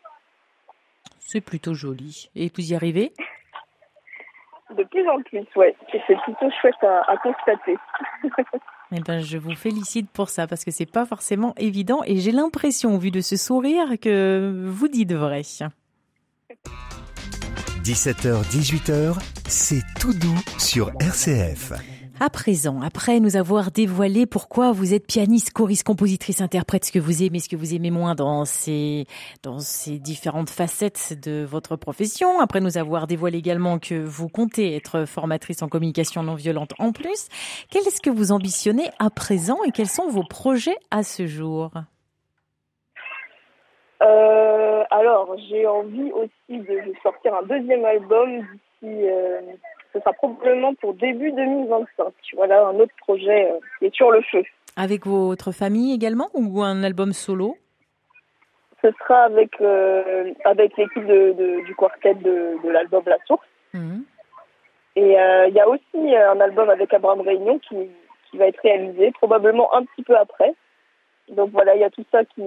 C'est 1.20 1.42
plutôt 1.42 1.74
joli. 1.74 2.30
Et 2.36 2.52
vous 2.56 2.72
y 2.72 2.76
arrivez? 2.76 3.14
De 4.78 4.84
plus 4.84 5.08
en 5.10 5.20
plus, 5.24 5.48
ouais. 5.56 5.76
C'est 5.92 6.16
plutôt 6.22 6.50
chouette 6.62 6.84
à, 6.84 7.12
à 7.12 7.18
constater. 7.18 7.78
Eh 8.92 9.02
ben, 9.02 9.20
je 9.20 9.38
vous 9.38 9.54
félicite 9.54 10.10
pour 10.10 10.30
ça 10.30 10.48
parce 10.48 10.66
que 10.66 10.72
c'est 10.72 10.92
pas 10.92 11.06
forcément 11.06 11.54
évident 11.58 12.02
et 12.08 12.16
j'ai 12.16 12.32
l'impression, 12.32 12.98
vu 12.98 13.12
de 13.12 13.22
ce 13.22 13.38
sourire, 13.38 14.00
que 14.02 14.66
vous 14.66 14.88
dites 14.88 15.14
vrai. 15.14 15.42
17h, 17.84 18.42
18h, 18.50 19.14
c'est 19.48 19.84
tout 20.00 20.14
doux 20.14 20.40
sur 20.58 20.90
RCF. 21.00 21.99
À 22.22 22.30
présent, 22.30 22.82
après 22.82 23.22
nous 23.22 23.38
avoir 23.38 23.72
dévoilé 23.72 24.26
pourquoi 24.26 24.74
vous 24.74 24.94
êtes 24.94 25.08
pianiste, 25.08 25.54
choriste, 25.54 25.86
compositrice, 25.86 26.42
interprète, 26.42 26.84
ce 26.84 26.92
que 26.92 27.00
vous 27.00 27.24
aimez, 27.24 27.40
ce 27.40 27.48
que 27.48 27.56
vous 27.56 27.74
aimez 27.74 27.92
moins 27.92 28.14
dans 28.14 28.44
ces, 28.44 29.06
différentes 30.02 30.50
facettes 30.50 31.18
de 31.24 31.46
votre 31.46 31.78
profession, 31.78 32.42
après 32.42 32.60
nous 32.60 32.78
avoir 32.78 33.08
dévoilé 33.08 33.38
également 33.38 33.80
que 33.80 33.96
vous 33.96 34.28
comptez 34.28 34.76
être 34.76 35.06
formatrice 35.06 35.62
en 35.62 35.70
communication 35.70 36.22
non 36.22 36.36
violente 36.36 36.74
en 36.78 36.92
plus, 36.92 37.30
quel 37.72 37.84
est-ce 37.84 38.02
que 38.02 38.10
vous 38.10 38.34
ambitionnez 38.34 38.90
à 39.00 39.10
présent 39.10 39.64
et 39.66 39.72
quels 39.72 39.88
sont 39.88 40.10
vos 40.10 40.26
projets 40.30 40.78
à 40.92 41.04
ce 41.04 41.26
jour? 41.26 41.72
Euh, 44.02 44.84
alors, 44.92 45.38
j'ai 45.50 45.66
envie 45.66 46.12
aussi 46.12 46.60
de 46.60 46.94
sortir 47.02 47.34
un 47.36 47.46
deuxième 47.48 47.86
album 47.86 48.40
d'ici. 48.82 49.08
euh, 49.08 49.40
ce 49.94 50.00
sera 50.00 50.14
probablement 50.14 50.74
pour 50.76 50.94
début 50.94 51.32
2025. 51.32 52.08
Voilà 52.36 52.68
un 52.68 52.76
autre 52.80 52.94
projet 53.02 53.52
euh, 53.52 53.60
qui 53.80 53.86
est 53.86 53.96
sur 53.96 54.12
le 54.12 54.22
feu. 54.22 54.44
Avec 54.76 55.06
votre 55.06 55.52
famille 55.52 55.94
également 55.94 56.30
ou 56.34 56.62
un 56.62 56.84
album 56.84 57.12
solo? 57.14 57.58
Ce 58.82 58.90
sera 59.00 59.24
avec 59.24 59.60
euh, 59.62 60.32
avec 60.46 60.78
l'équipe 60.78 61.06
de, 61.06 61.34
de- 61.34 61.66
du 61.66 61.76
quartet 61.76 62.14
de, 62.14 62.56
de 62.64 62.70
l'album 62.70 63.04
La 63.08 63.18
Source. 63.28 63.46
Mhm. 63.74 64.04
Et 64.96 65.20
euh, 65.20 65.48
il 65.48 65.54
y 65.54 65.60
a 65.60 65.68
aussi 65.68 66.16
un 66.16 66.40
album 66.40 66.70
avec 66.70 66.94
Abraham 66.94 67.22
Réunion 67.22 67.60
qui, 67.60 67.76
qui 68.30 68.38
va 68.38 68.48
être 68.48 68.60
réalisé 68.62 69.12
probablement 69.12 69.74
un 69.76 69.84
petit 69.86 70.04
peu 70.04 70.16
après. 70.18 70.54
Donc 71.30 71.50
voilà, 71.52 71.76
il 71.76 71.82
y 71.82 71.84
a 71.84 71.90
tout 71.90 72.06
ça 72.12 72.24
qui, 72.26 72.42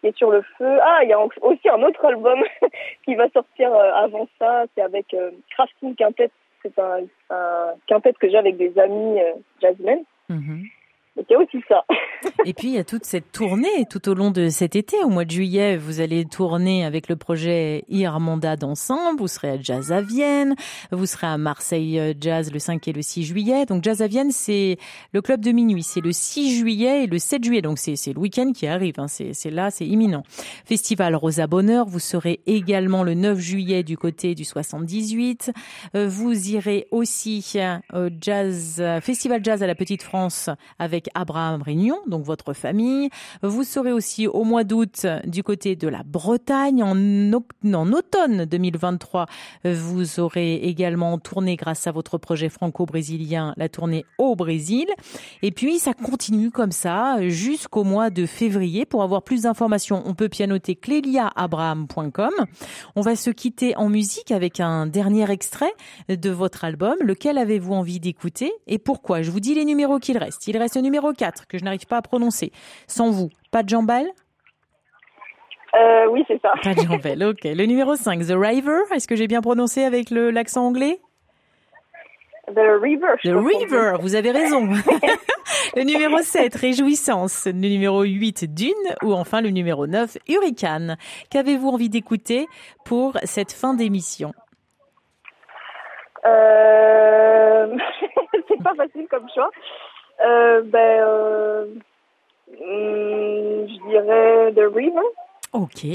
qui 0.00 0.06
est 0.06 0.16
sur 0.16 0.30
le 0.30 0.42
feu. 0.58 0.78
Ah, 0.82 1.00
il 1.04 1.08
y 1.10 1.12
a 1.12 1.20
aussi 1.20 1.68
un 1.70 1.82
autre 1.82 2.04
album 2.04 2.42
qui 3.04 3.14
va 3.14 3.28
sortir 3.30 3.72
avant 3.74 4.26
ça. 4.38 4.64
C'est 4.74 4.82
avec 4.82 5.14
euh, 5.14 5.30
Crafting 5.54 5.94
Quintet. 5.94 6.30
C'est 6.62 6.78
un, 6.78 7.00
un 7.30 7.74
quintet 7.86 8.12
que 8.14 8.28
j'ai 8.30 8.38
avec 8.38 8.56
des 8.56 8.78
amis 8.78 9.20
euh, 9.20 9.34
jazzmen. 9.60 10.04
Mhm. 10.28 10.64
Aussi 11.16 11.58
ça. 11.68 11.84
Et 12.44 12.54
puis 12.54 12.68
il 12.68 12.74
y 12.74 12.78
a 12.78 12.84
toute 12.84 13.04
cette 13.04 13.32
tournée 13.32 13.84
tout 13.90 14.08
au 14.08 14.14
long 14.14 14.30
de 14.30 14.48
cet 14.48 14.76
été. 14.76 14.96
Au 15.04 15.08
mois 15.08 15.24
de 15.24 15.30
juillet, 15.30 15.76
vous 15.76 16.00
allez 16.00 16.24
tourner 16.24 16.84
avec 16.84 17.08
le 17.08 17.16
projet 17.16 17.84
Irmanda 17.88 18.56
d'ensemble. 18.56 19.18
Vous 19.18 19.28
serez 19.28 19.50
à 19.50 19.60
Jazz 19.60 19.92
à 19.92 20.00
Vienne. 20.02 20.54
Vous 20.90 21.06
serez 21.06 21.26
à 21.26 21.38
Marseille 21.38 21.98
euh, 21.98 22.14
Jazz 22.18 22.52
le 22.52 22.58
5 22.58 22.86
et 22.88 22.92
le 22.92 23.02
6 23.02 23.24
juillet. 23.24 23.66
Donc 23.66 23.82
Jazz 23.82 24.02
à 24.02 24.06
Vienne, 24.06 24.30
c'est 24.30 24.78
le 25.12 25.20
club 25.22 25.40
de 25.40 25.52
minuit. 25.52 25.82
C'est 25.82 26.00
le 26.00 26.12
6 26.12 26.56
juillet 26.58 27.04
et 27.04 27.06
le 27.06 27.18
7 27.18 27.44
juillet. 27.44 27.62
Donc 27.62 27.78
c'est 27.78 28.12
le 28.12 28.18
week-end 28.18 28.52
qui 28.52 28.66
arrive. 28.66 28.94
hein. 28.98 29.06
C'est 29.08 29.50
là, 29.50 29.70
c'est 29.70 29.86
imminent. 29.86 30.22
Festival 30.64 31.14
Rosa 31.16 31.46
Bonheur. 31.46 31.86
Vous 31.86 31.98
serez 32.00 32.40
également 32.46 33.02
le 33.02 33.14
9 33.14 33.38
juillet 33.38 33.82
du 33.82 33.96
côté 33.96 34.34
du 34.34 34.44
78. 34.44 35.50
Euh, 35.96 36.08
Vous 36.08 36.50
irez 36.50 36.86
aussi 36.90 37.42
au 37.92 38.08
jazz, 38.20 38.76
euh, 38.80 39.00
festival 39.00 39.40
jazz 39.44 39.62
à 39.62 39.66
la 39.66 39.74
Petite 39.74 40.02
France 40.02 40.48
avec 40.78 41.01
Abraham 41.14 41.62
Réunion, 41.62 41.98
donc 42.06 42.24
votre 42.24 42.52
famille. 42.52 43.08
Vous 43.42 43.64
serez 43.64 43.92
aussi 43.92 44.26
au 44.26 44.44
mois 44.44 44.64
d'août 44.64 45.06
du 45.24 45.42
côté 45.42 45.76
de 45.76 45.88
la 45.88 46.02
Bretagne. 46.04 46.82
En, 46.82 46.96
en 46.96 47.92
automne 47.92 48.44
2023, 48.44 49.26
vous 49.64 50.20
aurez 50.20 50.56
également 50.56 51.18
tourné 51.18 51.56
grâce 51.56 51.86
à 51.86 51.92
votre 51.92 52.18
projet 52.18 52.48
franco-brésilien 52.48 53.54
la 53.56 53.68
tournée 53.68 54.04
au 54.18 54.36
Brésil. 54.36 54.86
Et 55.42 55.50
puis 55.50 55.78
ça 55.78 55.94
continue 55.94 56.50
comme 56.50 56.72
ça 56.72 57.16
jusqu'au 57.28 57.84
mois 57.84 58.10
de 58.10 58.26
février. 58.26 58.84
Pour 58.84 59.02
avoir 59.02 59.22
plus 59.22 59.42
d'informations, 59.42 60.02
on 60.06 60.14
peut 60.14 60.28
pianoter 60.28 60.76
cleliaabraham.com. 60.76 62.32
On 62.96 63.00
va 63.00 63.16
se 63.16 63.30
quitter 63.30 63.76
en 63.76 63.88
musique 63.88 64.30
avec 64.30 64.60
un 64.60 64.86
dernier 64.86 65.30
extrait 65.30 65.72
de 66.08 66.30
votre 66.30 66.64
album. 66.64 66.94
Lequel 67.00 67.38
avez-vous 67.38 67.72
envie 67.72 68.00
d'écouter 68.00 68.52
et 68.66 68.78
pourquoi? 68.78 69.22
Je 69.22 69.30
vous 69.30 69.40
dis 69.40 69.54
les 69.54 69.64
numéros 69.64 69.98
qu'il 69.98 70.18
reste. 70.18 70.46
Il 70.48 70.56
reste 70.56 70.76
le 70.76 70.82
numéro 70.82 70.91
4 71.00 71.46
que 71.46 71.58
je 71.58 71.64
n'arrive 71.64 71.86
pas 71.86 71.98
à 71.98 72.02
prononcer. 72.02 72.52
Sans 72.86 73.10
vous, 73.10 73.30
pas 73.50 73.62
de 73.62 73.68
jambal 73.68 74.06
Euh, 75.74 76.06
oui, 76.10 76.24
c'est 76.28 76.40
ça. 76.42 76.52
Pas 76.62 76.74
de 76.74 76.80
jambal, 76.80 77.22
ok. 77.24 77.44
Le 77.44 77.64
numéro 77.64 77.94
5, 77.96 78.20
The 78.26 78.34
River. 78.36 78.80
Est-ce 78.94 79.08
que 79.08 79.16
j'ai 79.16 79.26
bien 79.26 79.40
prononcé 79.40 79.82
avec 79.84 80.10
le- 80.10 80.30
l'accent 80.30 80.66
anglais? 80.66 81.00
The 82.48 82.58
River. 82.82 83.14
The. 83.24 83.28
River, 83.30 83.92
vous 84.00 84.14
avez 84.14 84.30
raison. 84.32 84.66
le 85.76 85.82
numéro 85.84 86.18
7, 86.18 86.54
Réjouissance. 86.54 87.46
Le 87.46 87.52
numéro 87.52 88.02
8, 88.02 88.52
Dune. 88.52 88.72
Ou 89.02 89.14
enfin 89.14 89.40
le 89.40 89.48
numéro 89.50 89.86
9, 89.86 90.18
Hurricane. 90.28 90.96
Qu'avez-vous 91.30 91.68
envie 91.68 91.88
d'écouter 91.88 92.46
pour 92.84 93.16
cette 93.24 93.52
fin 93.52 93.72
d'émission? 93.74 94.32
Euh... 96.26 97.76
c'est 98.48 98.62
pas 98.62 98.74
facile 98.76 99.06
comme 99.10 99.26
choix. 99.34 99.50
Euh, 100.24 100.62
ben, 100.64 101.00
euh... 101.00 101.66
je 103.66 103.88
dirais 103.88 104.52
The 104.54 104.74
River. 104.74 105.06
Ok, 105.52 105.86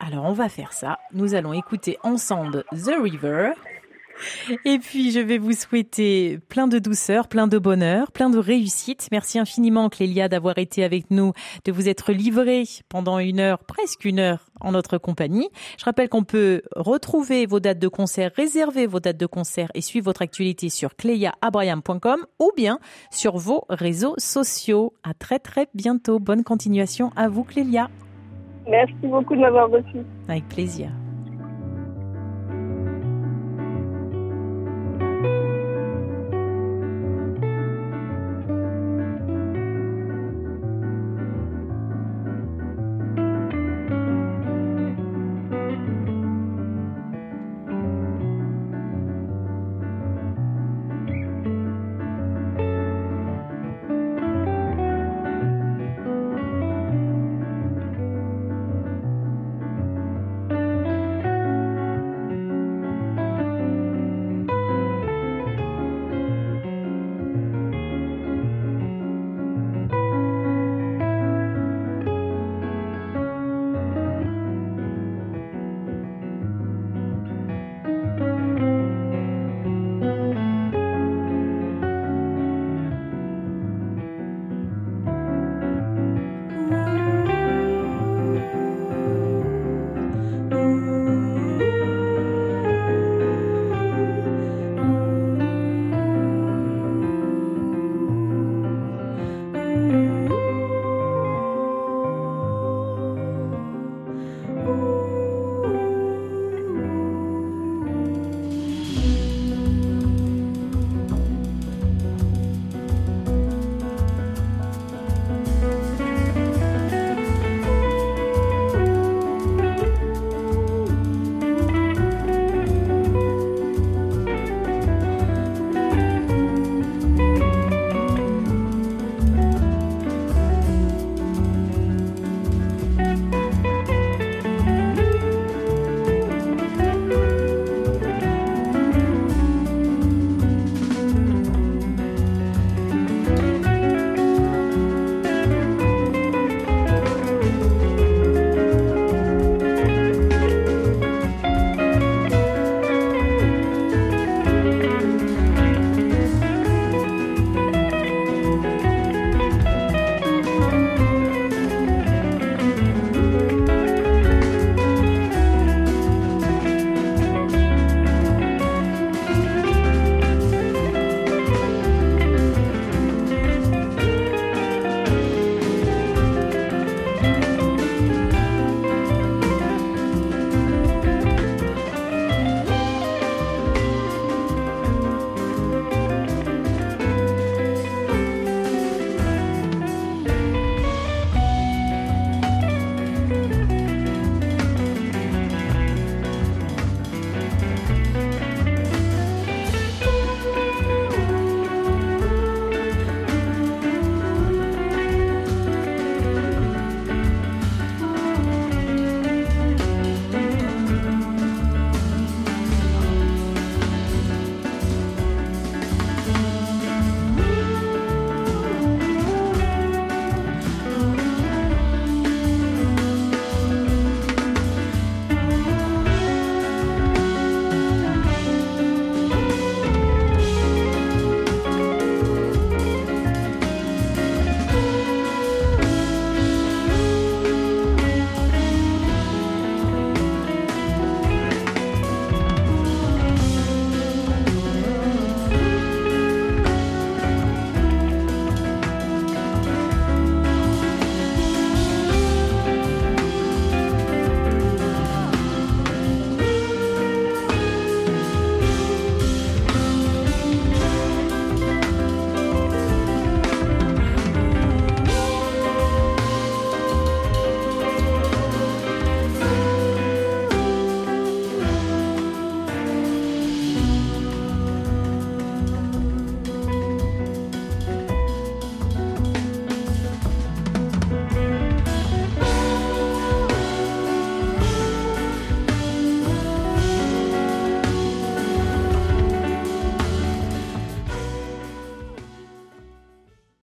alors 0.00 0.24
on 0.24 0.32
va 0.32 0.48
faire 0.48 0.72
ça. 0.72 0.98
Nous 1.12 1.34
allons 1.34 1.52
écouter 1.52 1.98
ensemble 2.02 2.64
The 2.72 2.94
River 3.00 3.52
Et 4.64 4.78
puis, 4.78 5.10
je 5.10 5.20
vais 5.20 5.38
vous 5.38 5.52
souhaiter 5.52 6.38
plein 6.48 6.66
de 6.66 6.78
douceur, 6.78 7.28
plein 7.28 7.46
de 7.46 7.58
bonheur, 7.58 8.12
plein 8.12 8.30
de 8.30 8.38
réussite. 8.38 9.08
Merci 9.12 9.38
infiniment, 9.38 9.88
Clélia, 9.88 10.28
d'avoir 10.28 10.58
été 10.58 10.84
avec 10.84 11.10
nous, 11.10 11.32
de 11.64 11.72
vous 11.72 11.88
être 11.88 12.12
livrée 12.12 12.64
pendant 12.88 13.18
une 13.18 13.40
heure, 13.40 13.58
presque 13.64 14.04
une 14.04 14.18
heure, 14.18 14.46
en 14.60 14.72
notre 14.72 14.98
compagnie. 14.98 15.48
Je 15.78 15.84
rappelle 15.84 16.08
qu'on 16.08 16.24
peut 16.24 16.62
retrouver 16.74 17.46
vos 17.46 17.60
dates 17.60 17.78
de 17.78 17.88
concert, 17.88 18.30
réserver 18.34 18.86
vos 18.86 19.00
dates 19.00 19.18
de 19.18 19.26
concert 19.26 19.68
et 19.74 19.80
suivre 19.80 20.06
votre 20.06 20.22
actualité 20.22 20.68
sur 20.68 20.96
cléa.abraham.com 20.96 22.26
ou 22.38 22.52
bien 22.56 22.78
sur 23.10 23.36
vos 23.36 23.64
réseaux 23.68 24.14
sociaux. 24.18 24.94
À 25.02 25.14
très 25.14 25.38
très 25.38 25.66
bientôt. 25.74 26.18
Bonne 26.18 26.44
continuation 26.44 27.10
à 27.16 27.28
vous, 27.28 27.44
Clélia. 27.44 27.88
Merci 28.68 28.94
beaucoup 29.02 29.34
de 29.34 29.40
m'avoir 29.40 29.70
reçu. 29.70 29.98
Avec 30.28 30.48
plaisir. 30.48 30.90